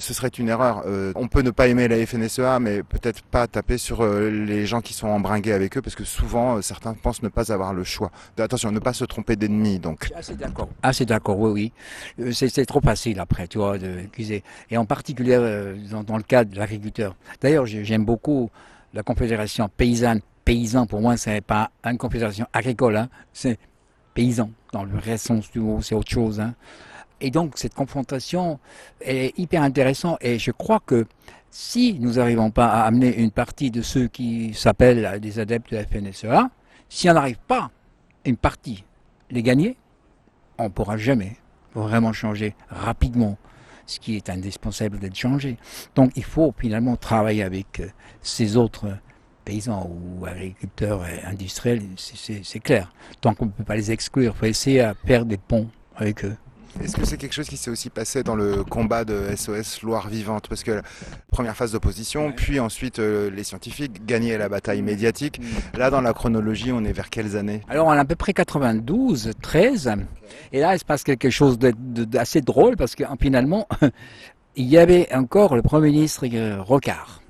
ce 0.00 0.14
serait 0.14 0.28
une 0.28 0.48
erreur. 0.48 0.84
Euh, 0.86 1.12
on 1.16 1.26
peut 1.26 1.42
ne 1.42 1.50
pas 1.50 1.66
aimer 1.66 1.88
la 1.88 1.96
FNSEA, 2.06 2.60
mais 2.60 2.84
peut-être 2.84 3.20
pas 3.22 3.48
taper 3.48 3.78
sur 3.78 4.02
euh, 4.04 4.30
les 4.30 4.64
gens 4.64 4.80
qui 4.80 4.94
sont 4.94 5.08
embringués 5.08 5.52
avec 5.52 5.76
eux, 5.76 5.82
parce 5.82 5.96
que 5.96 6.04
souvent, 6.04 6.58
euh, 6.58 6.62
certains 6.62 6.94
pensent 6.94 7.20
ne 7.24 7.28
pas 7.28 7.52
avoir 7.52 7.74
le 7.74 7.82
choix. 7.82 8.12
Attention, 8.38 8.70
ne 8.70 8.78
pas 8.78 8.92
se 8.92 9.04
tromper 9.04 9.34
d'ennemi, 9.34 9.80
donc. 9.80 10.08
Ah, 10.14 10.22
c'est 10.22 10.36
d'accord. 10.36 10.68
Ah, 10.84 10.92
c'est 10.92 11.04
d'accord, 11.04 11.40
oui, 11.40 11.72
oui. 12.16 12.32
C'est 12.32 12.48
c'est 12.48 12.64
trop 12.64 12.80
facile 12.80 13.18
après, 13.18 13.48
tu 13.48 13.58
vois, 13.58 13.76
d'accuser. 13.76 14.44
Et 14.70 14.76
en 14.76 14.84
particulier 14.84 15.34
euh, 15.34 15.74
dans, 15.90 16.04
dans 16.04 16.16
le 16.16 16.22
cadre 16.22 16.52
de 16.52 16.58
l'agriculteur. 16.58 17.16
D'ailleurs, 17.40 17.66
j'ai- 17.66 17.84
j'aime 17.84 18.04
beaucoup 18.04 18.50
la 18.94 19.02
confédération 19.02 19.68
paysanne. 19.68 20.20
Paysan, 20.44 20.86
pour 20.86 21.02
moi, 21.02 21.16
c'est 21.18 21.42
pas 21.42 21.70
une 21.84 21.98
confédération 21.98 22.46
agricole, 22.54 22.96
hein. 22.96 23.08
c'est 23.34 23.58
paysan. 24.14 24.50
Dans 24.72 24.84
le 24.84 24.90
vrai 24.90 25.18
sens 25.18 25.50
du 25.50 25.60
mot, 25.60 25.82
c'est 25.82 25.94
autre 25.94 26.10
chose. 26.10 26.40
Hein. 26.40 26.54
Et 27.20 27.30
donc, 27.30 27.52
cette 27.56 27.74
confrontation 27.74 28.58
est 29.00 29.38
hyper 29.38 29.62
intéressante. 29.62 30.16
Et 30.22 30.38
je 30.38 30.50
crois 30.50 30.80
que 30.80 31.06
si 31.50 31.98
nous 32.00 32.14
n'arrivons 32.14 32.50
pas 32.50 32.68
à 32.68 32.84
amener 32.84 33.16
une 33.18 33.30
partie 33.30 33.70
de 33.70 33.82
ceux 33.82 34.08
qui 34.08 34.54
s'appellent 34.54 35.20
des 35.20 35.38
adeptes 35.38 35.70
de 35.70 35.76
la 35.76 35.84
FNSEA, 35.84 36.50
si 36.88 37.10
on 37.10 37.14
n'arrive 37.14 37.38
pas, 37.46 37.70
une 38.24 38.36
partie, 38.36 38.84
les 39.30 39.42
gagner, 39.42 39.76
on 40.58 40.64
ne 40.64 40.68
pourra 40.68 40.96
jamais 40.96 41.36
vraiment 41.74 42.12
changer 42.12 42.54
rapidement 42.68 43.36
ce 43.88 43.98
qui 43.98 44.16
est 44.16 44.30
indispensable 44.30 44.98
d'être 44.98 45.16
changé. 45.16 45.56
Donc 45.94 46.12
il 46.16 46.24
faut 46.24 46.54
finalement 46.58 46.96
travailler 46.96 47.42
avec 47.42 47.80
euh, 47.80 47.88
ces 48.22 48.56
autres 48.56 48.86
paysans 49.44 49.90
ou 49.90 50.26
agriculteurs 50.26 51.06
et 51.06 51.22
industriels, 51.24 51.82
c'est 51.96 52.60
clair. 52.60 52.92
Tant 53.20 53.34
qu'on 53.34 53.46
ne 53.46 53.50
peut 53.50 53.64
pas 53.64 53.76
les 53.76 53.90
exclure, 53.90 54.34
il 54.34 54.38
faut 54.38 54.46
essayer 54.46 54.82
à 54.82 54.94
faire 54.94 55.24
des 55.24 55.38
ponts 55.38 55.68
avec 55.96 56.24
eux. 56.24 56.36
Est-ce 56.82 56.96
que 56.96 57.04
c'est 57.04 57.16
quelque 57.16 57.32
chose 57.32 57.48
qui 57.48 57.56
s'est 57.56 57.70
aussi 57.70 57.90
passé 57.90 58.22
dans 58.22 58.36
le 58.36 58.62
combat 58.62 59.04
de 59.04 59.34
SOS 59.34 59.82
Loire 59.82 60.08
Vivante 60.08 60.48
Parce 60.48 60.62
que 60.62 60.70
la 60.70 60.82
première 61.30 61.56
phase 61.56 61.72
d'opposition, 61.72 62.32
puis 62.32 62.60
ensuite 62.60 62.98
euh, 62.98 63.30
les 63.30 63.42
scientifiques 63.42 64.06
gagnaient 64.06 64.38
la 64.38 64.48
bataille 64.48 64.82
médiatique. 64.82 65.40
Là, 65.74 65.90
dans 65.90 66.00
la 66.00 66.12
chronologie, 66.12 66.70
on 66.72 66.84
est 66.84 66.92
vers 66.92 67.10
quelles 67.10 67.36
années? 67.36 67.62
Alors, 67.68 67.88
on 67.88 67.90
a 67.90 67.98
à 67.98 68.04
peu 68.04 68.14
près 68.14 68.32
92, 68.32 69.32
13. 69.42 69.92
Et 70.52 70.60
là, 70.60 70.74
il 70.74 70.78
se 70.78 70.84
passe 70.84 71.02
quelque 71.02 71.30
chose 71.30 71.58
d'assez 71.58 72.40
drôle 72.40 72.76
parce 72.76 72.94
que 72.94 73.04
finalement, 73.20 73.66
il 74.56 74.66
y 74.66 74.78
avait 74.78 75.12
encore 75.12 75.56
le 75.56 75.62
Premier 75.62 75.90
ministre 75.90 76.26
euh, 76.32 76.62
Rocard. 76.62 77.22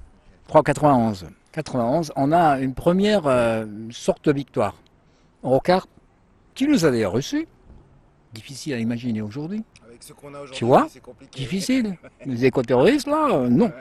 3 0.49 0.63
91. 0.63 1.27
91, 1.53 2.13
on 2.17 2.33
a 2.33 2.61
une 2.61 2.75
première 2.75 3.27
euh, 3.27 3.67
sorte 3.91 4.27
de 4.27 4.33
victoire. 4.33 4.75
Rocard, 5.43 5.87
qui 6.55 6.67
nous 6.67 6.85
a 6.85 6.91
d'ailleurs 6.91 7.13
reçus. 7.13 7.47
Difficile 8.33 8.75
à 8.75 8.79
imaginer 8.79 9.23
aujourd'hui. 9.23 9.65
Tu 10.53 10.65
vois 10.65 10.89
Difficile. 11.33 11.97
Les 12.25 12.45
éco-terroristes, 12.45 13.07
là, 13.07 13.29
euh, 13.33 13.49
non. 13.49 13.73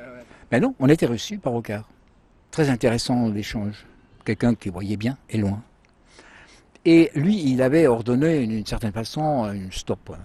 Mais 0.52 0.60
non, 0.60 0.74
on 0.80 0.88
était 0.90 1.06
reçus 1.06 1.38
par 1.38 1.54
Rocard. 1.54 1.90
Très 2.52 2.70
intéressant 2.70 3.30
l'échange. 3.30 3.86
Quelqu'un 4.26 4.56
qui 4.56 4.70
voyait 4.70 4.98
bien 4.98 5.18
et 5.30 5.38
loin. 5.38 5.62
Et 6.86 7.12
lui, 7.16 7.52
il 7.52 7.62
avait 7.62 7.88
ordonné 7.88 8.48
d'une 8.48 8.66
certaine 8.66 8.94
façon 8.94 9.52
une 9.52 9.72
stop. 9.72 10.16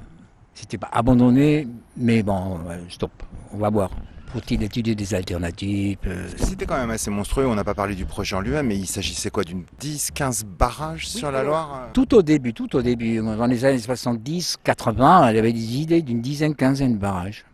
C'était 0.54 0.78
pas 0.78 0.88
abandonné, 0.92 1.66
mais 1.96 2.22
bon, 2.22 2.60
stop. 2.88 3.10
On 3.52 3.58
va 3.58 3.70
voir. 3.70 3.90
Faut-il 4.32 4.62
étudier 4.62 4.94
des 4.94 5.14
alternatives 5.14 5.98
euh, 6.06 6.26
C'était 6.38 6.64
quand 6.64 6.78
même 6.78 6.90
assez 6.90 7.10
monstrueux, 7.10 7.46
on 7.46 7.54
n'a 7.54 7.64
pas 7.64 7.74
parlé 7.74 7.94
du 7.94 8.06
projet 8.06 8.34
en 8.34 8.40
lui-même, 8.40 8.66
mais 8.66 8.78
il 8.78 8.86
s'agissait 8.86 9.28
quoi 9.28 9.44
d'une 9.44 9.64
10, 9.78 10.10
15 10.12 10.44
barrages 10.44 11.06
sur 11.06 11.30
la 11.30 11.42
Loire 11.42 11.82
euh 11.82 11.90
Tout 11.92 12.14
au 12.14 12.22
début, 12.22 12.54
tout 12.54 12.74
au 12.74 12.80
début, 12.80 13.18
dans 13.18 13.46
les 13.46 13.64
années 13.66 13.78
70, 13.78 14.56
80, 14.64 15.28
elle 15.28 15.36
avait 15.36 15.52
des 15.52 15.76
idées 15.76 16.00
d'une 16.00 16.22
dizaine, 16.22 16.54
quinzaine 16.54 16.94
de 16.94 16.98
barrages. 16.98 17.44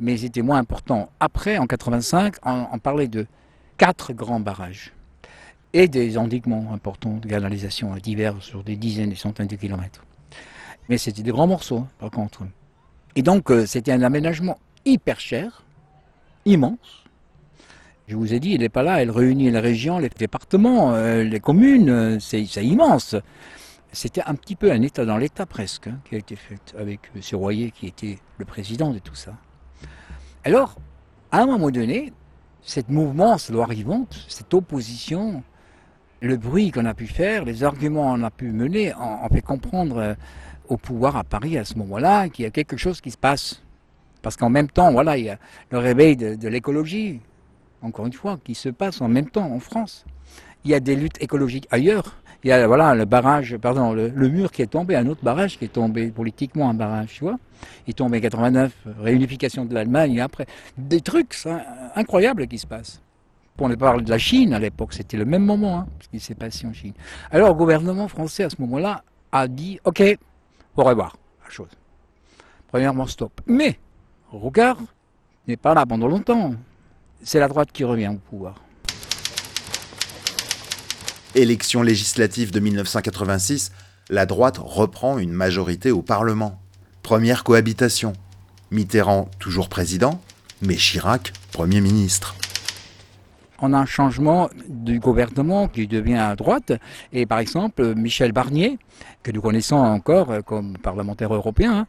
Mais 0.00 0.16
c'était 0.16 0.40
moins 0.40 0.58
important. 0.58 1.10
Après, 1.20 1.58
en 1.58 1.66
85, 1.66 2.36
on, 2.46 2.66
on 2.72 2.78
parlait 2.78 3.08
de 3.08 3.26
quatre 3.76 4.14
grands 4.14 4.40
barrages 4.40 4.92
et 5.74 5.88
des 5.88 6.16
endiguements 6.16 6.72
importants 6.72 7.18
de 7.18 7.28
canalisation 7.28 7.94
divers 7.96 8.36
sur 8.40 8.64
des 8.64 8.76
dizaines 8.76 9.12
et 9.12 9.16
centaines 9.16 9.48
de 9.48 9.56
kilomètres. 9.56 10.02
Mais 10.88 10.96
c'était 10.96 11.22
des 11.22 11.30
grands 11.30 11.46
morceaux, 11.46 11.80
hein, 11.80 11.88
par 11.98 12.10
contre. 12.10 12.44
Et 13.16 13.22
donc, 13.22 13.50
euh, 13.50 13.66
c'était 13.66 13.92
un 13.92 14.02
aménagement 14.02 14.58
hyper 14.86 15.20
cher, 15.20 15.64
immense. 16.46 17.04
Je 18.08 18.16
vous 18.16 18.32
ai 18.32 18.40
dit, 18.40 18.52
il 18.52 18.60
n'est 18.60 18.68
pas 18.68 18.84
là, 18.84 19.02
elle 19.02 19.10
réunit 19.10 19.50
les 19.50 19.58
régions, 19.58 19.98
les 19.98 20.08
départements, 20.08 20.94
euh, 20.94 21.24
les 21.24 21.40
communes, 21.40 21.90
euh, 21.90 22.18
c'est 22.20 22.44
immense. 22.64 23.16
C'était 23.92 24.22
un 24.26 24.34
petit 24.34 24.54
peu 24.54 24.70
un 24.70 24.80
État 24.82 25.04
dans 25.04 25.16
l'État 25.16 25.44
presque, 25.44 25.88
hein, 25.88 25.98
qui 26.08 26.14
a 26.14 26.18
été 26.18 26.36
fait 26.36 26.74
avec 26.78 27.00
M. 27.14 27.20
Royer, 27.38 27.72
qui 27.72 27.86
était 27.86 28.18
le 28.38 28.44
président 28.44 28.92
de 28.92 29.00
tout 29.00 29.14
ça. 29.16 29.34
Alors, 30.44 30.76
à 31.32 31.42
un 31.42 31.46
moment 31.46 31.70
donné, 31.70 32.12
cette 32.62 32.88
mouvement, 32.88 33.36
Loire 33.50 33.70
vivante, 33.70 34.24
cette 34.28 34.54
opposition, 34.54 35.42
le 36.20 36.36
bruit 36.36 36.70
qu'on 36.70 36.84
a 36.84 36.94
pu 36.94 37.08
faire, 37.08 37.44
les 37.44 37.64
arguments 37.64 38.14
qu'on 38.14 38.22
a 38.22 38.30
pu 38.30 38.52
mener, 38.52 38.94
on, 38.94 39.24
on 39.24 39.28
fait 39.28 39.42
comprendre 39.42 39.98
euh, 39.98 40.14
au 40.68 40.76
pouvoir 40.76 41.16
à 41.16 41.24
Paris 41.24 41.58
à 41.58 41.64
ce 41.64 41.76
moment-là 41.78 42.28
qu'il 42.28 42.44
y 42.44 42.46
a 42.46 42.50
quelque 42.50 42.76
chose 42.76 43.00
qui 43.00 43.10
se 43.10 43.18
passe. 43.18 43.65
Parce 44.26 44.36
qu'en 44.36 44.50
même 44.50 44.68
temps, 44.68 44.90
voilà, 44.90 45.16
il 45.16 45.26
y 45.26 45.30
a 45.30 45.38
le 45.70 45.78
réveil 45.78 46.16
de, 46.16 46.48
l'écologie, 46.48 47.20
encore 47.80 48.06
une 48.06 48.12
fois, 48.12 48.40
qui 48.42 48.56
se 48.56 48.68
passe 48.68 49.00
en 49.00 49.06
même 49.06 49.30
temps 49.30 49.48
en 49.48 49.60
France. 49.60 50.04
Il 50.64 50.72
y 50.72 50.74
a 50.74 50.80
des 50.80 50.96
luttes 50.96 51.22
écologiques 51.22 51.68
ailleurs. 51.70 52.16
Il 52.42 52.48
y 52.48 52.52
a 52.52 52.66
voilà 52.66 52.96
le 52.96 53.04
barrage, 53.04 53.56
pardon, 53.56 53.92
le, 53.92 54.10
mur 54.28 54.50
qui 54.50 54.62
est 54.62 54.66
tombé, 54.66 54.96
un 54.96 55.06
autre 55.06 55.22
barrage 55.22 55.56
qui 55.56 55.66
est 55.66 55.72
tombé 55.72 56.08
politiquement, 56.08 56.68
un 56.68 56.74
barrage, 56.74 57.12
tu 57.12 57.22
vois. 57.22 57.38
Il 57.86 57.90
est 57.90 57.92
tombé 57.92 58.18
en 58.18 58.20
89, 58.20 58.72
réunification 58.98 59.64
de 59.64 59.72
l'Allemagne, 59.72 60.14
et 60.14 60.20
après 60.20 60.46
des 60.76 61.02
trucs 61.02 61.36
incroyables 61.94 62.48
qui 62.48 62.58
se 62.58 62.66
passent. 62.66 63.00
Pour 63.56 63.68
ne 63.68 63.76
parler 63.76 64.02
de 64.02 64.10
la 64.10 64.18
Chine 64.18 64.54
à 64.54 64.58
l'époque, 64.58 64.92
c'était 64.92 65.18
le 65.18 65.24
même 65.24 65.44
moment, 65.44 65.78
hein, 65.78 65.86
ce 66.00 66.08
qui 66.08 66.18
s'est 66.18 66.34
passé 66.34 66.66
en 66.66 66.72
Chine. 66.72 66.94
Alors 67.30 67.50
le 67.50 67.54
gouvernement 67.54 68.08
français 68.08 68.42
à 68.42 68.50
ce 68.50 68.56
moment-là 68.58 69.04
a 69.30 69.46
dit, 69.46 69.78
ok, 69.84 70.02
au 70.74 70.82
revoir, 70.82 71.16
la 71.44 71.48
chose. 71.48 71.70
Premièrement, 72.72 73.06
stop. 73.06 73.40
Mais 73.46 73.78
Rocard 74.36 74.78
n'est 75.48 75.56
pas 75.56 75.74
là 75.74 75.86
pendant 75.86 76.08
longtemps. 76.08 76.54
C'est 77.22 77.40
la 77.40 77.48
droite 77.48 77.70
qui 77.72 77.84
revient 77.84 78.08
au 78.08 78.18
pouvoir. 78.30 78.62
Élection 81.34 81.82
législative 81.82 82.50
de 82.50 82.60
1986, 82.60 83.72
la 84.08 84.26
droite 84.26 84.58
reprend 84.58 85.18
une 85.18 85.32
majorité 85.32 85.90
au 85.90 86.02
Parlement. 86.02 86.60
Première 87.02 87.44
cohabitation. 87.44 88.12
Mitterrand 88.70 89.28
toujours 89.38 89.68
président, 89.68 90.20
mais 90.62 90.76
Chirac 90.76 91.32
Premier 91.52 91.80
ministre. 91.80 92.34
On 93.60 93.72
a 93.72 93.78
un 93.78 93.86
changement 93.86 94.50
du 94.68 94.98
gouvernement 94.98 95.68
qui 95.68 95.86
devient 95.86 96.16
à 96.16 96.36
droite. 96.36 96.72
Et 97.12 97.26
par 97.26 97.38
exemple, 97.38 97.94
Michel 97.94 98.32
Barnier, 98.32 98.78
que 99.22 99.30
nous 99.30 99.40
connaissons 99.40 99.76
encore 99.76 100.44
comme 100.44 100.76
parlementaire 100.78 101.32
européen, 101.34 101.86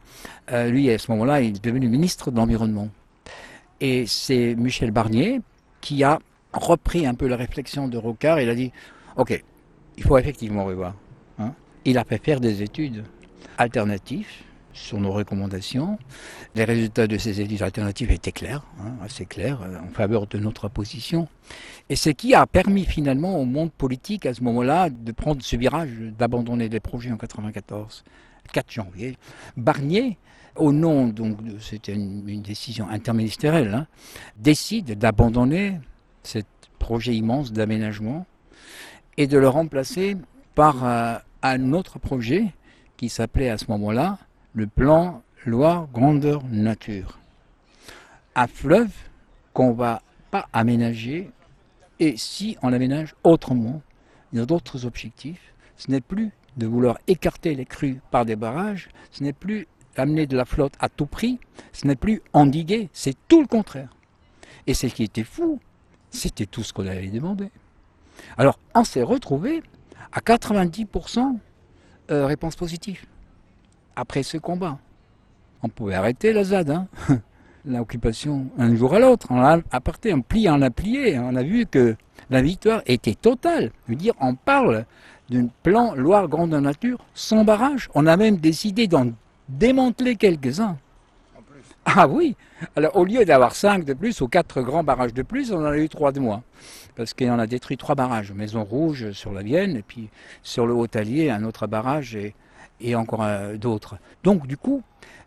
hein, 0.48 0.66
lui, 0.66 0.90
à 0.90 0.98
ce 0.98 1.10
moment-là, 1.12 1.40
il 1.40 1.56
est 1.56 1.64
devenu 1.64 1.88
ministre 1.88 2.30
de 2.30 2.36
l'Environnement. 2.36 2.88
Et 3.80 4.06
c'est 4.06 4.54
Michel 4.56 4.90
Barnier 4.90 5.40
qui 5.80 6.02
a 6.04 6.18
repris 6.52 7.06
un 7.06 7.14
peu 7.14 7.28
la 7.28 7.36
réflexion 7.36 7.86
de 7.88 7.96
Rocard. 7.96 8.40
Il 8.40 8.48
a 8.48 8.54
dit 8.54 8.72
Ok, 9.16 9.42
il 9.96 10.04
faut 10.04 10.18
effectivement 10.18 10.64
revoir. 10.64 10.94
Hein. 11.38 11.52
Il 11.84 11.98
a 11.98 12.04
fait 12.04 12.22
faire 12.22 12.40
des 12.40 12.62
études 12.62 13.04
alternatives 13.58 14.28
sur 14.78 15.00
nos 15.00 15.12
recommandations. 15.12 15.98
Les 16.54 16.64
résultats 16.64 17.06
de 17.06 17.18
ces 17.18 17.40
études 17.40 17.62
alternatives 17.62 18.10
étaient 18.10 18.32
clairs, 18.32 18.62
hein, 18.80 18.92
assez 19.04 19.26
clairs, 19.26 19.60
en 19.62 19.92
faveur 19.92 20.26
de 20.26 20.38
notre 20.38 20.68
position. 20.68 21.28
Et 21.88 21.96
ce 21.96 22.10
qui 22.10 22.34
a 22.34 22.46
permis 22.46 22.84
finalement 22.84 23.38
au 23.40 23.44
monde 23.44 23.72
politique 23.72 24.26
à 24.26 24.34
ce 24.34 24.42
moment-là 24.44 24.90
de 24.90 25.12
prendre 25.12 25.42
ce 25.42 25.56
virage, 25.56 25.90
d'abandonner 26.18 26.68
les 26.68 26.80
projets 26.80 27.12
en 27.12 27.16
94. 27.16 28.04
4 28.52 28.72
janvier, 28.72 29.18
Barnier, 29.58 30.16
au 30.56 30.72
nom, 30.72 31.06
donc, 31.06 31.36
c'était 31.60 31.92
une, 31.92 32.26
une, 32.26 32.40
décision 32.40 32.88
interministérielle, 32.88 33.74
hein, 33.74 33.86
décide 34.38 34.98
d'abandonner 34.98 35.78
ce 36.22 36.38
projet 36.78 37.14
immense 37.14 37.52
d'aménagement 37.52 38.26
et 39.18 39.26
de 39.26 39.36
le 39.36 39.48
remplacer 39.48 40.16
par 40.54 40.84
euh, 40.84 41.16
un 41.42 41.72
autre 41.72 41.98
projet 41.98 42.46
qui 42.96 43.08
s'appelait 43.08 43.50
à 43.50 43.58
ce 43.58 43.66
moment-là 43.68 44.18
le 44.54 44.66
plan 44.66 45.22
Loire 45.44 45.88
Grandeur 45.92 46.42
Nature. 46.50 47.18
Un 48.34 48.46
fleuve 48.46 48.92
qu'on 49.52 49.72
va 49.72 50.02
pas 50.30 50.48
aménager 50.52 51.30
et 52.00 52.16
si 52.16 52.56
on 52.62 52.68
l'aménage 52.68 53.14
autrement, 53.24 53.82
il 54.32 54.38
y 54.38 54.42
a 54.42 54.46
d'autres 54.46 54.84
objectifs. 54.84 55.54
Ce 55.76 55.90
n'est 55.90 56.00
plus 56.00 56.30
de 56.56 56.66
vouloir 56.66 56.98
écarter 57.06 57.54
les 57.54 57.66
crues 57.66 58.00
par 58.10 58.24
des 58.24 58.36
barrages, 58.36 58.88
ce 59.10 59.22
n'est 59.22 59.32
plus 59.32 59.66
amener 59.96 60.26
de 60.26 60.36
la 60.36 60.44
flotte 60.44 60.74
à 60.80 60.88
tout 60.88 61.06
prix, 61.06 61.38
ce 61.72 61.86
n'est 61.86 61.96
plus 61.96 62.22
endiguer, 62.32 62.88
c'est 62.92 63.16
tout 63.28 63.40
le 63.40 63.46
contraire. 63.46 63.94
Et 64.66 64.74
ce 64.74 64.86
qui 64.86 65.04
était 65.04 65.24
fou, 65.24 65.60
c'était 66.10 66.46
tout 66.46 66.62
ce 66.62 66.72
qu'on 66.72 66.86
avait 66.86 67.08
demandé. 67.08 67.50
Alors, 68.36 68.58
on 68.74 68.84
s'est 68.84 69.02
retrouvé 69.02 69.62
à 70.12 70.20
90% 70.20 71.38
euh, 72.10 72.26
réponse 72.26 72.56
positive 72.56 73.06
après 73.98 74.22
ce 74.22 74.38
combat. 74.38 74.78
On 75.62 75.68
pouvait 75.68 75.94
arrêter 75.94 76.32
la 76.32 76.44
ZAD, 76.44 76.70
hein 76.70 76.86
l'occupation 77.66 78.46
un 78.56 78.74
jour 78.76 78.94
à 78.94 79.00
l'autre. 79.00 79.26
On 79.30 79.40
a 79.40 79.58
apporté 79.72 80.12
un 80.12 80.20
pli, 80.20 80.48
on 80.48 80.62
a 80.62 80.70
plié, 80.70 81.18
on 81.18 81.34
a 81.34 81.42
vu 81.42 81.66
que 81.66 81.96
la 82.30 82.40
victoire 82.40 82.80
était 82.86 83.16
totale. 83.16 83.72
Je 83.88 83.94
dire, 83.94 84.14
on 84.20 84.36
parle 84.36 84.84
d'un 85.30 85.48
plan 85.62 85.94
Loire 85.94 86.28
Grande 86.28 86.54
Nature 86.54 87.04
sans 87.12 87.44
barrage. 87.44 87.90
On 87.94 88.06
a 88.06 88.16
même 88.16 88.36
décidé 88.36 88.86
d'en 88.86 89.10
démanteler 89.48 90.14
quelques-uns. 90.14 90.76
Ah 91.84 92.06
oui 92.06 92.36
Alors 92.76 92.96
au 92.96 93.04
lieu 93.04 93.24
d'avoir 93.24 93.54
cinq 93.54 93.84
de 93.84 93.94
plus 93.94 94.20
ou 94.20 94.28
quatre 94.28 94.62
grands 94.62 94.84
barrages 94.84 95.14
de 95.14 95.22
plus, 95.22 95.52
on 95.52 95.58
en 95.58 95.64
a 95.64 95.78
eu 95.78 95.88
trois 95.88 96.12
de 96.12 96.20
moins. 96.20 96.42
Parce 96.94 97.14
qu'on 97.14 97.38
a 97.38 97.46
détruit 97.46 97.76
trois 97.76 97.94
barrages. 97.94 98.32
Maison 98.32 98.62
Rouge 98.62 99.12
sur 99.12 99.32
la 99.32 99.42
Vienne, 99.42 99.76
et 99.76 99.82
puis 99.82 100.08
sur 100.42 100.66
le 100.66 100.74
Haut-Allier, 100.74 101.30
un 101.30 101.44
autre 101.44 101.66
barrage, 101.66 102.14
et, 102.14 102.34
et 102.80 102.94
encore 102.94 103.22
euh, 103.22 103.56
d'autres. 103.56 103.98
Donc 104.22 104.46
du 104.46 104.56
coup, 104.56 104.82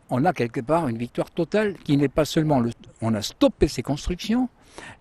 on 0.09 0.25
a 0.25 0.33
quelque 0.33 0.61
part 0.61 0.87
une 0.87 0.97
victoire 0.97 1.31
totale 1.31 1.75
qui 1.75 1.97
n'est 1.97 2.09
pas 2.09 2.25
seulement 2.25 2.59
le... 2.59 2.71
On 3.01 3.13
a 3.13 3.21
stoppé 3.21 3.67
ces 3.67 3.81
constructions, 3.81 4.49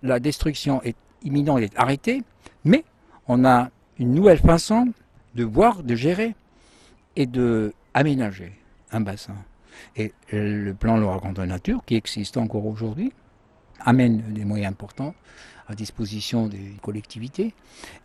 la 0.02 0.20
destruction 0.20 0.82
est 0.82 0.96
imminente, 1.22 1.58
elle 1.58 1.64
est 1.64 1.78
arrêtée, 1.78 2.22
mais 2.64 2.84
on 3.28 3.44
a 3.44 3.70
une 3.98 4.14
nouvelle 4.14 4.38
façon 4.38 4.92
de 5.34 5.44
voir, 5.44 5.82
de 5.82 5.94
gérer 5.94 6.34
et 7.16 7.26
de 7.26 7.72
aménager 7.94 8.52
un 8.92 9.00
bassin. 9.00 9.34
Et 9.96 10.12
le 10.32 10.72
plan 10.72 10.96
Loire 10.96 11.18
Grande 11.18 11.38
Nature, 11.38 11.82
qui 11.84 11.96
existe 11.96 12.36
encore 12.36 12.66
aujourd'hui, 12.66 13.12
amène 13.80 14.20
des 14.32 14.44
moyens 14.44 14.72
importants 14.72 15.14
à 15.68 15.74
disposition 15.74 16.48
des 16.48 16.74
collectivités. 16.82 17.54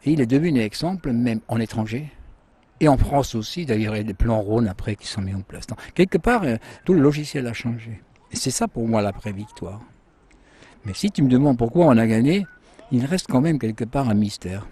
Et 0.05 0.11
il 0.11 0.21
est 0.21 0.25
devenu 0.25 0.59
un 0.59 0.63
exemple 0.63 1.11
même 1.11 1.41
en 1.47 1.59
étranger. 1.59 2.11
Et 2.79 2.87
en 2.87 2.97
France 2.97 3.35
aussi, 3.35 3.65
d'ailleurs, 3.65 3.95
il 3.95 3.99
y 3.99 4.01
a 4.01 4.03
des 4.03 4.13
plans 4.13 4.39
Rhône 4.39 4.67
après 4.67 4.95
qui 4.95 5.07
sont 5.07 5.21
mis 5.21 5.33
en 5.33 5.41
place. 5.41 5.65
Quelque 5.93 6.17
part, 6.17 6.43
tout 6.83 6.93
le 6.93 7.01
logiciel 7.01 7.47
a 7.47 7.53
changé. 7.53 8.01
Et 8.31 8.35
c'est 8.35 8.51
ça 8.51 8.67
pour 8.67 8.87
moi 8.87 9.01
l'après-victoire. 9.01 9.81
Mais 10.83 10.93
si 10.93 11.09
tu 11.09 11.23
me 11.23 11.29
demandes 11.29 11.57
pourquoi 11.57 11.85
on 11.85 11.97
a 11.97 12.05
gagné, 12.05 12.45
il 12.91 13.05
reste 13.05 13.27
quand 13.27 13.41
même 13.41 13.59
quelque 13.59 13.85
part 13.85 14.09
un 14.09 14.13
mystère. 14.13 14.67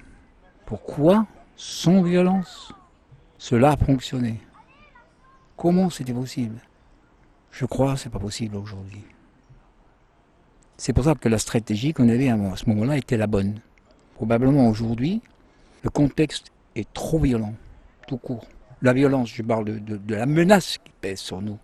Pourquoi, 0.65 1.25
sans 1.55 2.01
violence, 2.01 2.73
cela 3.37 3.71
a 3.71 3.77
fonctionné? 3.77 4.39
Comment 5.55 5.89
c'était 5.89 6.13
possible? 6.13 6.57
Je 7.51 7.65
crois 7.65 7.93
que 7.93 7.99
ce 7.99 8.05
n'est 8.05 8.11
pas 8.11 8.19
possible 8.19 8.55
aujourd'hui. 8.57 9.03
C'est 10.75 10.91
pour 10.91 11.05
ça 11.05 11.15
que 11.15 11.29
la 11.29 11.37
stratégie 11.37 11.93
qu'on 11.93 12.09
avait 12.09 12.29
à 12.29 12.37
ce 12.55 12.67
moment-là 12.69 12.97
était 12.97 13.17
la 13.17 13.27
bonne. 13.27 13.59
Probablement 14.15 14.67
aujourd'hui, 14.67 15.21
le 15.83 15.89
contexte 15.89 16.51
est 16.75 16.91
trop 16.93 17.19
violent, 17.19 17.53
tout 18.07 18.17
court. 18.17 18.45
La 18.81 18.93
violence, 18.93 19.31
je 19.33 19.41
parle 19.41 19.65
de, 19.65 19.79
de, 19.79 20.15
la 20.15 20.25
menace 20.25 20.77
qui 20.83 20.91
pèse 20.99 21.19
sur 21.19 21.41
nous 21.41 21.57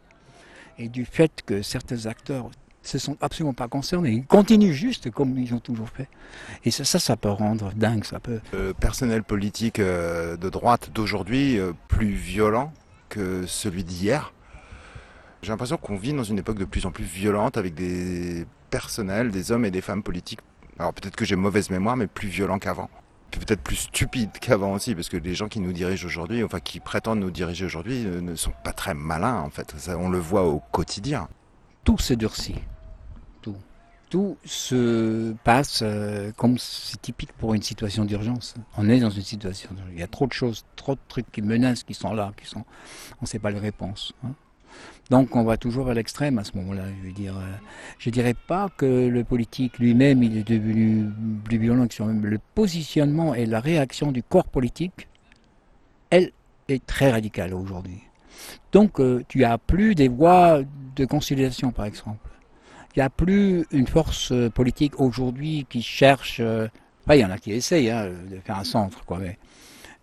et 0.78 0.88
du 0.88 1.06
fait 1.06 1.42
que 1.46 1.62
certains 1.62 2.06
acteurs 2.06 2.50
se 2.82 2.98
sont 2.98 3.18
absolument 3.22 3.54
pas 3.54 3.68
concernés. 3.68 4.12
Ils 4.12 4.26
continuent 4.26 4.72
juste 4.72 5.12
comme 5.12 5.38
ils 5.38 5.54
ont 5.54 5.60
toujours 5.60 5.90
fait. 5.90 6.08
Et 6.64 6.72
ça, 6.72 6.86
ça, 6.86 7.00
ça 7.00 7.18
peut 7.18 7.30
rendre 7.30 7.74
dingue, 7.74 8.06
ça 8.06 8.20
peut. 8.20 8.40
Le 8.54 8.74
personnel 8.74 9.24
politique 9.24 9.80
euh, 9.80 10.38
de 10.38 10.50
droite 10.50 10.92
d'aujourd'hui 10.94 11.60
euh, 11.60 11.74
plus 11.90 12.14
violent 12.14 12.72
que 13.10 13.46
celui 13.46 13.84
d'hier. 13.84 14.34
J'ai 15.42 15.52
l'impression 15.52 15.78
qu'on 15.78 15.98
vit 15.98 16.14
dans 16.14 16.24
une 16.24 16.40
époque 16.40 16.60
de 16.60 16.66
plus 16.66 16.86
en 16.86 16.92
plus 16.92 17.04
violente 17.04 17.58
avec 17.58 17.74
des 17.74 18.46
personnels, 18.70 19.32
des 19.32 19.52
hommes 19.52 19.66
et 19.66 19.72
des 19.72 19.82
femmes 19.82 20.04
politiques. 20.04 20.40
Alors 20.78 20.94
peut-être 20.94 21.16
que 21.16 21.26
j'ai 21.26 21.36
mauvaise 21.36 21.70
mémoire, 21.70 21.98
mais 21.98 22.08
plus 22.08 22.28
violents 22.28 22.60
qu'avant. 22.60 22.90
Peut-être 23.32 23.62
plus 23.62 23.76
stupides 23.76 24.32
qu'avant 24.40 24.74
aussi, 24.74 24.96
parce 24.96 25.10
que 25.10 25.18
les 25.18 25.36
gens 25.36 25.48
qui 25.48 25.60
nous 25.60 25.72
dirigent 25.72 26.06
aujourd'hui, 26.06 26.44
enfin 26.44 26.60
qui 26.60 26.80
prétendent 26.80 27.20
nous 27.20 27.32
diriger 27.32 27.66
aujourd'hui, 27.66 28.04
ne 28.04 28.36
sont 28.36 28.54
pas 28.64 28.74
très 28.74 28.94
malins 28.94 29.42
en 29.42 29.50
fait. 29.50 29.74
On 29.98 30.10
le 30.10 30.20
voit 30.20 30.46
au 30.46 30.60
quotidien. 30.72 31.28
Tout 31.84 31.98
se 31.98 32.14
durcit. 32.14 32.56
Tout. 33.42 33.56
Tout 34.10 34.38
se 34.44 35.34
passe 35.44 35.82
euh, 35.84 36.32
comme 36.36 36.58
c'est 36.58 37.00
typique 37.02 37.32
pour 37.34 37.54
une 37.54 37.62
situation 37.62 38.06
d'urgence. 38.06 38.56
On 38.78 38.90
est 38.90 39.00
dans 39.00 39.12
une 39.12 39.22
situation 39.22 39.70
d'urgence. 39.74 39.94
Il 39.94 40.00
y 40.00 40.04
a 40.04 40.08
trop 40.08 40.28
de 40.28 40.34
choses, 40.34 40.66
trop 40.76 40.96
de 40.96 41.00
trucs 41.08 41.32
qui 41.32 41.42
menacent, 41.42 41.84
qui 41.84 41.94
sont 41.94 42.14
là, 42.14 42.32
qui 42.36 42.48
sont. 42.48 42.66
On 43.22 43.24
ne 43.24 43.28
sait 43.28 43.40
pas 43.40 43.52
les 43.52 43.60
réponses. 43.60 44.14
Hein. 44.24 44.34
Donc 45.10 45.36
on 45.36 45.44
va 45.44 45.58
toujours 45.58 45.90
à 45.90 45.94
l'extrême 45.94 46.38
à 46.38 46.44
ce 46.44 46.56
moment-là. 46.58 46.84
Je 47.02 47.08
veux 47.08 47.14
dire, 47.14 47.36
euh, 47.36 47.56
je 47.98 48.10
dirais 48.10 48.36
pas 48.36 48.70
que 48.78 49.08
le 49.08 49.24
politique 49.24 49.80
lui-même 49.80 50.22
est 50.22 50.48
devenu 50.48 51.06
plus 51.44 51.58
violent 51.58 51.88
que 51.88 52.04
le 52.04 52.40
positionnement 52.54 53.34
et 53.34 53.46
la 53.46 53.60
réaction 53.60 54.12
du 54.12 54.22
corps 54.22 54.48
politique, 54.48 55.08
elle 56.12 56.32
est 56.68 56.86
très 56.86 57.12
radicale 57.12 57.56
aujourd'hui. 57.56 58.04
Donc 58.72 59.00
euh, 59.00 59.24
tu 59.28 59.44
as 59.44 59.58
plus 59.58 59.96
des 59.96 60.08
voies 60.08 60.62
de 60.96 61.06
conciliation 61.06 61.72
par 61.72 61.86
exemple. 61.86 62.30
Il 62.96 63.00
n'y 63.00 63.04
a 63.04 63.10
plus 63.10 63.66
une 63.72 63.88
force 63.88 64.34
politique 64.54 65.00
aujourd'hui 65.00 65.66
qui 65.70 65.82
cherche. 65.82 66.40
Euh, 66.40 66.68
enfin, 67.04 67.16
il 67.16 67.22
y 67.22 67.26
en 67.26 67.32
a 67.32 67.38
qui 67.38 67.52
essayent 67.52 67.90
hein, 67.90 68.10
de 68.30 68.38
faire 68.40 68.58
un 68.58 68.64
centre, 68.64 69.06
quoi, 69.06 69.20
mais 69.20 69.38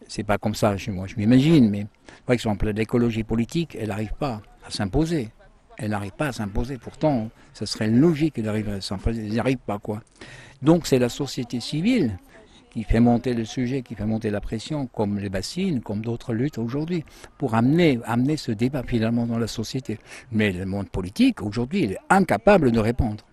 c'est 0.08 0.22
pas 0.22 0.38
comme 0.38 0.54
ça 0.54 0.76
chez 0.76 0.90
moi, 0.90 1.06
je 1.06 1.16
m'imagine, 1.16 1.68
mais 1.68 1.86
par 2.24 2.34
exemple, 2.34 2.68
l'écologie 2.70 3.24
politique, 3.24 3.76
elle 3.78 3.88
n'arrive 3.88 4.14
pas 4.18 4.40
à 4.66 4.70
s'imposer. 4.70 5.30
Elle 5.78 5.90
n'arrive 5.90 6.12
pas 6.12 6.28
à 6.28 6.32
s'imposer. 6.32 6.78
Pourtant, 6.78 7.28
ce 7.52 7.66
serait 7.66 7.88
logique 7.88 8.40
d'arriver 8.40 8.72
à 8.72 8.80
s'imposer. 8.80 9.26
Elle 9.26 9.44
n'y 9.44 9.56
pas, 9.56 9.78
quoi. 9.78 10.00
Donc, 10.62 10.86
c'est 10.86 10.98
la 10.98 11.08
société 11.08 11.60
civile 11.60 12.18
qui 12.70 12.82
fait 12.82 13.00
monter 13.00 13.32
le 13.32 13.44
sujet, 13.44 13.80
qui 13.82 13.94
fait 13.94 14.04
monter 14.04 14.30
la 14.30 14.40
pression, 14.40 14.86
comme 14.86 15.18
les 15.18 15.30
bassines, 15.30 15.80
comme 15.80 16.02
d'autres 16.02 16.34
luttes 16.34 16.58
aujourd'hui, 16.58 17.04
pour 17.38 17.54
amener, 17.54 17.98
amener 18.04 18.36
ce 18.36 18.52
débat 18.52 18.82
finalement 18.82 19.26
dans 19.26 19.38
la 19.38 19.46
société. 19.46 19.98
Mais 20.30 20.52
le 20.52 20.66
monde 20.66 20.88
politique, 20.90 21.40
aujourd'hui, 21.42 21.84
il 21.84 21.92
est 21.92 21.98
incapable 22.10 22.72
de 22.72 22.78
répondre. 22.78 23.24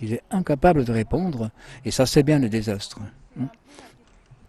Il 0.00 0.12
est 0.12 0.22
incapable 0.30 0.84
de 0.84 0.92
répondre, 0.92 1.50
et 1.86 1.90
ça, 1.90 2.04
c'est 2.04 2.22
bien 2.22 2.38
le 2.38 2.50
désastre. 2.50 3.00
hein. 3.40 3.48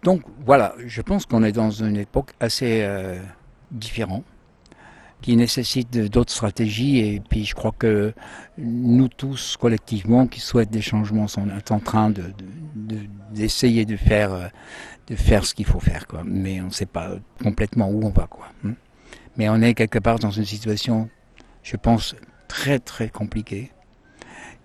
Donc 0.02 0.22
voilà, 0.44 0.74
je 0.86 1.00
pense 1.02 1.26
qu'on 1.26 1.42
est 1.42 1.52
dans 1.52 1.70
une 1.70 1.96
époque 1.96 2.32
assez 2.38 2.82
euh, 2.82 3.18
différente, 3.70 4.24
qui 5.20 5.36
nécessite 5.36 5.90
d'autres 5.98 6.32
stratégies, 6.32 6.98
et 6.98 7.20
puis 7.20 7.44
je 7.44 7.54
crois 7.54 7.72
que 7.76 8.12
nous 8.56 9.08
tous, 9.08 9.56
collectivement, 9.56 10.26
qui 10.28 10.40
souhaitent 10.40 10.70
des 10.70 10.80
changements, 10.80 11.26
sont 11.26 11.48
en 11.70 11.80
train 11.80 12.10
de- 12.10 12.22
de- 12.22 12.94
de- 12.94 13.06
d'essayer 13.34 13.84
de, 13.84 13.96
faire, 13.96 14.50
de 15.08 15.16
faire 15.16 15.44
ce 15.44 15.54
qu'il 15.54 15.66
faut 15.66 15.80
faire, 15.80 16.06
quoi. 16.06 16.22
mais 16.24 16.60
on 16.60 16.66
ne 16.66 16.70
sait 16.70 16.86
pas 16.86 17.10
complètement 17.42 17.88
où 17.90 18.04
on 18.04 18.10
va. 18.10 18.26
Quoi. 18.28 18.46
hein. 18.64 18.74
Mais 19.36 19.48
on 19.48 19.56
est 19.60 19.74
quelque 19.74 19.98
part 19.98 20.18
dans 20.20 20.30
une 20.30 20.44
situation, 20.44 21.08
je 21.62 21.76
pense, 21.76 22.14
très 22.46 22.78
très 22.78 23.08
compliquée. 23.08 23.70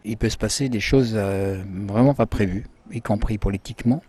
Il 0.06 0.18
peut 0.18 0.30
se 0.30 0.38
passer 0.38 0.70
des 0.70 0.80
choses 0.80 1.14
euh, 1.16 1.64
vraiment 1.88 2.14
pas 2.14 2.26
prévues, 2.26 2.66
y 2.92 3.02
compris 3.02 3.38
politiquement, 3.38 4.04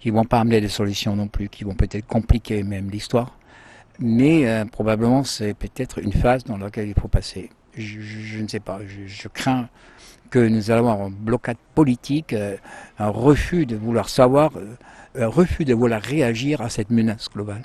qui 0.00 0.10
vont 0.10 0.24
pas 0.24 0.40
amener 0.40 0.60
des 0.60 0.68
solutions 0.68 1.16
non 1.16 1.28
plus, 1.28 1.48
qui 1.48 1.64
vont 1.64 1.74
peut-être 1.74 2.06
compliquer 2.06 2.62
même 2.62 2.90
l'histoire. 2.90 3.38
Mais 3.98 4.46
euh, 4.46 4.64
probablement 4.64 5.24
c'est 5.24 5.54
peut-être 5.54 5.98
une 5.98 6.12
phase 6.12 6.44
dans 6.44 6.56
laquelle 6.56 6.88
il 6.88 6.94
faut 6.94 7.08
passer. 7.08 7.50
Je, 7.76 8.40
ne 8.40 8.48
sais 8.48 8.60
pas, 8.60 8.80
je, 8.86 9.28
crains 9.28 9.68
que 10.30 10.38
nous 10.38 10.70
allons 10.70 10.90
avoir 10.90 11.06
un 11.06 11.10
blocage 11.10 11.56
politique, 11.74 12.32
euh, 12.32 12.56
un 12.98 13.08
refus 13.08 13.66
de 13.66 13.76
vouloir 13.76 14.08
savoir, 14.08 14.52
euh, 14.56 14.76
un 15.18 15.26
refus 15.26 15.64
de 15.64 15.74
vouloir 15.74 16.00
réagir 16.00 16.60
à 16.60 16.68
cette 16.68 16.90
menace 16.90 17.28
globale. 17.32 17.62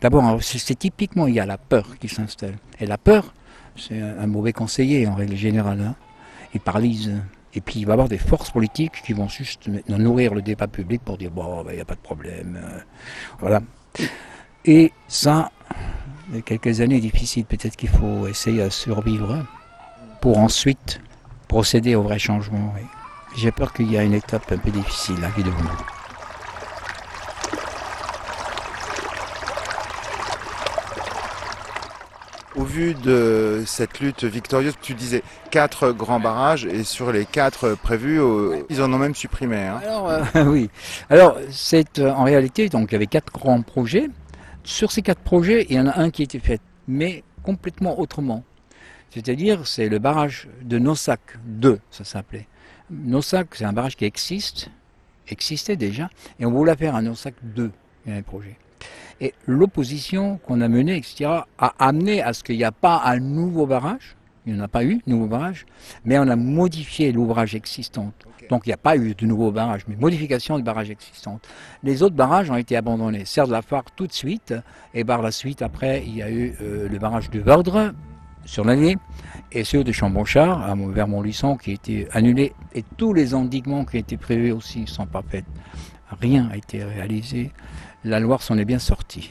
D'abord, 0.00 0.42
c'est 0.42 0.58
c'est 0.58 0.74
typiquement, 0.74 1.26
il 1.26 1.34
y 1.34 1.40
a 1.40 1.46
la 1.46 1.58
peur 1.58 1.98
qui 1.98 2.08
s'installe. 2.08 2.56
Et 2.78 2.86
la 2.86 2.98
peur, 2.98 3.32
c'est 3.76 4.00
un, 4.00 4.26
mauvais 4.26 4.52
conseiller 4.52 5.06
en 5.06 5.14
règle 5.14 5.36
générale. 5.36 5.80
hein. 5.80 5.94
Il 6.52 6.60
paralyse. 6.60 7.12
Et 7.54 7.60
puis 7.60 7.80
il 7.80 7.86
va 7.86 7.92
y 7.92 7.94
avoir 7.94 8.08
des 8.08 8.18
forces 8.18 8.50
politiques 8.50 9.02
qui 9.04 9.12
vont 9.12 9.28
juste 9.28 9.68
nourrir 9.88 10.34
le 10.34 10.42
débat 10.42 10.66
public 10.66 11.02
pour 11.02 11.16
dire 11.16 11.30
bon, 11.30 11.62
ben, 11.64 11.72
il 11.72 11.76
n'y 11.76 11.80
a 11.80 11.84
pas 11.84 11.94
de 11.94 12.00
problème. 12.00 12.60
voilà. 13.38 13.62
Et 14.66 14.92
ça, 15.08 15.50
il 16.30 16.36
y 16.36 16.38
a 16.38 16.42
quelques 16.42 16.80
années 16.80 17.00
difficiles, 17.00 17.44
peut-être 17.44 17.76
qu'il 17.76 17.90
faut 17.90 18.26
essayer 18.26 18.62
à 18.62 18.70
survivre 18.70 19.44
pour 20.20 20.38
ensuite 20.38 21.00
procéder 21.48 21.94
au 21.94 22.02
vrai 22.02 22.18
changement. 22.18 22.72
J'ai 23.36 23.52
peur 23.52 23.72
qu'il 23.72 23.90
y 23.92 23.98
a 23.98 24.02
une 24.02 24.14
étape 24.14 24.50
un 24.52 24.58
peu 24.58 24.70
difficile 24.70 25.16
est 25.38 25.42
devant 25.42 25.58
nous. 25.62 25.68
Au 32.56 32.62
vu 32.62 32.94
de 32.94 33.64
cette 33.66 33.98
lutte 33.98 34.22
victorieuse, 34.22 34.74
tu 34.80 34.94
disais 34.94 35.22
quatre 35.50 35.90
grands 35.90 36.20
barrages 36.20 36.64
et 36.66 36.84
sur 36.84 37.10
les 37.10 37.26
quatre 37.26 37.74
prévus, 37.74 38.20
ils 38.70 38.80
en 38.80 38.92
ont 38.92 38.98
même 38.98 39.14
supprimé. 39.16 39.56
hein. 39.56 39.80
Alors, 39.82 40.08
euh, 40.08 40.22
oui. 40.46 40.70
Alors, 41.10 41.36
c'est 41.50 41.98
euh, 41.98 42.12
en 42.12 42.22
réalité, 42.22 42.68
donc, 42.68 42.90
il 42.90 42.92
y 42.92 42.96
avait 42.96 43.08
quatre 43.08 43.32
grands 43.32 43.60
projets. 43.62 44.08
Sur 44.64 44.92
ces 44.92 45.02
quatre 45.02 45.20
projets, 45.20 45.66
il 45.68 45.76
y 45.76 45.80
en 45.80 45.86
a 45.86 45.98
un 46.00 46.10
qui 46.10 46.22
a 46.22 46.24
été 46.24 46.38
fait, 46.38 46.60
mais 46.88 47.22
complètement 47.42 48.00
autrement. 48.00 48.42
C'est-à-dire, 49.10 49.66
c'est 49.66 49.90
le 49.90 49.98
barrage 49.98 50.48
de 50.62 50.78
Nossac 50.78 51.20
2, 51.44 51.78
ça 51.90 52.04
s'appelait. 52.04 52.48
Nossac, 52.90 53.54
c'est 53.54 53.66
un 53.66 53.74
barrage 53.74 53.94
qui 53.94 54.06
existe, 54.06 54.70
existait 55.28 55.76
déjà, 55.76 56.08
et 56.40 56.46
on 56.46 56.50
voulait 56.50 56.76
faire 56.76 56.96
un 56.96 57.02
Nossac 57.02 57.34
2, 57.42 57.70
il 58.06 58.12
y 58.12 58.14
a 58.14 58.18
un 58.18 58.22
projet. 58.22 58.56
Et 59.20 59.34
l'opposition 59.44 60.38
qu'on 60.38 60.62
a 60.62 60.68
menée, 60.68 60.96
etc., 60.96 61.42
a 61.58 61.74
amené 61.78 62.22
à 62.22 62.32
ce 62.32 62.42
qu'il 62.42 62.56
n'y 62.56 62.64
a 62.64 62.72
pas 62.72 63.02
un 63.04 63.20
nouveau 63.20 63.66
barrage, 63.66 64.16
il 64.46 64.54
n'y 64.54 64.60
en 64.60 64.64
a 64.64 64.68
pas 64.68 64.84
eu, 64.84 65.00
nouveau 65.06 65.26
barrage, 65.26 65.66
mais 66.04 66.18
on 66.18 66.28
a 66.28 66.36
modifié 66.36 67.12
l'ouvrage 67.12 67.54
existant. 67.54 68.12
Donc 68.50 68.66
il 68.66 68.68
n'y 68.68 68.74
a 68.74 68.78
pas 68.78 68.96
eu 68.96 69.14
de 69.14 69.26
nouveau 69.26 69.50
barrage, 69.50 69.82
mais 69.88 69.96
modification 69.96 70.58
de 70.58 70.62
barrage 70.62 70.90
existant. 70.90 71.40
Les 71.82 72.02
autres 72.02 72.14
barrages 72.14 72.50
ont 72.50 72.56
été 72.56 72.76
abandonnés. 72.76 73.24
Serre 73.24 73.46
de 73.46 73.52
la 73.52 73.62
Phare 73.62 73.84
tout 73.96 74.06
de 74.06 74.12
suite, 74.12 74.54
et 74.92 75.04
par 75.04 75.22
la 75.22 75.30
suite, 75.30 75.62
après, 75.62 76.04
il 76.06 76.16
y 76.16 76.22
a 76.22 76.30
eu 76.30 76.54
euh, 76.60 76.88
le 76.88 76.98
barrage 76.98 77.30
de 77.30 77.40
Verdre 77.40 77.94
sur 78.44 78.64
l'année, 78.64 78.98
et 79.52 79.64
ceux 79.64 79.82
de 79.82 79.92
Chambonchard, 79.92 80.76
vers 80.90 81.08
Montluçon, 81.08 81.56
qui 81.56 81.70
a 81.70 81.74
été 81.74 82.06
annulé, 82.12 82.52
et 82.74 82.84
tous 82.98 83.14
les 83.14 83.34
endiguements 83.34 83.86
qui 83.86 83.96
étaient 83.96 84.18
prévus 84.18 84.52
aussi 84.52 84.80
ne 84.80 84.86
sont 84.86 85.06
pas 85.06 85.22
faits. 85.26 85.46
Rien 86.20 86.48
n'a 86.48 86.56
été 86.56 86.84
réalisé. 86.84 87.50
La 88.04 88.20
Loire 88.20 88.42
s'en 88.42 88.58
est 88.58 88.66
bien 88.66 88.78
sortie. 88.78 89.30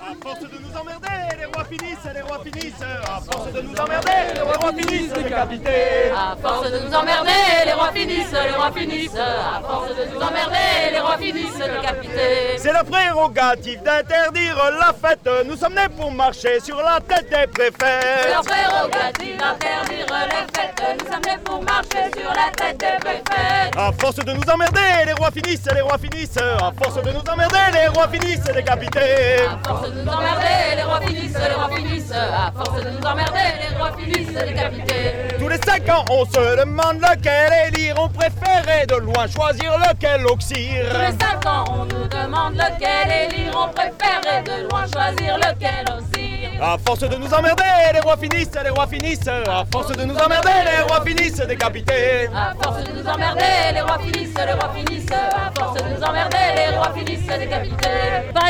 À 0.00 0.14
force 0.22 0.40
de 0.40 0.46
nous 0.46 0.80
emmerder, 0.80 1.31
rois 1.62 1.78
finissent, 1.78 2.14
les 2.14 2.20
rois 2.22 2.40
finissent. 2.44 2.82
À 2.82 3.20
force 3.20 3.52
de 3.52 3.60
nous 3.60 3.74
emmerder, 3.76 4.34
les 4.34 4.40
rois 4.40 4.72
finissent 4.76 5.12
décapités. 5.12 6.10
À 6.16 6.36
force 6.40 6.70
de 6.70 6.78
nous 6.78 6.94
emmerder, 6.94 7.30
les 7.66 7.72
rois 7.72 7.92
finissent, 7.92 8.32
les 8.32 8.50
rois 8.50 8.72
finissent. 8.72 9.16
À 9.16 9.60
force 9.60 9.88
de 9.96 10.04
nous 10.14 10.20
emmerder, 10.20 10.90
les 10.92 11.00
rois 11.00 11.18
finissent 11.18 11.58
décapités. 11.58 12.58
C'est 12.58 12.72
la 12.72 12.84
prérogative 12.84 13.82
d'interdire 13.82 14.56
la 14.78 14.92
fête. 15.08 15.28
Nous 15.46 15.56
sommes 15.56 15.74
nés 15.74 15.88
pour 15.96 16.10
marcher 16.10 16.60
sur 16.60 16.76
la 16.78 16.98
tête 17.00 17.28
des 17.30 17.36
C'est 17.36 17.46
préfets. 17.48 18.30
leur 18.30 18.42
prérogative 18.42 19.36
d'interdire 19.36 20.06
les 20.30 20.60
fêtes. 20.60 20.98
Nous 21.00 21.12
sommes 21.12 21.22
nés 21.24 21.38
pour 21.44 21.62
marcher 21.62 22.10
sur 22.18 22.30
la 22.30 22.50
tête 22.56 22.78
des 22.78 22.98
préfets. 23.00 23.70
À 23.76 23.90
force 23.98 24.16
de 24.16 24.32
nous 24.32 24.50
emmerder, 24.52 24.80
les 25.06 25.12
rois 25.12 25.30
finissent, 25.30 25.68
les 25.72 25.80
rois 25.80 25.98
finissent. 25.98 26.36
À 26.36 26.72
force 26.82 27.02
de 27.02 27.10
nous 27.10 27.22
emmerder, 27.32 27.58
les 27.72 27.88
rois 27.88 28.08
finissent 28.08 28.40
décapités. 28.44 29.44
À 29.46 29.68
force 29.68 29.90
de 29.90 30.00
nous 30.02 30.10
emmerder, 30.10 30.76
les 30.76 30.82
rois 30.82 31.00
finissent, 31.00 31.36
les 31.52 31.58
rois 31.58 31.76
finissent. 31.76 32.12
À 32.12 32.52
force 32.52 32.82
de 32.82 32.90
nous 32.90 33.06
emmerder, 33.06 33.48
les 33.60 33.76
rois 33.76 33.92
finissent 33.98 34.32
décapités. 34.32 35.36
Tous 35.38 35.48
les 35.48 35.58
cinq 35.58 35.88
ans, 35.88 36.04
on 36.10 36.24
se 36.24 36.56
demande 36.58 37.00
lequel 37.00 37.52
élire. 37.68 37.94
On 37.98 38.08
préférait 38.08 38.86
de 38.86 38.96
loin 38.96 39.26
choisir 39.26 39.78
lequel 39.78 40.26
oxyre. 40.26 40.86
Tous 40.90 40.98
les 40.98 41.26
cinq 41.26 41.46
ans, 41.46 41.64
on 41.68 41.84
nous 41.84 42.08
demande 42.08 42.54
lequel 42.54 43.32
élire. 43.32 43.52
On 43.54 43.68
préférait 43.68 44.42
de 44.42 44.68
loin 44.68 44.84
choisir 44.92 45.36
lequel 45.36 45.84
aussi. 45.96 46.30
À 46.60 46.76
force 46.78 47.00
de 47.00 47.16
nous 47.16 47.32
emmerder, 47.34 47.64
les 47.92 48.00
rois 48.00 48.16
finissent, 48.16 48.56
les 48.62 48.70
rois 48.70 48.86
finissent. 48.86 49.26
À 49.26 49.64
force 49.72 49.96
de 49.96 50.04
nous 50.04 50.16
emmerder, 50.16 50.50
les 50.64 50.82
rois 50.82 51.04
finissent 51.04 51.36
décapités. 51.46 52.28
À 52.34 52.52
force 52.62 52.84
de 52.84 52.92
nous 52.92 53.06
emmerder, 53.08 53.72
les 53.74 53.80
rois 53.80 53.98
finissent, 53.98 54.34
les 54.34 54.52
rois 54.52 54.70
finissent. 54.74 55.10
À 55.12 55.50
force 55.58 55.82
de 55.82 55.88
nous 55.88 56.02
emmerder, 56.02 56.36
les 56.56 56.76
rois 56.76 56.92
finissent 56.94 57.26
décapités. 57.26 57.88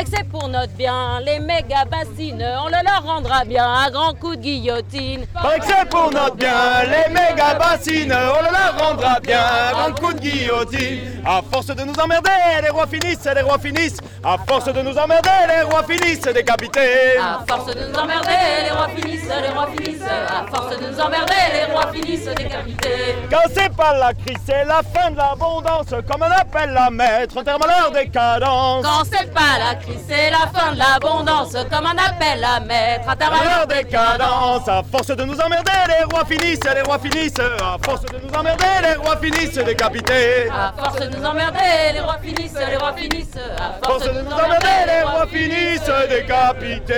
Que 0.03 0.09
c'est 0.13 0.27
pour 0.27 0.49
notre 0.49 0.73
bien, 0.73 1.21
les 1.21 1.39
méga 1.39 1.85
bassines, 1.85 2.45
on 2.61 2.67
le 2.67 2.83
leur 2.93 3.03
rendra 3.03 3.43
bien 3.45 3.65
à 3.65 3.89
grands 3.89 4.13
coups 4.13 4.37
de 4.37 4.41
guillotine. 4.43 5.25
Paraît 5.33 5.59
que 5.59 5.65
c'est 5.65 5.89
pour 5.89 6.11
notre 6.11 6.35
bien, 6.35 6.53
les 6.83 7.11
méga 7.11 7.55
bassines, 7.55 8.13
on 8.13 8.43
le 8.43 8.51
leur 8.51 8.77
rendra 8.77 9.19
bien, 9.19 9.39
un 9.85 9.91
coup 9.91 10.13
de 10.13 10.19
guillotine. 10.19 11.21
À 11.25 11.41
force 11.51 11.67
de 11.67 11.83
nous 11.83 11.93
emmerder, 11.93 12.29
les 12.61 12.69
rois 12.69 12.87
finissent, 12.87 13.25
les 13.33 13.41
rois 13.41 13.59
finissent. 13.59 13.97
À 14.23 14.37
force 14.47 14.65
de 14.65 14.81
nous 14.81 14.97
emmerder, 14.97 15.29
les 15.47 15.63
rois 15.63 15.83
finissent 15.83 16.21
décapités. 16.21 17.17
À 17.17 17.39
force 17.47 17.73
de 17.73 17.79
nous 17.79 17.99
emmerder, 17.99 18.29
les 18.63 18.71
rois 18.71 18.89
finissent, 18.95 19.29
les 19.41 19.49
rois 19.49 19.67
finissent. 19.75 20.01
À 20.03 20.55
force 20.55 20.77
de 20.77 20.85
nous 20.85 20.99
emmerder, 20.99 21.33
les 21.53 21.73
rois 21.73 21.91
finissent 21.93 22.25
décapités. 22.25 23.15
Quand 23.29 23.49
c'est 23.53 23.73
pas 23.75 23.97
la 23.97 24.13
crise, 24.13 24.37
c'est 24.45 24.65
la 24.65 24.81
fin 24.83 25.11
de 25.11 25.17
l'abondance, 25.17 25.89
comme 25.89 26.21
on 26.21 26.41
appelle 26.41 26.71
la 26.73 26.89
maître, 26.89 27.37
en 27.37 27.43
termes 27.43 27.63
à 27.63 27.67
leur 27.67 27.91
décadence. 27.91 28.85
Quand 28.85 29.03
c'est 29.11 29.33
pas 29.33 29.57
la 29.59 29.75
crise, 29.75 30.03
c'est 30.07 30.29
la 30.29 30.47
fin 30.53 30.73
de 30.73 30.79
l'abondance, 30.79 31.53
comme 31.71 31.85
on 31.85 31.97
appelle 31.97 32.39
la 32.39 32.59
maître 32.59 32.82
à 32.83 33.11
À 33.11 33.15
terre 33.15 33.31
leur 33.31 33.67
décadence, 33.67 34.67
à 34.67 34.83
force 34.83 35.07
de 35.07 35.23
nous 35.23 35.39
emmerder, 35.39 35.71
les 35.87 36.03
rois 36.13 36.25
finissent, 36.25 36.59
les 36.75 36.81
rois 36.81 36.99
finissent. 36.99 37.39
À 37.39 37.77
force 37.83 38.01
de 38.05 38.17
nous 38.19 38.33
emmerder, 38.33 38.65
les 38.81 38.95
rois 38.95 39.17
finissent 39.17 39.57
décapités. 39.57 40.49
À 40.49 40.73
force 40.77 40.99
de 40.99 41.17
nous 41.17 41.23
emmerder, 41.25 41.93
les 41.93 41.99
rois 42.01 42.19
finissent, 42.21 42.53
les 42.53 42.77
rois 42.77 42.93
finissent. 42.93 43.37
À 43.57 43.85
force 43.87 44.03
de 44.03 44.11
nous 44.11 44.31
emmerder, 44.31 44.67
les 44.87 45.03
rois 45.03 45.27
finissent 45.27 46.09
décapités. 46.09 46.93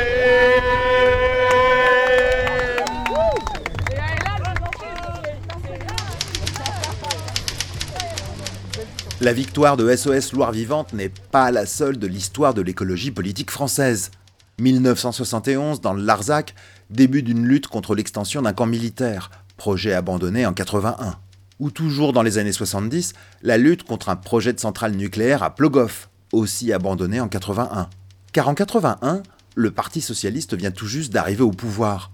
La 9.22 9.34
victoire 9.34 9.78
de 9.78 9.96
SOS 9.96 10.34
Loire 10.34 10.52
Vivante 10.52 10.94
n'est 10.94 11.12
pas 11.32 11.50
la 11.50 11.66
seule 11.66 11.98
de 11.98 12.06
l'histoire 12.06 12.54
de 12.54 12.62
l'écologie 12.62 13.12
politique 13.12 13.50
française. 13.50 14.12
1971, 14.60 15.82
dans 15.82 15.94
le 15.94 16.04
Larzac, 16.04 16.56
début 16.90 17.24
d'une 17.24 17.46
lutte 17.46 17.68
contre 17.68 17.96
l'extension 17.96 18.42
d'un 18.42 18.54
camp 18.54 18.66
militaire, 18.66 19.30
projet 19.58 19.94
abandonné 19.94 20.46
en 20.46 20.54
81. 20.54 21.16
Ou 21.60 21.72
toujours 21.72 22.14
dans 22.14 22.22
les 22.22 22.38
années 22.38 22.52
70, 22.52 23.14
la 23.42 23.58
lutte 23.58 23.84
contre 23.84 24.10
un 24.10 24.16
projet 24.16 24.54
de 24.54 24.60
centrale 24.60 24.94
nucléaire 24.94 25.44
à 25.44 25.56
Plogoff, 25.56 26.10
aussi 26.32 26.74
abandonné 26.74 27.20
en 27.20 27.28
81. 27.28 27.90
Car 28.34 28.48
en 28.48 28.54
81, 28.54 29.24
le 29.56 29.72
Parti 29.72 30.02
socialiste 30.02 30.54
vient 30.54 30.72
tout 30.72 30.88
juste 30.88 31.14
d'arriver 31.14 31.44
au 31.44 31.52
pouvoir. 31.52 32.12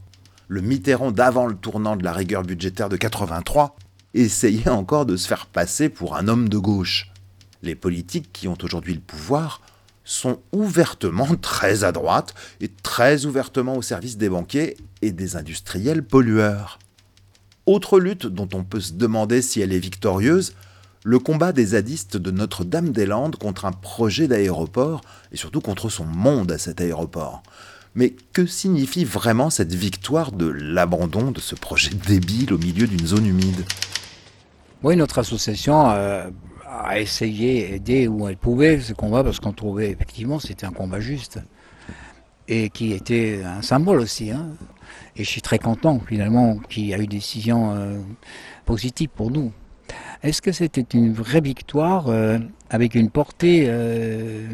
Le 0.48 0.62
Mitterrand 0.62 1.12
d'avant 1.12 1.48
le 1.48 1.56
tournant 1.56 1.96
de 1.96 2.04
la 2.04 2.14
rigueur 2.14 2.44
budgétaire 2.44 2.90
de 2.90 2.98
83 2.98 3.76
essayait 4.14 4.70
encore 4.70 5.06
de 5.06 5.16
se 5.16 5.28
faire 5.28 5.48
passer 5.48 5.90
pour 5.90 6.16
un 6.16 6.28
homme 6.28 6.50
de 6.50 6.58
gauche. 6.58 7.12
Les 7.64 7.76
politiques 7.76 8.32
qui 8.34 8.48
ont 8.48 8.58
aujourd'hui 8.62 8.94
le 8.94 9.00
pouvoir 9.00 9.62
sont 10.12 10.40
ouvertement 10.52 11.36
très 11.42 11.84
à 11.84 11.92
droite 11.92 12.34
et 12.60 12.70
très 12.70 13.26
ouvertement 13.26 13.78
au 13.78 13.82
service 13.82 14.18
des 14.18 14.30
banquiers 14.30 14.78
et 15.02 15.12
des 15.12 15.36
industriels 15.36 16.04
pollueurs. 16.04 16.80
Autre 17.66 18.00
lutte 18.00 18.28
dont 18.28 18.50
on 18.54 18.64
peut 18.64 18.82
se 18.82 18.94
demander 18.94 19.42
si 19.42 19.62
elle 19.62 19.72
est 19.72 19.80
victorieuse, 19.80 20.54
le 21.04 21.18
combat 21.18 21.52
des 21.54 21.68
zadistes 21.68 22.18
de 22.18 22.30
Notre-Dame-des-Landes 22.30 23.38
contre 23.38 23.66
un 23.66 23.72
projet 23.72 24.28
d'aéroport 24.28 25.02
et 25.32 25.38
surtout 25.38 25.62
contre 25.62 25.90
son 25.90 26.06
monde 26.06 26.52
à 26.52 26.58
cet 26.58 26.82
aéroport. 26.82 27.42
Mais 27.96 28.16
que 28.34 28.46
signifie 28.46 29.06
vraiment 29.06 29.50
cette 29.50 29.74
victoire 29.74 30.32
de 30.32 30.48
l'abandon 30.48 31.32
de 31.32 31.40
ce 31.40 31.56
projet 31.56 31.92
débile 32.08 32.54
au 32.54 32.58
milieu 32.58 32.88
d'une 32.88 33.08
zone 33.08 33.26
humide? 33.26 33.66
Oui, 34.84 34.96
notre 34.96 35.20
association 35.20 35.90
euh, 35.92 36.30
a 36.72 37.00
essayé, 37.00 37.76
aider 37.76 38.08
où 38.08 38.28
elle 38.28 38.38
pouvait 38.38 38.80
ce 38.80 38.94
combat 38.94 39.24
parce 39.24 39.40
qu'on 39.40 39.52
trouvait 39.52 39.92
effectivement 39.92 40.40
c'était 40.40 40.66
un 40.66 40.72
combat 40.72 41.02
juste 41.02 41.40
et 42.48 42.70
qui 42.70 42.94
était 42.94 43.42
un 43.46 43.62
symbole 43.62 44.00
aussi. 44.00 44.32
Hein. 44.32 44.48
Et 45.16 45.24
je 45.24 45.30
suis 45.30 45.42
très 45.42 45.60
content 45.60 46.00
finalement 46.00 46.58
qu'il 46.58 46.86
y 46.86 46.94
a 46.94 46.98
eu 46.98 47.08
des 47.08 47.18
décisions 47.18 47.74
euh, 47.76 48.00
pour 48.66 49.32
nous. 49.32 49.52
Est-ce 50.24 50.42
que 50.42 50.52
c'était 50.52 50.86
une 50.98 51.12
vraie 51.12 51.42
victoire 51.42 52.08
euh, 52.08 52.40
avec 52.70 52.96
une 52.96 53.10
portée 53.10 53.66
euh, 53.68 54.48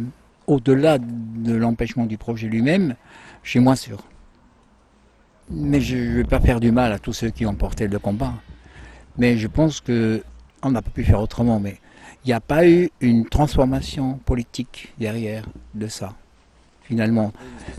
au-delà 0.47 0.97
de 0.99 1.53
l'empêchement 1.53 2.05
du 2.05 2.17
projet 2.17 2.47
lui-même? 2.47 2.95
Je 3.43 3.51
suis 3.51 3.59
moins 3.59 3.75
sûr. 3.75 4.03
Mais 5.49 5.79
je 5.79 5.95
ne 5.95 6.15
vais 6.17 6.23
pas 6.23 6.39
faire 6.39 6.59
du 6.59 6.71
mal 6.71 6.91
à 6.91 6.99
tous 6.99 7.13
ceux 7.13 7.29
qui 7.29 7.45
ont 7.45 7.55
porté 7.55 7.87
le 7.87 7.99
combat. 7.99 8.33
Mais 9.17 9.37
je 9.37 9.47
pense 9.47 9.81
que 9.81 10.23
on 10.63 10.71
n'a 10.71 10.81
pas 10.81 10.89
pu 10.89 11.03
faire 11.03 11.21
autrement. 11.21 11.59
Mais 11.59 11.77
il 12.27 12.31
n'y 12.31 12.33
a 12.33 12.41
pas 12.41 12.67
eu 12.67 12.89
une 12.99 13.25
transformation 13.25 14.19
politique 14.25 14.93
derrière 14.97 15.45
de 15.73 15.87
ça, 15.87 16.13
finalement. 16.83 17.31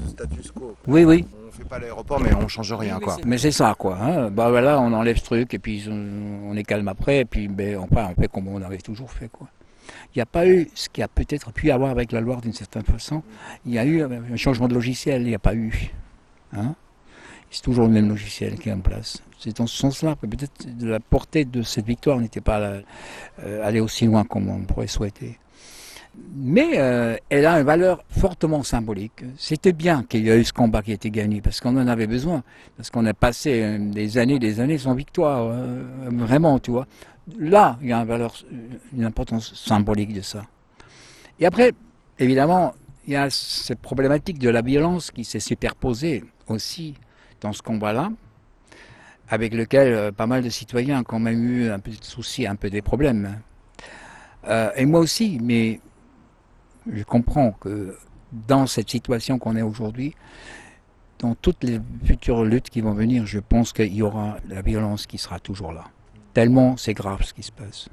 Status 0.08 0.52
quo. 0.52 0.74
Oui, 0.86 1.04
oui. 1.04 1.26
On 1.46 1.50
fait 1.52 1.64
pas 1.64 1.78
l'aéroport, 1.78 2.18
mais 2.18 2.34
on 2.34 2.48
change 2.48 2.72
rien, 2.72 2.98
quoi. 2.98 3.18
Mais 3.26 3.36
c'est 3.36 3.50
ça, 3.50 3.74
quoi. 3.78 3.98
Hein. 4.00 4.30
Bah 4.30 4.48
voilà, 4.48 4.80
on 4.80 4.90
enlève 4.94 5.18
ce 5.18 5.24
truc 5.24 5.52
et 5.52 5.58
puis 5.58 5.84
on, 5.90 6.56
est 6.56 6.64
calme 6.64 6.88
après 6.88 7.18
et 7.18 7.24
puis 7.26 7.46
ben, 7.46 7.76
on, 7.76 7.88
on 7.94 8.14
fait 8.14 8.28
comme 8.28 8.48
on 8.48 8.62
avait 8.62 8.78
toujours 8.78 9.10
fait, 9.10 9.28
quoi. 9.28 9.48
Il 10.14 10.18
n'y 10.18 10.22
a 10.22 10.26
pas 10.26 10.46
eu 10.46 10.70
ce 10.74 10.88
qu'il 10.88 11.02
y 11.02 11.04
a 11.04 11.08
peut-être 11.08 11.52
pu 11.52 11.66
y 11.66 11.70
avoir 11.70 11.90
avec 11.90 12.12
la 12.12 12.22
Loire 12.22 12.40
d'une 12.40 12.54
certaine 12.54 12.84
façon. 12.84 13.22
Il 13.66 13.74
y 13.74 13.78
a 13.78 13.84
eu 13.84 14.02
un 14.02 14.36
changement 14.36 14.68
de 14.68 14.74
logiciel, 14.74 15.22
il 15.22 15.28
n'y 15.28 15.34
a 15.34 15.38
pas 15.38 15.54
eu. 15.54 15.92
Hein 16.54 16.74
c'est 17.50 17.62
toujours 17.62 17.86
le 17.86 17.92
même 17.92 18.08
logiciel 18.08 18.58
qui 18.58 18.68
est 18.68 18.72
en 18.72 18.80
place. 18.80 19.22
C'est 19.38 19.56
dans 19.56 19.66
ce 19.66 19.76
sens-là 19.76 20.16
peut-être 20.16 20.66
la 20.80 21.00
portée 21.00 21.44
de 21.44 21.62
cette 21.62 21.86
victoire 21.86 22.18
n'était 22.18 22.40
pas 22.40 22.58
euh, 22.60 22.82
allée 23.64 23.80
aussi 23.80 24.06
loin 24.06 24.24
comme 24.24 24.48
on 24.48 24.60
pourrait 24.62 24.88
souhaiter. 24.88 25.38
Mais 26.34 26.72
euh, 26.78 27.16
elle 27.28 27.46
a 27.46 27.60
une 27.60 27.64
valeur 27.64 28.02
fortement 28.08 28.64
symbolique. 28.64 29.22
C'était 29.36 29.72
bien 29.72 30.02
qu'il 30.02 30.26
y 30.26 30.30
ait 30.30 30.40
eu 30.40 30.44
ce 30.44 30.52
combat 30.52 30.82
qui 30.82 30.90
a 30.90 30.94
été 30.94 31.10
gagné, 31.10 31.40
parce 31.40 31.60
qu'on 31.60 31.76
en 31.76 31.86
avait 31.86 32.08
besoin, 32.08 32.42
parce 32.76 32.90
qu'on 32.90 33.06
a 33.06 33.14
passé 33.14 33.62
euh, 33.62 33.78
des 33.78 34.18
années, 34.18 34.40
des 34.40 34.58
années 34.58 34.78
sans 34.78 34.94
victoire, 34.94 35.54
vraiment, 36.10 36.58
tu 36.58 36.72
vois. 36.72 36.88
Là, 37.38 37.78
il 37.82 37.88
y 37.88 37.92
a 37.92 37.98
une 38.00 38.08
valeur, 38.08 38.34
une 38.96 39.04
importance 39.04 39.54
symbolique 39.54 40.12
de 40.12 40.22
ça. 40.22 40.42
Et 41.38 41.46
après, 41.46 41.72
évidemment, 42.18 42.74
il 43.06 43.12
y 43.12 43.16
a 43.16 43.30
cette 43.30 43.78
problématique 43.78 44.38
de 44.38 44.50
la 44.50 44.62
violence 44.62 45.12
qui 45.12 45.24
s'est 45.24 45.40
superposée 45.40 46.24
aussi 46.48 46.94
dans 47.40 47.52
ce 47.52 47.62
combat-là, 47.62 48.10
avec 49.28 49.54
lequel 49.54 49.92
euh, 49.92 50.12
pas 50.12 50.26
mal 50.26 50.42
de 50.42 50.48
citoyens 50.48 51.00
ont 51.00 51.04
quand 51.04 51.18
même 51.18 51.42
eu 51.42 51.70
un 51.70 51.78
peu 51.78 51.90
de 51.90 52.04
soucis, 52.04 52.46
un 52.46 52.56
peu 52.56 52.70
des 52.70 52.82
problèmes. 52.82 53.40
Euh, 54.46 54.70
et 54.76 54.86
moi 54.86 55.00
aussi, 55.00 55.38
mais 55.42 55.80
je 56.90 57.02
comprends 57.04 57.52
que 57.52 57.96
dans 58.32 58.66
cette 58.66 58.90
situation 58.90 59.38
qu'on 59.38 59.56
est 59.56 59.62
aujourd'hui, 59.62 60.14
dans 61.18 61.34
toutes 61.34 61.64
les 61.64 61.80
futures 62.04 62.44
luttes 62.44 62.70
qui 62.70 62.80
vont 62.80 62.94
venir, 62.94 63.26
je 63.26 63.40
pense 63.40 63.72
qu'il 63.72 63.92
y 63.92 64.02
aura 64.02 64.36
la 64.48 64.62
violence 64.62 65.06
qui 65.06 65.18
sera 65.18 65.40
toujours 65.40 65.72
là. 65.72 65.84
Tellement 66.32 66.76
c'est 66.76 66.94
grave 66.94 67.22
ce 67.24 67.34
qui 67.34 67.42
se 67.42 67.52
passe. 67.52 67.88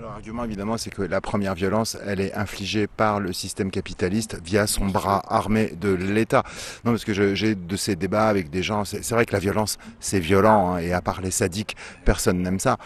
L'argument 0.00 0.42
évidemment 0.42 0.76
c'est 0.76 0.90
que 0.90 1.02
la 1.02 1.20
première 1.20 1.54
violence 1.54 1.96
elle 2.04 2.20
est 2.20 2.34
infligée 2.34 2.88
par 2.88 3.20
le 3.20 3.32
système 3.32 3.70
capitaliste 3.70 4.40
via 4.44 4.66
son 4.66 4.86
bras 4.86 5.22
armé 5.28 5.72
de 5.80 5.90
l'État. 5.90 6.42
Non 6.84 6.90
parce 6.90 7.04
que 7.04 7.34
j'ai 7.34 7.54
de 7.54 7.76
ces 7.76 7.94
débats 7.94 8.26
avec 8.26 8.50
des 8.50 8.64
gens, 8.64 8.84
c'est 8.84 9.08
vrai 9.12 9.24
que 9.24 9.32
la 9.32 9.38
violence 9.38 9.78
c'est 10.00 10.18
violent 10.18 10.72
hein, 10.72 10.78
et 10.78 10.92
à 10.92 11.00
part 11.00 11.20
les 11.20 11.30
sadiques 11.30 11.76
personne 12.04 12.42
n'aime 12.42 12.58
ça. 12.58 12.76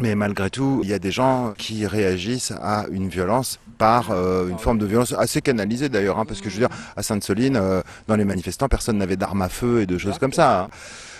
Mais 0.00 0.14
malgré 0.14 0.48
tout 0.48 0.80
il 0.84 0.88
y 0.88 0.94
a 0.94 1.00
des 1.00 1.10
gens 1.10 1.54
qui 1.58 1.88
réagissent 1.88 2.52
à 2.62 2.86
une 2.92 3.08
violence 3.08 3.58
par 3.76 4.12
euh, 4.12 4.48
une 4.48 4.58
forme 4.58 4.78
de 4.78 4.86
violence 4.86 5.12
assez 5.12 5.40
canalisée 5.40 5.88
d'ailleurs 5.88 6.20
hein, 6.20 6.24
parce 6.24 6.40
que 6.40 6.50
je 6.50 6.54
veux 6.54 6.68
dire 6.68 6.76
à 6.96 7.02
Sainte-Soline 7.02 7.56
euh, 7.56 7.82
dans 8.06 8.14
les 8.14 8.24
manifestants 8.24 8.68
personne 8.68 8.98
n'avait 8.98 9.16
d'armes 9.16 9.42
à 9.42 9.48
feu 9.48 9.80
et 9.80 9.86
de 9.86 9.98
choses 9.98 10.18
comme 10.18 10.32
ça. 10.32 10.62
Hein. 10.62 10.68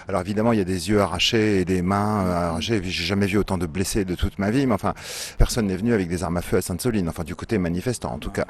Alors 0.09 0.21
évidemment, 0.21 0.53
il 0.53 0.59
y 0.59 0.63
a 0.63 0.65
des 0.65 0.91
yeux 0.91 1.01
arrachés 1.01 1.61
et 1.61 1.65
des 1.65 1.83
mains 1.83 2.27
arrachées. 2.27 2.81
J'ai 2.83 3.05
jamais 3.05 3.27
vu 3.27 3.39
autant 3.39 3.59
de 3.59 3.67
blessés 3.67 4.05
de 4.05 4.15
toute 4.15 4.39
ma 4.39 4.51
vie, 4.51 4.67
mais 4.67 4.75
enfin, 4.75 4.95
personne 5.39 5.67
n'est 5.67 5.77
venu 5.77 5.93
avec 5.93 6.09
des 6.09 6.23
armes 6.23 6.37
à 6.37 6.43
feu 6.43 6.57
à 6.57 6.63
Sainte-Soline, 6.63 7.09
enfin 7.09 7.25
du 7.25 7.35
côté 7.35 7.59
manifestant 7.59 8.13
en 8.13 8.19
tout 8.19 8.31
cas. 8.31 8.47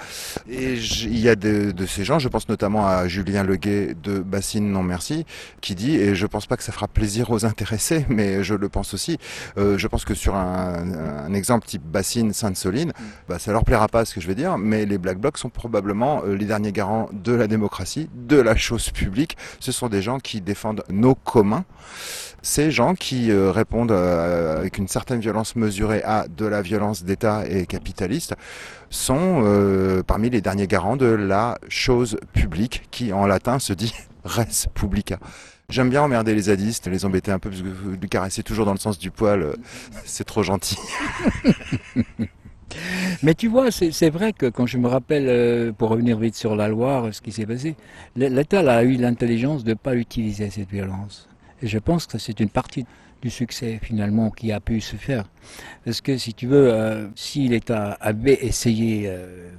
Et 0.48 0.74
il 0.74 1.18
y 1.18 1.28
a 1.28 1.36
de, 1.36 1.70
de, 1.70 1.86
ces 1.86 2.05
gens, 2.05 2.18
je 2.18 2.28
pense 2.28 2.48
notamment 2.48 2.86
à 2.86 3.09
Julien 3.09 3.44
Leguet 3.44 3.94
de 4.02 4.18
Bassine 4.18 4.70
Non 4.70 4.82
Merci, 4.82 5.24
qui 5.61 5.74
dit, 5.74 5.96
et 5.96 6.14
je 6.14 6.26
pense 6.26 6.46
pas 6.46 6.57
que 6.57 6.62
ça 6.62 6.72
fera 6.72 6.88
plaisir 6.88 7.30
aux 7.30 7.44
intéressés, 7.44 8.05
mais 8.09 8.44
je 8.44 8.55
le 8.55 8.68
pense 8.68 8.94
aussi, 8.94 9.18
euh, 9.59 9.78
je 9.78 9.88
pense 9.88 10.05
que 10.05 10.14
sur 10.14 10.34
un, 10.34 11.26
un 11.26 11.34
exemple 11.34 11.66
type 11.66 11.82
Bassine 11.82 12.32
Sainte-Soline, 12.32 12.92
bah, 13.28 13.38
ça 13.38 13.52
leur 13.52 13.64
plaira 13.64 13.88
pas 13.88 14.05
ce 14.05 14.14
que 14.14 14.20
je 14.20 14.26
vais 14.26 14.34
dire, 14.34 14.59
mais 14.59 14.86
les 14.86 14.98
Black 14.98 15.18
Blocs 15.18 15.38
sont 15.38 15.50
probablement 15.50 16.22
euh, 16.24 16.34
les 16.34 16.46
derniers 16.46 16.72
garants 16.72 17.09
de 17.12 17.32
la 17.32 17.46
démocratie, 17.46 18.09
de 18.14 18.36
la 18.36 18.57
chose 18.57 18.90
publique. 18.90 19.36
Ce 19.61 19.72
sont 19.72 19.88
des 19.88 20.02
gens 20.02 20.18
qui 20.18 20.40
défendent 20.40 20.84
nos 20.90 21.14
communs 21.14 21.43
ces 22.45 22.70
gens 22.70 22.95
qui 22.95 23.30
euh, 23.30 23.51
répondent 23.51 23.90
euh, 23.90 24.59
avec 24.59 24.76
une 24.76 24.86
certaine 24.86 25.18
violence 25.18 25.57
mesurée 25.57 26.03
à 26.05 26.28
de 26.28 26.45
la 26.45 26.61
violence 26.61 27.03
d'État 27.03 27.42
et 27.49 27.64
capitaliste 27.64 28.34
sont 28.90 29.42
euh, 29.45 30.03
parmi 30.03 30.28
les 30.28 30.42
derniers 30.42 30.66
garants 30.66 30.97
de 30.97 31.07
la 31.07 31.59
chose 31.68 32.18
publique 32.34 32.82
qui 32.90 33.14
en 33.14 33.26
latin 33.26 33.59
se 33.59 33.72
dit 33.72 33.95
res 34.24 34.68
publica. 34.74 35.18
J'aime 35.70 35.88
bien 35.88 36.03
emmerder 36.03 36.34
les 36.34 36.42
zadistes, 36.42 36.86
les 36.86 37.07
embêter 37.07 37.32
un 37.32 37.38
peu 37.38 37.49
parce 37.49 37.62
que 37.62 37.68
vous 37.68 37.92
lui 37.92 38.09
caressez 38.11 38.42
toujours 38.42 38.66
dans 38.66 38.74
le 38.74 38.78
sens 38.78 38.99
du 38.99 39.11
poil, 39.11 39.55
c'est 40.05 40.24
trop 40.24 40.42
gentil. 40.42 40.76
Mais 43.22 43.34
tu 43.34 43.49
vois, 43.49 43.70
c'est 43.70 44.11
vrai 44.11 44.34
que 44.34 44.47
quand 44.47 44.66
je 44.66 44.76
me 44.76 44.88
rappelle, 44.88 45.72
pour 45.72 45.88
revenir 45.88 46.18
vite 46.18 46.34
sur 46.34 46.55
la 46.57 46.68
Loire, 46.68 47.14
ce 47.14 47.22
qui 47.22 47.32
s'est 47.32 47.47
passé, 47.47 47.76
l'État 48.16 48.61
a 48.70 48.82
eu 48.82 48.97
l'intelligence 48.97 49.64
de 49.64 49.70
ne 49.70 49.74
pas 49.74 49.95
utiliser 49.95 50.51
cette 50.51 50.68
violence. 50.68 51.28
Je 51.65 51.79
pense 51.79 52.07
que 52.07 52.19
c'est 52.19 52.41
une 52.41 52.51
partie 52.51 52.85
du 53.23 53.31
succès 53.31 53.81
finalement 53.83 54.31
qui 54.31 54.53
a 54.53 54.61
pu 54.61 54.83
se 54.83 54.97
faire. 54.97 55.25
Parce 55.85 56.03
que 56.03 56.19
si 56.19 56.35
tu 56.35 56.47
veux, 56.47 57.11
si 57.17 57.49
l'État 57.49 57.93
avait 58.01 58.45
essayé, 58.45 59.11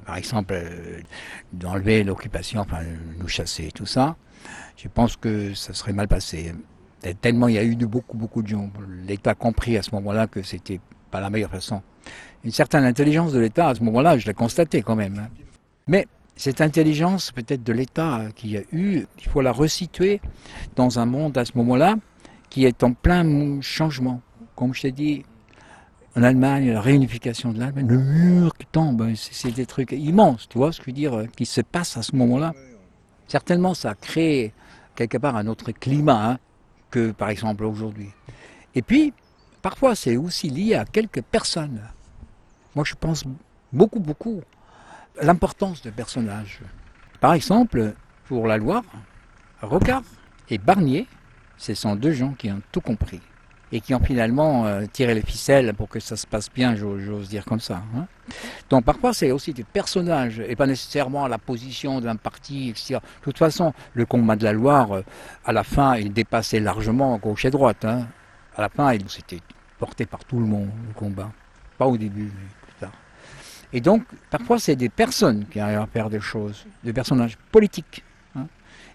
par 0.05 0.17
exemple, 0.17 0.53
euh, 0.53 0.99
d'enlever 1.51 2.03
l'occupation, 2.03 2.61
enfin 2.61 2.81
nous 3.19 3.27
chasser, 3.27 3.71
tout 3.73 3.87
ça, 3.87 4.15
je 4.77 4.87
pense 4.87 5.17
que 5.17 5.55
ça 5.55 5.73
serait 5.73 5.93
mal 5.93 6.07
passé. 6.07 6.53
Tellement 7.21 7.47
il 7.47 7.55
y 7.55 7.57
a 7.57 7.63
eu 7.63 7.75
de 7.75 7.87
beaucoup, 7.87 8.17
beaucoup 8.17 8.43
de 8.43 8.47
gens. 8.47 8.69
L'État 9.07 9.31
a 9.31 9.35
compris 9.35 9.75
à 9.77 9.81
ce 9.81 9.89
moment-là 9.95 10.27
que 10.27 10.43
c'était 10.43 10.79
pas 11.09 11.19
la 11.19 11.31
meilleure 11.31 11.49
façon. 11.51 11.81
Une 12.43 12.51
certaine 12.51 12.83
intelligence 12.83 13.33
de 13.33 13.39
l'État 13.39 13.69
à 13.69 13.75
ce 13.75 13.83
moment-là, 13.83 14.19
je 14.19 14.27
l'ai 14.27 14.35
constaté 14.35 14.83
quand 14.83 14.95
même. 14.95 15.17
Hein. 15.17 15.29
Mais 15.87 16.07
cette 16.35 16.61
intelligence 16.61 17.31
peut-être 17.31 17.63
de 17.63 17.73
l'État 17.73 18.25
qu'il 18.35 18.51
y 18.51 18.57
a 18.57 18.61
eu, 18.71 19.05
il 19.17 19.25
faut 19.25 19.41
la 19.41 19.51
resituer 19.51 20.21
dans 20.75 20.99
un 20.99 21.05
monde 21.05 21.37
à 21.37 21.45
ce 21.45 21.57
moment-là 21.57 21.95
qui 22.49 22.65
est 22.65 22.83
en 22.83 22.93
plein 22.93 23.61
changement. 23.61 24.21
Comme 24.55 24.73
je 24.73 24.83
t'ai 24.83 24.91
dit, 24.91 25.25
en 26.15 26.23
Allemagne, 26.23 26.71
la 26.71 26.81
réunification 26.81 27.51
de 27.51 27.59
l'Allemagne, 27.59 27.87
le 27.87 27.97
mur 27.97 28.53
qui 28.57 28.65
tombe, 28.65 29.13
c'est 29.15 29.51
des 29.51 29.65
trucs 29.65 29.91
immenses, 29.91 30.47
tu 30.47 30.57
vois 30.57 30.71
ce 30.71 30.79
que 30.79 30.85
je 30.85 30.89
veux 30.91 30.95
dire, 30.95 31.25
qui 31.35 31.45
se 31.45 31.61
passe 31.61 31.97
à 31.97 32.03
ce 32.03 32.15
moment-là. 32.15 32.53
Certainement, 33.27 33.73
ça 33.73 33.91
a 33.91 33.95
créé 33.95 34.53
quelque 34.95 35.17
part 35.17 35.35
un 35.35 35.47
autre 35.47 35.71
climat 35.71 36.31
hein, 36.31 36.39
que 36.89 37.11
par 37.11 37.29
exemple 37.29 37.65
aujourd'hui. 37.65 38.09
Et 38.75 38.81
puis, 38.81 39.13
parfois, 39.61 39.95
c'est 39.95 40.15
aussi 40.15 40.49
lié 40.49 40.75
à 40.75 40.85
quelques 40.85 41.21
personnes. 41.21 41.81
Moi, 42.75 42.85
je 42.85 42.95
pense 42.95 43.23
beaucoup, 43.73 43.99
beaucoup 43.99 44.41
l'importance 45.21 45.81
de 45.81 45.89
personnages. 45.89 46.59
Par 47.19 47.33
exemple, 47.33 47.93
pour 48.25 48.47
la 48.47 48.57
Loire, 48.57 48.83
Rocard 49.61 50.03
et 50.49 50.57
Barnier, 50.57 51.07
ce 51.57 51.73
sont 51.73 51.95
deux 51.95 52.11
gens 52.11 52.33
qui 52.37 52.51
ont 52.51 52.61
tout 52.71 52.81
compris. 52.81 53.21
et 53.71 53.81
qui 53.81 53.95
ont 53.95 53.99
finalement 53.99 54.67
euh, 54.67 54.85
tiré 54.85 55.15
les 55.15 55.23
ficelles 55.23 55.73
pour 55.73 55.89
que 55.89 55.99
ça 55.99 56.15
se 56.15 56.27
passe 56.27 56.49
bien, 56.53 56.75
j'ose 56.75 57.27
dire 57.27 57.43
comme 57.45 57.59
ça. 57.59 57.81
Hein. 57.95 58.05
Donc 58.69 58.85
parfois 58.85 59.11
c'est 59.11 59.31
aussi 59.31 59.53
des 59.53 59.63
personnages 59.63 60.39
et 60.39 60.55
pas 60.55 60.67
nécessairement 60.67 61.27
la 61.27 61.39
position 61.39 61.99
d'un 61.99 62.15
parti. 62.15 62.73
De 62.73 62.99
toute 63.21 63.37
façon, 63.37 63.73
le 63.93 64.05
combat 64.05 64.35
de 64.35 64.43
la 64.43 64.53
Loire, 64.53 64.91
euh, 64.93 65.01
à 65.43 65.51
la 65.51 65.63
fin, 65.63 65.95
il 65.95 66.13
dépassait 66.13 66.59
largement 66.59 67.17
gauche 67.17 67.45
et 67.45 67.51
droite. 67.51 67.83
Hein. 67.85 68.07
À 68.55 68.61
la 68.61 68.69
fin, 68.69 68.93
il 68.93 69.09
s'était 69.09 69.41
porté 69.79 70.05
par 70.05 70.23
tout 70.23 70.39
le 70.39 70.45
monde, 70.45 70.69
le 70.87 70.93
combat. 70.93 71.31
Pas 71.77 71.87
au 71.87 71.97
début, 71.97 72.31
mais. 72.33 72.64
Et 73.75 73.81
donc, 73.81 74.03
parfois, 74.29 74.57
c'est 74.57 74.77
des 74.77 74.87
personnes 74.87 75.45
qui 75.51 75.59
arrivent 75.59 75.79
à 75.79 75.85
faire 75.85 76.09
des 76.09 76.21
choses, 76.21 76.65
des 76.85 76.93
personnages 76.93 77.37
politiques. 77.51 78.05
Hein. 78.33 78.47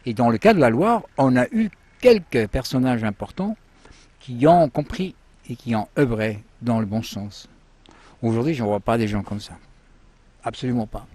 Et 0.06 0.14
dans 0.14 0.30
le 0.30 0.38
cas 0.38 0.54
de 0.54 0.58
la 0.58 0.70
Loire, 0.70 1.02
on 1.18 1.36
a 1.36 1.44
eu 1.52 1.68
quelques 2.00 2.46
personnages 2.48 3.04
importants 3.04 3.58
qui 4.20 4.46
ont 4.46 4.70
compris 4.70 5.14
et 5.50 5.54
qui 5.54 5.76
ont 5.76 5.86
œuvré 5.98 6.42
dans 6.62 6.80
le 6.80 6.86
bon 6.86 7.02
sens. 7.02 7.46
Aujourd'hui, 8.22 8.54
je 8.54 8.62
ne 8.62 8.68
vois 8.68 8.80
pas 8.80 8.96
des 8.96 9.06
gens 9.06 9.22
comme 9.22 9.40
ça. 9.40 9.52
Absolument 10.44 10.86
pas. 10.86 11.06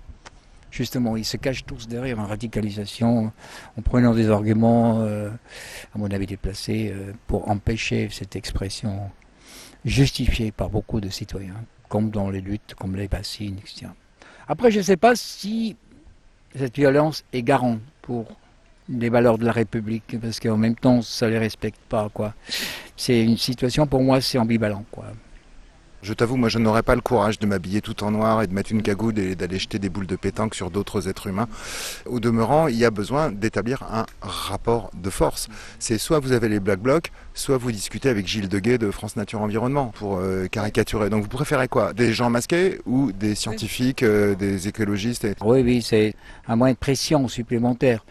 Justement, 0.69 1.17
ils 1.17 1.25
se 1.25 1.37
cachent 1.37 1.65
tous 1.65 1.87
derrière 1.87 2.19
une 2.19 2.25
radicalisation, 2.25 3.31
en 3.79 3.81
prenant 3.81 4.13
des 4.13 4.29
arguments, 4.29 5.01
euh, 5.01 5.31
à 5.95 5.97
mon 5.97 6.11
avis 6.11 6.27
déplacés, 6.27 6.91
euh, 6.93 7.13
pour 7.25 7.49
empêcher 7.49 8.09
cette 8.11 8.35
expression 8.35 9.09
justifiée 9.85 10.51
par 10.51 10.69
beaucoup 10.69 11.01
de 11.01 11.09
citoyens, 11.09 11.55
dans 12.01 12.29
les 12.29 12.41
luttes, 12.41 12.75
comme 12.77 12.95
les 12.95 13.07
bassines, 13.07 13.57
etc. 13.59 13.87
Après, 14.47 14.71
je 14.71 14.79
ne 14.79 14.83
sais 14.83 14.97
pas 14.97 15.15
si 15.15 15.75
cette 16.55 16.75
violence 16.75 17.23
est 17.33 17.41
garante 17.41 17.79
pour 18.01 18.25
les 18.87 19.09
valeurs 19.09 19.37
de 19.37 19.45
la 19.45 19.51
République, 19.51 20.17
parce 20.21 20.39
qu'en 20.39 20.57
même 20.57 20.75
temps, 20.75 21.01
ça 21.01 21.25
ne 21.25 21.31
les 21.31 21.39
respecte 21.39 21.79
pas. 21.89 22.09
C'est 22.95 23.23
une 23.23 23.37
situation, 23.37 23.87
pour 23.87 24.03
moi, 24.03 24.21
c'est 24.21 24.37
ambivalent. 24.37 24.85
quoi. 24.91 25.05
Je 26.05 26.13
t'avoue, 26.13 26.37
moi 26.37 26.49
je 26.49 26.59
n'aurais 26.59 26.83
pas 26.83 26.93
le 26.93 27.01
courage 27.01 27.39
de 27.39 27.47
m'habiller 27.47 27.81
tout 27.81 28.03
en 28.03 28.11
noir 28.11 28.43
et 28.43 28.47
de 28.47 28.53
mettre 28.53 28.71
une 28.71 28.83
cagoule 28.83 29.17
et 29.17 29.35
d'aller 29.35 29.57
jeter 29.57 29.79
des 29.79 29.89
boules 29.89 30.05
de 30.05 30.15
pétanque 30.15 30.53
sur 30.53 30.69
d'autres 30.69 31.07
êtres 31.07 31.25
humains. 31.25 31.47
Au 32.05 32.19
demeurant, 32.19 32.67
il 32.67 32.75
y 32.75 32.85
a 32.85 32.91
besoin 32.91 33.31
d'établir 33.31 33.81
un 33.91 34.05
rapport 34.21 34.91
de 34.93 35.09
force. 35.09 35.47
C'est 35.79 35.97
soit 35.97 36.19
vous 36.19 36.31
avez 36.31 36.47
les 36.47 36.59
Black 36.59 36.79
Blocs, 36.79 37.11
soit 37.33 37.57
vous 37.57 37.71
discutez 37.71 38.09
avec 38.09 38.27
Gilles 38.27 38.49
Deguet 38.49 38.77
de 38.77 38.91
France 38.91 39.15
Nature 39.15 39.41
Environnement 39.41 39.87
pour 39.95 40.17
euh, 40.17 40.45
caricaturer. 40.45 41.09
Donc 41.09 41.23
vous 41.23 41.27
préférez 41.27 41.67
quoi? 41.67 41.91
Des 41.93 42.13
gens 42.13 42.29
masqués 42.29 42.81
ou 42.85 43.11
des 43.11 43.33
scientifiques, 43.33 44.03
euh, 44.03 44.35
des 44.35 44.67
écologistes 44.67 45.27
Oui, 45.41 45.63
oui, 45.63 45.81
c'est 45.81 46.13
un 46.47 46.55
moyen 46.55 46.75
de 46.75 46.79
pression 46.79 47.27
supplémentaire. 47.27 48.05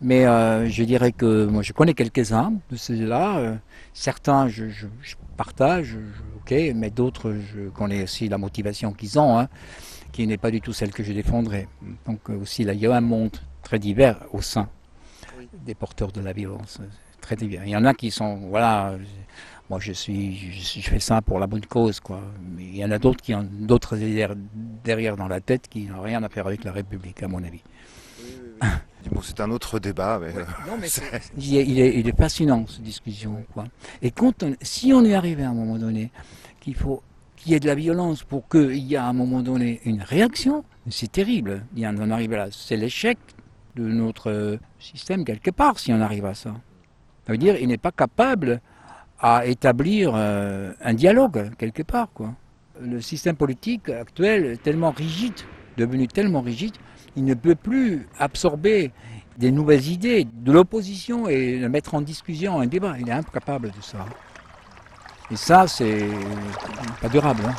Mais 0.00 0.24
euh, 0.24 0.68
je 0.68 0.84
dirais 0.84 1.10
que 1.10 1.46
moi 1.46 1.62
je 1.62 1.72
connais 1.72 1.94
quelques-uns 1.94 2.52
de 2.70 2.76
ceux-là. 2.76 3.58
Certains 3.92 4.48
je, 4.48 4.66
partage, 5.36 5.96
ok, 6.50 6.74
mais 6.74 6.90
d'autres 6.90 7.34
je 7.34 7.68
connais 7.68 8.02
aussi 8.02 8.28
la 8.28 8.38
motivation 8.38 8.92
qu'ils 8.92 9.18
ont, 9.18 9.38
hein, 9.38 9.48
qui 10.12 10.26
n'est 10.26 10.38
pas 10.38 10.50
du 10.50 10.60
tout 10.60 10.72
celle 10.72 10.90
que 10.90 11.02
je 11.02 11.12
défendrais. 11.12 11.68
Donc 12.06 12.30
euh, 12.30 12.40
aussi 12.40 12.64
là 12.64 12.72
il 12.72 12.80
y 12.80 12.86
a 12.86 12.94
un 12.94 13.00
monde 13.00 13.36
très 13.62 13.78
divers 13.78 14.18
au 14.32 14.40
sein 14.40 14.68
des 15.64 15.74
porteurs 15.74 16.12
de 16.12 16.20
la 16.20 16.32
violence, 16.32 16.80
très 17.20 17.36
divers. 17.36 17.62
Il 17.64 17.70
y 17.70 17.76
en 17.76 17.84
a 17.84 17.92
qui 17.94 18.10
sont, 18.10 18.36
voilà, 18.48 18.96
moi 19.68 19.78
je 19.80 19.92
suis, 19.92 20.52
je, 20.52 20.80
fais 20.88 21.00
ça 21.00 21.20
pour 21.22 21.38
la 21.38 21.46
bonne 21.46 21.64
cause, 21.66 22.00
quoi. 22.00 22.20
Mais 22.56 22.64
il 22.64 22.76
y 22.76 22.84
en 22.84 22.90
a 22.90 22.98
d'autres 22.98 23.20
qui 23.20 23.34
ont 23.34 23.46
d'autres 23.50 23.96
derrière 24.84 25.16
dans 25.16 25.28
la 25.28 25.40
tête 25.40 25.68
qui 25.68 25.86
n'ont 25.86 26.02
rien 26.02 26.22
à 26.22 26.28
faire 26.28 26.46
avec 26.46 26.64
la 26.64 26.72
République, 26.72 27.22
à 27.22 27.28
mon 27.28 27.42
avis. 27.42 27.62
Bon, 29.10 29.22
c'est 29.22 29.40
un 29.40 29.50
autre 29.50 29.78
débat. 29.78 30.20
Mais... 30.20 30.32
il, 31.38 31.56
est, 31.56 31.98
il, 31.98 32.06
est, 32.06 32.16
fascinant, 32.16 32.66
cette 32.68 32.82
discussion. 32.82 33.44
Quoi. 33.54 33.64
Et 34.02 34.10
quand 34.10 34.44
si 34.60 34.92
on 34.92 35.04
est 35.04 35.14
arrivé 35.14 35.42
à 35.42 35.50
un 35.50 35.54
moment 35.54 35.78
donné 35.78 36.12
qu'il 36.60 36.74
faut 36.74 37.02
qu'il 37.36 37.52
y 37.52 37.54
ait 37.54 37.60
de 37.60 37.66
la 37.66 37.74
violence 37.74 38.22
pour 38.22 38.46
qu'il 38.48 38.76
y 38.76 38.94
ait 38.94 38.98
à 38.98 39.06
un 39.06 39.14
moment 39.14 39.40
donné 39.40 39.80
une 39.84 40.02
réaction, 40.02 40.64
c'est 40.90 41.10
terrible. 41.10 41.64
Il 41.74 41.82
y 41.82 41.86
en 41.86 42.10
arrive 42.10 42.32
là. 42.32 42.48
C'est 42.50 42.76
l'échec 42.76 43.18
de 43.76 43.84
notre 43.84 44.58
système 44.78 45.24
quelque 45.24 45.50
part 45.50 45.78
si 45.78 45.92
on 45.92 46.00
arrive 46.00 46.26
à 46.26 46.34
ça. 46.34 46.54
Ça 47.26 47.32
veut 47.32 47.38
dire 47.38 47.56
qu'il 47.56 47.68
n'est 47.68 47.78
pas 47.78 47.92
capable 47.92 48.60
à 49.18 49.46
établir 49.46 50.12
euh, 50.14 50.72
un 50.82 50.94
dialogue 50.94 51.50
quelque 51.56 51.82
part. 51.82 52.08
Quoi. 52.12 52.34
Le 52.80 53.00
système 53.00 53.36
politique 53.36 53.88
actuel 53.88 54.44
est 54.44 54.62
tellement 54.62 54.90
rigide, 54.90 55.34
devenu 55.76 56.08
tellement 56.08 56.40
rigide, 56.40 56.74
il 57.16 57.24
ne 57.24 57.34
peut 57.34 57.54
plus 57.54 58.08
absorber 58.18 58.92
des 59.36 59.50
nouvelles 59.50 59.88
idées 59.88 60.26
de 60.32 60.52
l'opposition 60.52 61.28
et 61.28 61.58
le 61.58 61.68
mettre 61.68 61.94
en 61.94 62.00
discussion, 62.00 62.60
un 62.60 62.66
débat. 62.66 62.94
Il 62.98 63.08
est 63.08 63.12
incapable 63.12 63.70
de 63.70 63.80
ça. 63.80 64.04
Et 65.30 65.36
ça, 65.36 65.66
c'est 65.66 66.08
pas 67.00 67.08
durable. 67.08 67.42
Hein. 67.46 67.54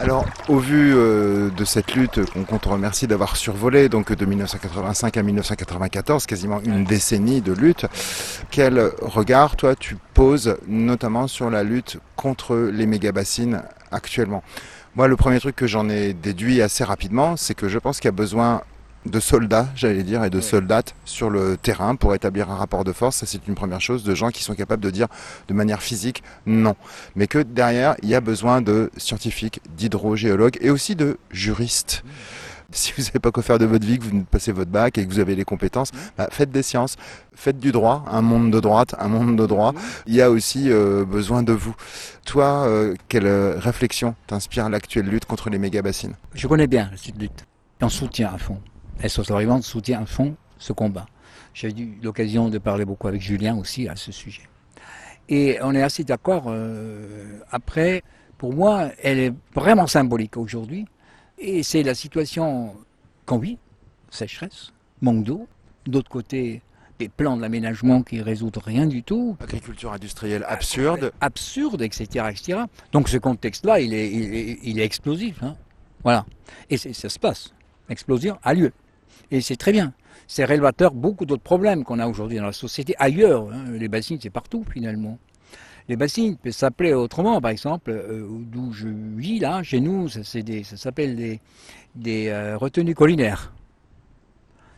Alors, 0.00 0.26
au 0.48 0.58
vu 0.58 0.92
euh, 0.94 1.50
de 1.50 1.64
cette 1.64 1.94
lutte 1.94 2.20
qu'on 2.46 2.58
te 2.58 2.68
remercie 2.68 3.06
d'avoir 3.06 3.36
survolé, 3.36 3.88
donc 3.88 4.12
de 4.12 4.24
1985 4.26 5.16
à 5.16 5.22
1994, 5.22 6.26
quasiment 6.26 6.60
une 6.60 6.84
décennie 6.84 7.40
de 7.40 7.52
lutte, 7.52 7.86
quel 8.50 8.90
regard, 9.00 9.56
toi, 9.56 9.74
tu 9.74 9.96
poses 10.12 10.56
notamment 10.66 11.28
sur 11.28 11.50
la 11.50 11.62
lutte 11.62 11.98
contre 12.16 12.56
les 12.56 12.86
méga-bassines 12.86 13.62
actuellement? 13.90 14.42
Moi, 14.96 15.08
le 15.08 15.16
premier 15.16 15.40
truc 15.40 15.56
que 15.56 15.66
j'en 15.66 15.88
ai 15.88 16.12
déduit 16.12 16.62
assez 16.62 16.84
rapidement, 16.84 17.36
c'est 17.36 17.54
que 17.54 17.68
je 17.68 17.78
pense 17.78 17.98
qu'il 17.98 18.08
y 18.08 18.10
a 18.10 18.12
besoin 18.12 18.62
de 19.06 19.20
soldats, 19.20 19.68
j'allais 19.74 20.02
dire, 20.02 20.24
et 20.24 20.30
de 20.30 20.40
soldates 20.40 20.94
sur 21.04 21.30
le 21.30 21.56
terrain 21.56 21.96
pour 21.96 22.14
établir 22.14 22.50
un 22.50 22.56
rapport 22.56 22.84
de 22.84 22.92
force. 22.92 23.16
Ça, 23.16 23.26
c'est 23.26 23.46
une 23.46 23.54
première 23.54 23.80
chose, 23.80 24.04
de 24.04 24.14
gens 24.14 24.30
qui 24.30 24.42
sont 24.42 24.54
capables 24.54 24.82
de 24.82 24.90
dire 24.90 25.08
de 25.48 25.54
manière 25.54 25.82
physique 25.82 26.22
non. 26.46 26.76
Mais 27.14 27.26
que 27.26 27.38
derrière, 27.38 27.96
il 28.02 28.08
y 28.08 28.14
a 28.14 28.20
besoin 28.20 28.62
de 28.62 28.90
scientifiques, 28.96 29.60
d'hydrogéologues 29.76 30.58
et 30.60 30.70
aussi 30.70 30.96
de 30.96 31.18
juristes. 31.30 32.04
Si 32.72 32.92
vous 32.96 33.02
n'avez 33.02 33.20
pas 33.20 33.30
quoi 33.30 33.44
faire 33.44 33.58
de 33.58 33.66
votre 33.66 33.86
vie, 33.86 34.00
que 34.00 34.04
vous 34.04 34.24
passez 34.24 34.50
votre 34.50 34.70
bac 34.70 34.98
et 34.98 35.06
que 35.06 35.12
vous 35.12 35.20
avez 35.20 35.36
les 35.36 35.44
compétences, 35.44 35.92
bah, 36.18 36.26
faites 36.32 36.50
des 36.50 36.64
sciences, 36.64 36.96
faites 37.32 37.60
du 37.60 37.70
droit, 37.70 38.04
un 38.10 38.20
monde 38.20 38.50
de 38.50 38.58
droite, 38.58 38.96
un 38.98 39.06
monde 39.06 39.36
de 39.36 39.46
droit. 39.46 39.74
Il 40.06 40.14
y 40.14 40.22
a 40.22 40.28
aussi 40.28 40.72
euh, 40.72 41.04
besoin 41.04 41.44
de 41.44 41.52
vous. 41.52 41.76
Toi, 42.26 42.64
euh, 42.66 42.94
quelle 43.08 43.28
réflexion 43.28 44.16
t'inspire 44.26 44.68
l'actuelle 44.68 45.06
lutte 45.06 45.24
contre 45.24 45.50
les 45.50 45.58
méga-bassines 45.58 46.14
Je 46.34 46.48
connais 46.48 46.66
bien 46.66 46.90
cette 46.96 47.20
lutte. 47.20 47.44
En 47.80 47.88
soutien 47.88 48.32
à 48.34 48.38
fond. 48.38 48.58
SOS 49.06 49.30
Arrivante 49.30 49.62
soutient 49.62 50.02
à 50.02 50.06
fond 50.06 50.36
ce 50.58 50.72
combat. 50.72 51.06
J'ai 51.52 51.70
eu 51.70 51.98
l'occasion 52.02 52.48
de 52.48 52.58
parler 52.58 52.84
beaucoup 52.84 53.08
avec 53.08 53.20
Julien 53.20 53.56
aussi 53.56 53.88
à 53.88 53.96
ce 53.96 54.12
sujet. 54.12 54.42
Et 55.28 55.58
on 55.62 55.74
est 55.74 55.82
assez 55.82 56.04
d'accord. 56.04 56.44
Euh, 56.48 57.38
après, 57.50 58.02
pour 58.38 58.52
moi, 58.52 58.90
elle 59.02 59.18
est 59.18 59.32
vraiment 59.54 59.86
symbolique 59.86 60.36
aujourd'hui. 60.36 60.86
Et 61.38 61.62
c'est 61.62 61.82
la 61.82 61.94
situation 61.94 62.74
qu'on 63.26 63.38
vit, 63.38 63.58
sécheresse, 64.10 64.72
manque 65.00 65.24
d'eau. 65.24 65.46
D'autre 65.86 66.10
côté, 66.10 66.62
des 66.98 67.08
plans 67.08 67.36
de 67.36 67.42
l'aménagement 67.42 68.02
qui 68.02 68.20
résoudent 68.22 68.60
rien 68.64 68.86
du 68.86 69.02
tout. 69.02 69.36
Agriculture 69.40 69.92
industrielle 69.92 70.44
absurde. 70.48 71.12
Absurde, 71.20 71.82
etc. 71.82 72.26
etc. 72.30 72.60
Donc 72.92 73.08
ce 73.08 73.18
contexte-là, 73.18 73.80
il 73.80 73.92
est, 73.94 74.10
il 74.62 74.78
est, 74.78 74.84
explosif. 74.84 75.42
Hein. 75.42 75.56
Voilà. 76.02 76.24
Et 76.70 76.76
ça 76.76 77.08
se 77.08 77.18
passe. 77.18 77.52
Explosion 77.88 78.38
a 78.42 78.54
lieu. 78.54 78.72
Et 79.30 79.40
c'est 79.40 79.56
très 79.56 79.72
bien. 79.72 79.92
C'est 80.26 80.44
révélateur 80.44 80.92
beaucoup 80.94 81.26
d'autres 81.26 81.42
problèmes 81.42 81.84
qu'on 81.84 81.98
a 81.98 82.06
aujourd'hui 82.06 82.38
dans 82.38 82.46
la 82.46 82.52
société, 82.52 82.94
ailleurs. 82.98 83.50
Hein. 83.52 83.64
Les 83.72 83.88
bassines, 83.88 84.18
c'est 84.20 84.30
partout 84.30 84.64
finalement. 84.72 85.18
Les 85.88 85.96
bassines 85.96 86.36
peuvent 86.36 86.52
s'appeler 86.52 86.94
autrement, 86.94 87.40
par 87.42 87.50
exemple, 87.50 87.90
euh, 87.90 88.26
d'où 88.30 88.72
je 88.72 88.88
vis 88.88 89.38
là, 89.38 89.62
chez 89.62 89.80
nous, 89.80 90.08
ça, 90.08 90.22
s'appelle 90.24 91.38
des, 91.94 92.28
euh, 92.28 92.56
retenues 92.56 92.94
collinaires. 92.94 93.52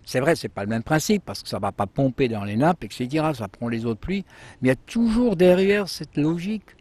C'est 0.04 0.20
vrai, 0.20 0.34
c'est 0.34 0.48
pas 0.48 0.62
le 0.62 0.68
même 0.68 0.82
principe 0.82 1.24
parce 1.24 1.42
que 1.42 1.48
ça 1.48 1.58
va 1.58 1.70
pas 1.70 1.86
pomper 1.86 2.28
dans 2.28 2.44
les 2.44 2.56
nappes, 2.56 2.84
etc. 2.84 3.30
Ça 3.34 3.48
prend 3.48 3.68
les 3.68 3.86
eaux 3.86 3.94
de 3.94 3.98
pluie, 3.98 4.24
mais 4.60 4.68
il 4.68 4.70
y 4.70 4.72
a 4.72 4.76
toujours 4.76 5.36
derrière 5.36 5.88
cette 5.88 6.16
logique 6.16 6.76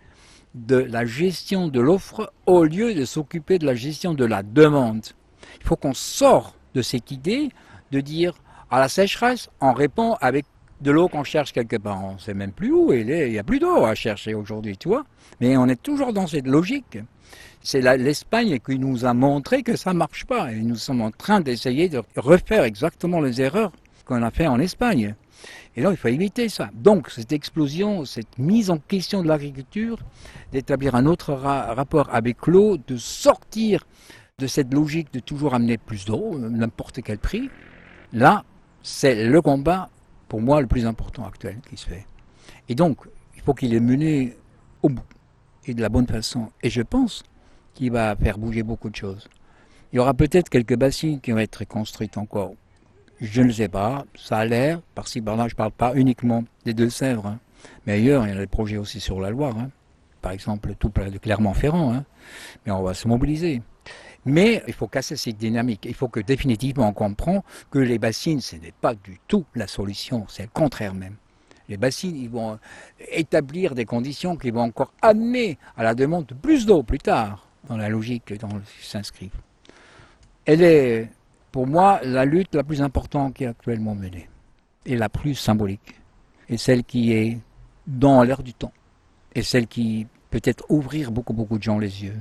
de 0.55 0.77
la 0.77 1.05
gestion 1.05 1.67
de 1.67 1.79
l'offre 1.79 2.31
au 2.45 2.63
lieu 2.63 2.95
de 2.95 3.05
s'occuper 3.05 3.59
de 3.59 3.65
la 3.65 3.75
gestion 3.75 4.13
de 4.13 4.25
la 4.25 4.41
demande. 4.41 5.05
Il 5.59 5.67
faut 5.67 5.75
qu'on 5.75 5.93
sorte 5.93 6.55
de 6.75 6.81
cette 6.81 7.09
idée 7.11 7.49
de 7.91 8.01
dire 8.01 8.35
à 8.69 8.79
la 8.79 8.89
sécheresse, 8.89 9.49
on 9.61 9.73
répond 9.73 10.15
avec 10.21 10.45
de 10.81 10.91
l'eau 10.91 11.07
qu'on 11.07 11.23
cherche 11.23 11.53
quelque 11.53 11.77
part. 11.77 12.03
On 12.03 12.13
ne 12.13 12.19
sait 12.19 12.33
même 12.33 12.51
plus 12.51 12.71
où. 12.71 12.91
Il 12.93 13.07
n'y 13.07 13.39
a 13.39 13.43
plus 13.43 13.59
d'eau 13.59 13.85
à 13.85 13.95
chercher 13.95 14.33
aujourd'hui, 14.33 14.77
tu 14.77 14.89
vois. 14.89 15.05
Mais 15.39 15.55
on 15.57 15.67
est 15.67 15.81
toujours 15.81 16.13
dans 16.13 16.27
cette 16.27 16.47
logique. 16.47 16.99
C'est 17.61 17.81
l'Espagne 17.81 18.59
qui 18.59 18.77
nous 18.77 19.05
a 19.05 19.13
montré 19.13 19.63
que 19.63 19.75
ça 19.75 19.93
ne 19.93 19.97
marche 19.97 20.25
pas. 20.25 20.51
Et 20.51 20.61
nous 20.61 20.75
sommes 20.75 21.01
en 21.01 21.11
train 21.11 21.39
d'essayer 21.39 21.89
de 21.89 22.03
refaire 22.17 22.63
exactement 22.63 23.21
les 23.21 23.41
erreurs 23.41 23.71
qu'on 24.05 24.21
a 24.21 24.29
fait 24.29 24.47
en 24.47 24.59
Espagne. 24.59 25.15
Et 25.75 25.81
là, 25.81 25.91
il 25.91 25.97
faut 25.97 26.07
éviter 26.07 26.47
ça. 26.49 26.69
Donc, 26.73 27.09
cette 27.09 27.31
explosion, 27.31 28.05
cette 28.05 28.37
mise 28.37 28.69
en 28.69 28.77
question 28.77 29.23
de 29.23 29.27
l'agriculture, 29.27 29.97
d'établir 30.51 30.95
un 30.95 31.05
autre 31.05 31.33
rapport 31.33 32.13
avec 32.13 32.47
l'eau, 32.47 32.77
de 32.77 32.97
sortir 32.97 33.85
de 34.37 34.47
cette 34.47 34.73
logique 34.73 35.13
de 35.13 35.21
toujours 35.21 35.53
amener 35.53 35.77
plus 35.77 36.03
d'eau, 36.03 36.37
n'importe 36.37 37.01
quel 37.01 37.17
prix, 37.17 37.49
là, 38.11 38.43
c'est 38.81 39.25
le 39.25 39.41
combat, 39.41 39.89
pour 40.27 40.41
moi, 40.41 40.59
le 40.59 40.67
plus 40.67 40.85
important 40.85 41.25
actuel 41.25 41.59
qui 41.69 41.77
se 41.77 41.87
fait. 41.87 42.05
Et 42.67 42.75
donc, 42.75 42.97
il 43.37 43.41
faut 43.41 43.53
qu'il 43.53 43.73
est 43.73 43.79
mené 43.79 44.35
au 44.83 44.89
bout 44.89 45.05
et 45.65 45.73
de 45.73 45.81
la 45.81 45.87
bonne 45.87 46.05
façon. 46.05 46.51
Et 46.61 46.69
je 46.69 46.81
pense 46.81 47.23
qu'il 47.73 47.93
va 47.93 48.13
faire 48.17 48.37
bouger 48.37 48.61
beaucoup 48.61 48.89
de 48.89 48.95
choses. 48.97 49.29
Il 49.93 49.95
y 49.95 49.99
aura 49.99 50.13
peut-être 50.13 50.49
quelques 50.49 50.75
bassines 50.75 51.21
qui 51.21 51.31
vont 51.31 51.37
être 51.37 51.63
construites 51.63 52.17
encore. 52.17 52.55
Je 53.21 53.41
ne 53.41 53.53
sais 53.53 53.69
pas, 53.69 54.03
ça 54.15 54.39
a 54.39 54.45
l'air, 54.45 54.81
par-ci 54.95 55.21
par-là, 55.21 55.47
je 55.47 55.53
ne 55.53 55.57
parle 55.57 55.71
pas 55.71 55.95
uniquement 55.95 56.43
des 56.65 56.73
Deux-Sèvres, 56.73 57.25
hein. 57.25 57.39
mais 57.85 57.93
ailleurs, 57.93 58.27
il 58.27 58.33
y 58.33 58.37
a 58.37 58.39
des 58.39 58.47
projets 58.47 58.75
aussi 58.75 58.99
sur 58.99 59.21
la 59.21 59.29
Loire, 59.29 59.57
hein. 59.57 59.69
par 60.21 60.33
exemple 60.33 60.75
tout 60.77 60.89
près 60.89 61.09
de 61.09 61.17
Clermont-Ferrand, 61.17 61.93
hein. 61.93 62.03
mais 62.65 62.73
on 62.73 62.83
va 62.83 62.93
se 62.93 63.07
mobiliser. 63.07 63.61
Mais 64.25 64.63
il 64.67 64.73
faut 64.73 64.87
casser 64.87 65.15
cette 65.15 65.37
dynamique. 65.37 65.85
Il 65.85 65.93
faut 65.93 66.07
que 66.07 66.19
définitivement 66.19 66.89
on 66.89 66.93
comprend 66.93 67.43
que 67.69 67.79
les 67.79 67.99
bassines, 67.99 68.41
ce 68.41 68.55
n'est 68.55 68.73
pas 68.73 68.95
du 68.95 69.19
tout 69.27 69.45
la 69.55 69.67
solution, 69.67 70.25
c'est 70.27 70.43
le 70.43 70.49
contraire 70.49 70.93
même. 70.93 71.15
Les 71.67 71.77
bassines, 71.77 72.15
ils 72.15 72.29
vont 72.29 72.59
établir 73.11 73.73
des 73.73 73.85
conditions 73.85 74.35
qui 74.35 74.51
vont 74.51 74.61
encore 74.61 74.93
amener 75.01 75.57
à 75.75 75.83
la 75.83 75.95
demande 75.95 76.27
de 76.27 76.33
plus 76.35 76.65
d'eau 76.65 76.83
plus 76.83 76.99
tard, 76.99 77.47
dans 77.67 77.77
la 77.77 77.89
logique 77.89 78.33
dans 78.39 78.47
laquelle 78.47 78.61
s'inscrivent. 78.81 79.41
Elle 80.45 80.61
est, 80.61 81.09
pour 81.51 81.65
moi, 81.65 81.99
la 82.03 82.25
lutte 82.25 82.53
la 82.53 82.63
plus 82.63 82.81
importante 82.81 83.33
qui 83.33 83.45
est 83.45 83.47
actuellement 83.47 83.95
menée, 83.95 84.29
et 84.85 84.95
la 84.95 85.09
plus 85.09 85.33
symbolique, 85.33 85.99
et 86.49 86.57
celle 86.57 86.83
qui 86.83 87.13
est 87.13 87.39
dans 87.87 88.21
l'air 88.21 88.43
du 88.43 88.53
temps, 88.53 88.73
et 89.33 89.41
celle 89.41 89.65
qui 89.65 90.05
peut-être 90.29 90.65
ouvrir 90.69 91.11
beaucoup, 91.11 91.33
beaucoup 91.33 91.57
de 91.57 91.63
gens 91.63 91.79
les 91.79 92.03
yeux, 92.03 92.19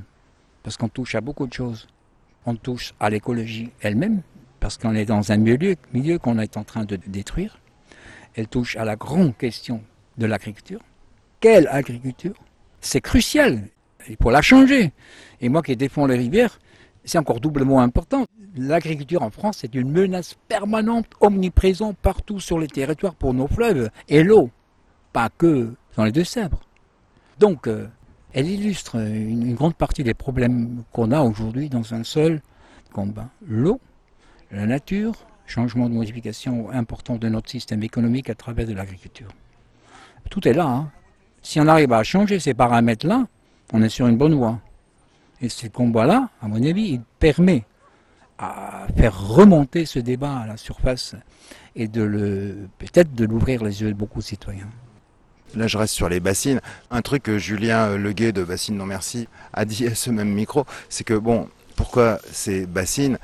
parce 0.63 0.79
qu'on 0.79 0.89
touche 0.89 1.15
à 1.15 1.21
beaucoup 1.21 1.47
de 1.47 1.53
choses. 1.53 1.87
On 2.47 2.57
touche 2.57 2.95
à 3.01 3.11
l'écologie 3.11 3.71
elle-même, 3.81 4.23
parce 4.61 4.79
qu'on 4.79 4.95
est 4.95 5.07
dans 5.07 5.33
un 5.33 5.37
milieu, 5.37 5.77
qu'on 6.19 6.39
est 6.39 6.57
en 6.57 6.65
train 6.65 6.85
de 6.85 6.97
détruire. 7.07 7.59
Elle 8.35 8.49
touche 8.49 8.77
à 8.77 8.85
la 8.85 8.97
grande 8.97 9.37
question 9.37 9.83
de 10.19 10.27
l'agriculture. 10.27 10.81
Quelle 11.41 11.69
agriculture? 11.69 12.35
C'est 12.81 13.01
crucial. 13.01 13.69
Il 14.09 14.17
faut 14.21 14.31
la 14.31 14.43
changer. 14.43 14.93
Et 15.41 15.49
moi 15.49 15.63
qui 15.63 15.77
défends 15.77 16.07
les 16.07 16.17
rivières, 16.17 16.59
c'est 17.05 17.19
encore 17.19 17.41
doublement 17.41 17.81
important. 17.81 18.27
L'agriculture 18.57 19.23
en 19.23 19.31
France 19.31 19.65
est 19.65 19.75
une 19.75 19.91
menace 19.91 20.37
permanente, 20.49 21.07
omniprésente 21.21 21.97
partout 21.99 22.41
sur 22.41 22.59
les 22.59 22.69
territoires 22.69 23.15
pour 23.15 23.35
nos 23.35 23.49
fleuves 23.49 23.91
et 24.09 24.23
l'eau, 24.23 24.51
pas 25.13 25.29
que 25.29 25.75
dans 25.97 26.05
les 26.05 26.13
Deux-Sèvres. 26.13 26.61
Donc, 27.39 27.67
euh, 27.67 27.89
elle 28.35 28.49
illustre 28.49 28.97
une, 28.97 29.55
grande 29.55 29.75
partie 29.75 30.03
des 30.03 30.13
problèmes 30.13 30.83
qu'on 30.93 31.13
a 31.13 31.23
aujourd'hui 31.23 31.69
dans 31.69 31.95
un 31.95 32.03
seul 32.03 32.43
combat. 32.93 33.29
L'eau, 33.47 33.81
la 34.51 34.67
nature, 34.67 35.15
changement 35.47 35.89
de 35.89 35.95
modification 35.95 36.69
important 36.71 37.15
de 37.15 37.29
notre 37.29 37.49
système 37.49 37.85
économique 37.85 38.29
à 38.29 38.35
travers 38.35 38.67
de 38.67 38.75
l'agriculture. 38.75 39.29
Tout 40.31 40.47
est 40.49 40.53
là. 40.53 40.67
Hein. 40.67 40.91
Si 41.43 41.61
on 41.61 41.69
arrive 41.69 41.93
à 41.93 42.03
changer 42.03 42.41
ces 42.41 42.55
paramètres-là, 42.55 43.29
on 43.73 43.83
est 43.83 43.89
sur 43.89 44.09
une 44.09 44.17
bonne 44.17 44.35
voie. 44.35 44.59
Et 45.41 45.49
ce 45.49 45.69
combat-là, 45.69 46.31
à 46.43 46.49
mon 46.49 46.63
avis, 46.63 46.95
il 46.95 47.01
permet 47.21 47.65
à 48.39 48.89
faire 48.97 49.29
remonter 49.29 49.87
ce 49.87 50.01
débat 50.01 50.39
à 50.39 50.47
la 50.47 50.57
surface 50.57 51.15
et 51.77 51.87
de 51.87 52.03
le 52.03 52.69
peut-être 52.79 53.15
de 53.15 53.25
l'ouvrir 53.25 53.63
les 53.63 53.83
yeux 53.83 53.89
de 53.89 53.97
beaucoup 53.97 54.19
de 54.19 54.25
citoyens. 54.25 54.69
Là, 55.57 55.67
je 55.67 55.79
reste 55.79 55.95
sur 55.95 56.09
les 56.09 56.21
bassines. 56.21 56.61
Un 56.91 57.03
truc 57.03 57.23
que 57.23 57.39
Julien 57.39 57.97
Leguet 57.97 58.33
de 58.33 58.43
Bassines 58.43 58.77
Non 58.77 58.87
Merci 58.87 59.29
a 59.53 59.65
dit 59.65 59.87
à 59.87 59.95
ce 59.95 60.11
même 60.11 60.31
micro, 60.31 60.67
c'est 60.89 61.05
que 61.05 61.15
bon, 61.15 61.49
pourquoi 61.77 62.19
ces 62.33 62.67
bassines? 62.67 63.19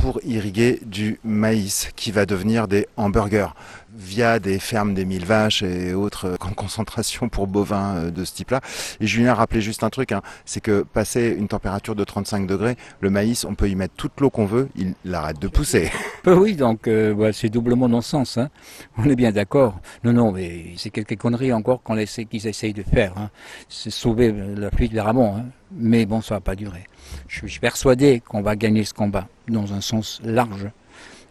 Pour 0.00 0.20
irriguer 0.24 0.80
du 0.84 1.18
maïs 1.24 1.88
qui 1.96 2.12
va 2.12 2.26
devenir 2.26 2.68
des 2.68 2.86
hamburgers 2.98 3.48
via 3.96 4.38
des 4.38 4.58
fermes 4.58 4.94
des 4.94 5.04
mille 5.04 5.24
vaches 5.24 5.62
et 5.62 5.94
autres 5.94 6.26
euh, 6.26 6.36
concentrations 6.56 7.28
pour 7.28 7.46
bovins 7.46 7.96
euh, 7.96 8.10
de 8.10 8.24
ce 8.24 8.34
type-là. 8.34 8.60
Et 9.00 9.06
Julien 9.06 9.34
rappelait 9.34 9.60
juste 9.60 9.82
un 9.82 9.90
truc, 9.90 10.12
hein, 10.12 10.22
c'est 10.44 10.60
que 10.60 10.82
passer 10.82 11.34
une 11.36 11.48
température 11.48 11.94
de 11.94 12.04
35 12.04 12.46
degrés, 12.46 12.76
le 13.00 13.10
maïs, 13.10 13.44
on 13.44 13.54
peut 13.54 13.68
y 13.68 13.74
mettre 13.74 13.94
toute 13.96 14.20
l'eau 14.20 14.30
qu'on 14.30 14.46
veut, 14.46 14.68
il, 14.76 14.94
arrête 15.14 15.38
de 15.38 15.48
pousser. 15.48 15.90
Oui, 16.26 16.56
donc 16.56 16.88
euh, 16.88 17.30
c'est 17.32 17.48
doublement 17.48 17.88
non-sens. 17.88 18.36
Hein. 18.36 18.50
On 18.98 19.04
est 19.08 19.14
bien 19.14 19.30
d'accord. 19.30 19.78
Non, 20.02 20.12
non, 20.12 20.32
mais 20.32 20.72
c'est 20.76 20.90
quelques 20.90 21.16
conneries 21.16 21.52
encore 21.52 21.82
qu'on 21.82 21.96
essaie, 21.96 22.24
qu'ils 22.24 22.48
essayent 22.48 22.74
de 22.74 22.82
faire. 22.82 23.12
Hein. 23.16 23.30
C'est 23.68 23.90
sauver 23.90 24.34
la 24.56 24.70
fuite 24.72 24.92
vers 24.92 25.04
Ramon. 25.04 25.36
Hein. 25.36 25.44
Mais 25.72 26.04
bon, 26.04 26.20
ça 26.20 26.34
va 26.34 26.40
pas 26.40 26.56
durer. 26.56 26.84
Je 27.28 27.46
suis 27.46 27.60
persuadé 27.60 28.20
qu'on 28.20 28.42
va 28.42 28.56
gagner 28.56 28.84
ce 28.84 28.92
combat 28.92 29.28
dans 29.48 29.72
un 29.72 29.80
sens 29.80 30.20
large 30.24 30.68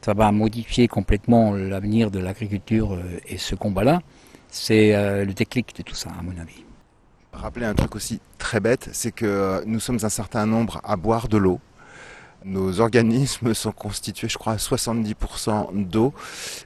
ça 0.06 0.14
va 0.14 0.32
modifier 0.32 0.88
complètement 0.88 1.54
l'avenir 1.56 2.12
de 2.12 2.20
l'agriculture 2.20 2.94
euh, 2.94 3.20
et 3.26 3.40
ce 3.40 3.56
combat-là, 3.56 4.04
c'est 4.50 4.94
euh, 4.94 5.26
le 5.26 5.34
déclic 5.34 5.76
de 5.76 5.82
tout 5.82 5.96
ça, 5.96 6.12
à 6.12 6.22
mon 6.22 6.40
avis. 6.40 6.64
Rappeler 7.34 7.66
un 7.66 7.74
truc 7.74 7.96
aussi 7.96 8.20
très 8.38 8.60
bête, 8.60 8.88
c'est 8.94 9.12
que 9.12 9.26
euh, 9.26 9.64
nous 9.66 9.80
sommes 9.80 9.98
un 10.04 10.10
certain 10.10 10.46
nombre 10.46 10.80
à 10.84 10.96
boire 10.96 11.28
de 11.28 11.38
l'eau 11.38 11.60
nos 12.46 12.80
organismes 12.80 13.54
sont 13.54 13.72
constitués, 13.72 14.30
je 14.30 14.38
crois, 14.38 14.54
à 14.54 14.58
70% 14.58 15.88
d'eau. 15.88 16.14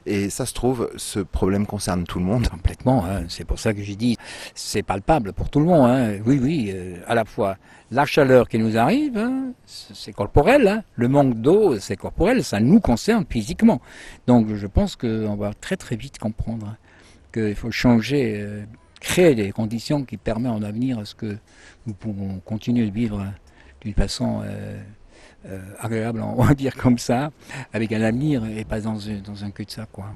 Et 0.06 0.30
ça 0.30 0.46
se 0.46 0.52
trouve, 0.52 0.90
ce 0.96 1.20
problème 1.20 1.66
concerne 1.66 2.04
tout 2.04 2.18
le 2.18 2.24
monde. 2.24 2.48
Complètement. 2.48 3.04
Hein. 3.06 3.24
C'est 3.28 3.44
pour 3.44 3.58
ça 3.58 3.72
que 3.72 3.82
j'ai 3.82 3.96
dit, 3.96 4.16
c'est 4.54 4.82
palpable 4.82 5.32
pour 5.32 5.48
tout 5.48 5.58
le 5.58 5.66
monde. 5.66 5.90
Hein. 5.90 6.18
Oui, 6.26 6.38
oui, 6.40 6.70
euh, 6.72 6.96
à 7.06 7.14
la 7.14 7.24
fois 7.24 7.56
la 7.90 8.04
chaleur 8.04 8.48
qui 8.48 8.58
nous 8.58 8.76
arrive, 8.76 9.18
hein, 9.18 9.52
c'est 9.66 10.12
corporel. 10.12 10.84
Le 10.94 11.08
manque 11.08 11.40
d'eau, 11.40 11.78
c'est 11.80 11.96
corporel. 11.96 12.44
Ça 12.44 12.60
nous 12.60 12.80
concerne 12.80 13.24
physiquement. 13.28 13.80
Donc, 14.26 14.54
je 14.54 14.66
pense 14.66 14.96
qu'on 14.96 15.34
va 15.36 15.54
très 15.54 15.76
très 15.76 15.96
vite 15.96 16.18
comprendre 16.18 16.76
qu'il 17.32 17.54
faut 17.54 17.70
changer. 17.70 18.40
Euh, 18.40 18.64
créer 19.00 19.34
des 19.34 19.50
conditions 19.50 20.04
qui 20.04 20.18
permettent 20.18 20.52
en 20.52 20.62
avenir 20.62 20.98
à 20.98 21.06
ce 21.06 21.14
que 21.14 21.38
nous 21.86 21.94
pouvons 21.94 22.38
continuer 22.40 22.86
de 22.86 22.92
vivre 22.92 23.24
d'une 23.80 23.94
façon 23.94 24.42
euh, 24.44 24.78
euh, 25.46 25.58
agréable, 25.78 26.22
on 26.22 26.42
va 26.42 26.54
dire 26.54 26.76
comme 26.76 26.98
ça, 26.98 27.30
avec 27.72 27.92
un 27.92 28.02
avenir 28.02 28.44
et 28.44 28.64
pas 28.64 28.80
dans, 28.80 28.98
dans 29.24 29.44
un 29.44 29.50
cul-de-sac. 29.50 29.88
Quoi. 29.90 30.06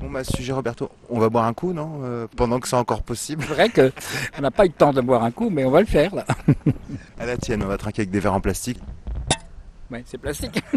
Bon 0.00 0.10
bah 0.10 0.24
sujet 0.24 0.52
Roberto, 0.52 0.90
on 1.08 1.18
va 1.18 1.28
boire 1.28 1.44
un 1.44 1.54
coup, 1.54 1.72
non 1.72 2.00
euh, 2.02 2.26
Pendant 2.36 2.60
que 2.60 2.68
c'est 2.68 2.76
encore 2.76 3.02
possible? 3.02 3.44
C'est 3.46 3.54
vrai 3.54 3.70
qu'on 3.70 4.42
n'a 4.42 4.50
pas 4.50 4.64
eu 4.64 4.68
le 4.68 4.74
temps 4.74 4.92
de 4.92 5.00
boire 5.00 5.22
un 5.22 5.30
coup, 5.30 5.50
mais 5.50 5.64
on 5.64 5.70
va 5.70 5.80
le 5.80 5.86
faire 5.86 6.14
là. 6.14 6.24
à 7.18 7.26
la 7.26 7.36
tienne, 7.36 7.62
on 7.62 7.66
va 7.66 7.78
trinquer 7.78 8.02
avec 8.02 8.10
des 8.10 8.20
verres 8.20 8.34
en 8.34 8.40
plastique. 8.40 8.80
Ouais, 9.90 10.02
c'est 10.06 10.18
plastique. 10.18 10.62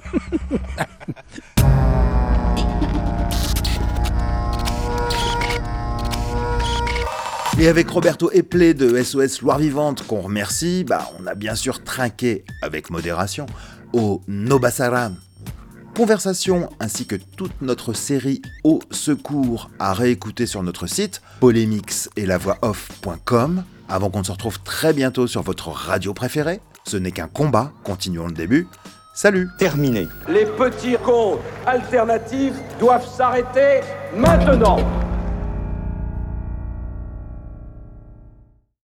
Et 7.60 7.68
avec 7.68 7.90
Roberto 7.90 8.30
Eplé 8.32 8.76
de 8.76 9.02
SOS 9.02 9.42
Loire 9.42 9.58
Vivante, 9.58 10.06
qu'on 10.06 10.22
remercie, 10.22 10.84
bah, 10.84 11.10
on 11.20 11.26
a 11.26 11.34
bien 11.34 11.56
sûr 11.56 11.84
trinqué 11.84 12.46
avec 12.62 12.92
modération 12.92 13.48
au 13.94 14.22
Nobasara. 14.28 15.10
Conversation 15.96 16.70
ainsi 16.80 17.08
que 17.08 17.16
toute 17.16 17.60
notre 17.64 17.94
série 17.94 18.44
Au 18.64 18.80
secours 18.92 19.72
à 19.80 19.94
réécouter 19.94 20.46
sur 20.46 20.62
notre 20.62 20.86
site 20.86 21.24
polémix 21.40 22.12
et 22.16 22.28
la 22.28 22.38
voix 22.38 22.60
off.com 22.62 23.64
avant 23.90 24.12
qu'on 24.12 24.24
se 24.24 24.32
retrouve 24.32 24.60
très 24.60 24.94
bientôt 24.94 25.26
sur 25.26 25.42
votre 25.42 25.70
radio 25.70 26.14
préférée. 26.14 26.60
Ce 26.86 26.96
n'est 26.96 27.12
qu'un 27.12 27.28
combat, 27.28 27.72
continuons 27.84 28.28
le 28.28 28.34
début. 28.34 28.68
Salut 29.16 29.50
Terminé. 29.58 30.08
Les 30.30 30.46
petits 30.46 30.96
cons 31.04 31.40
alternatifs 31.66 32.54
doivent 32.80 33.08
s'arrêter 33.08 33.82
maintenant 34.16 34.78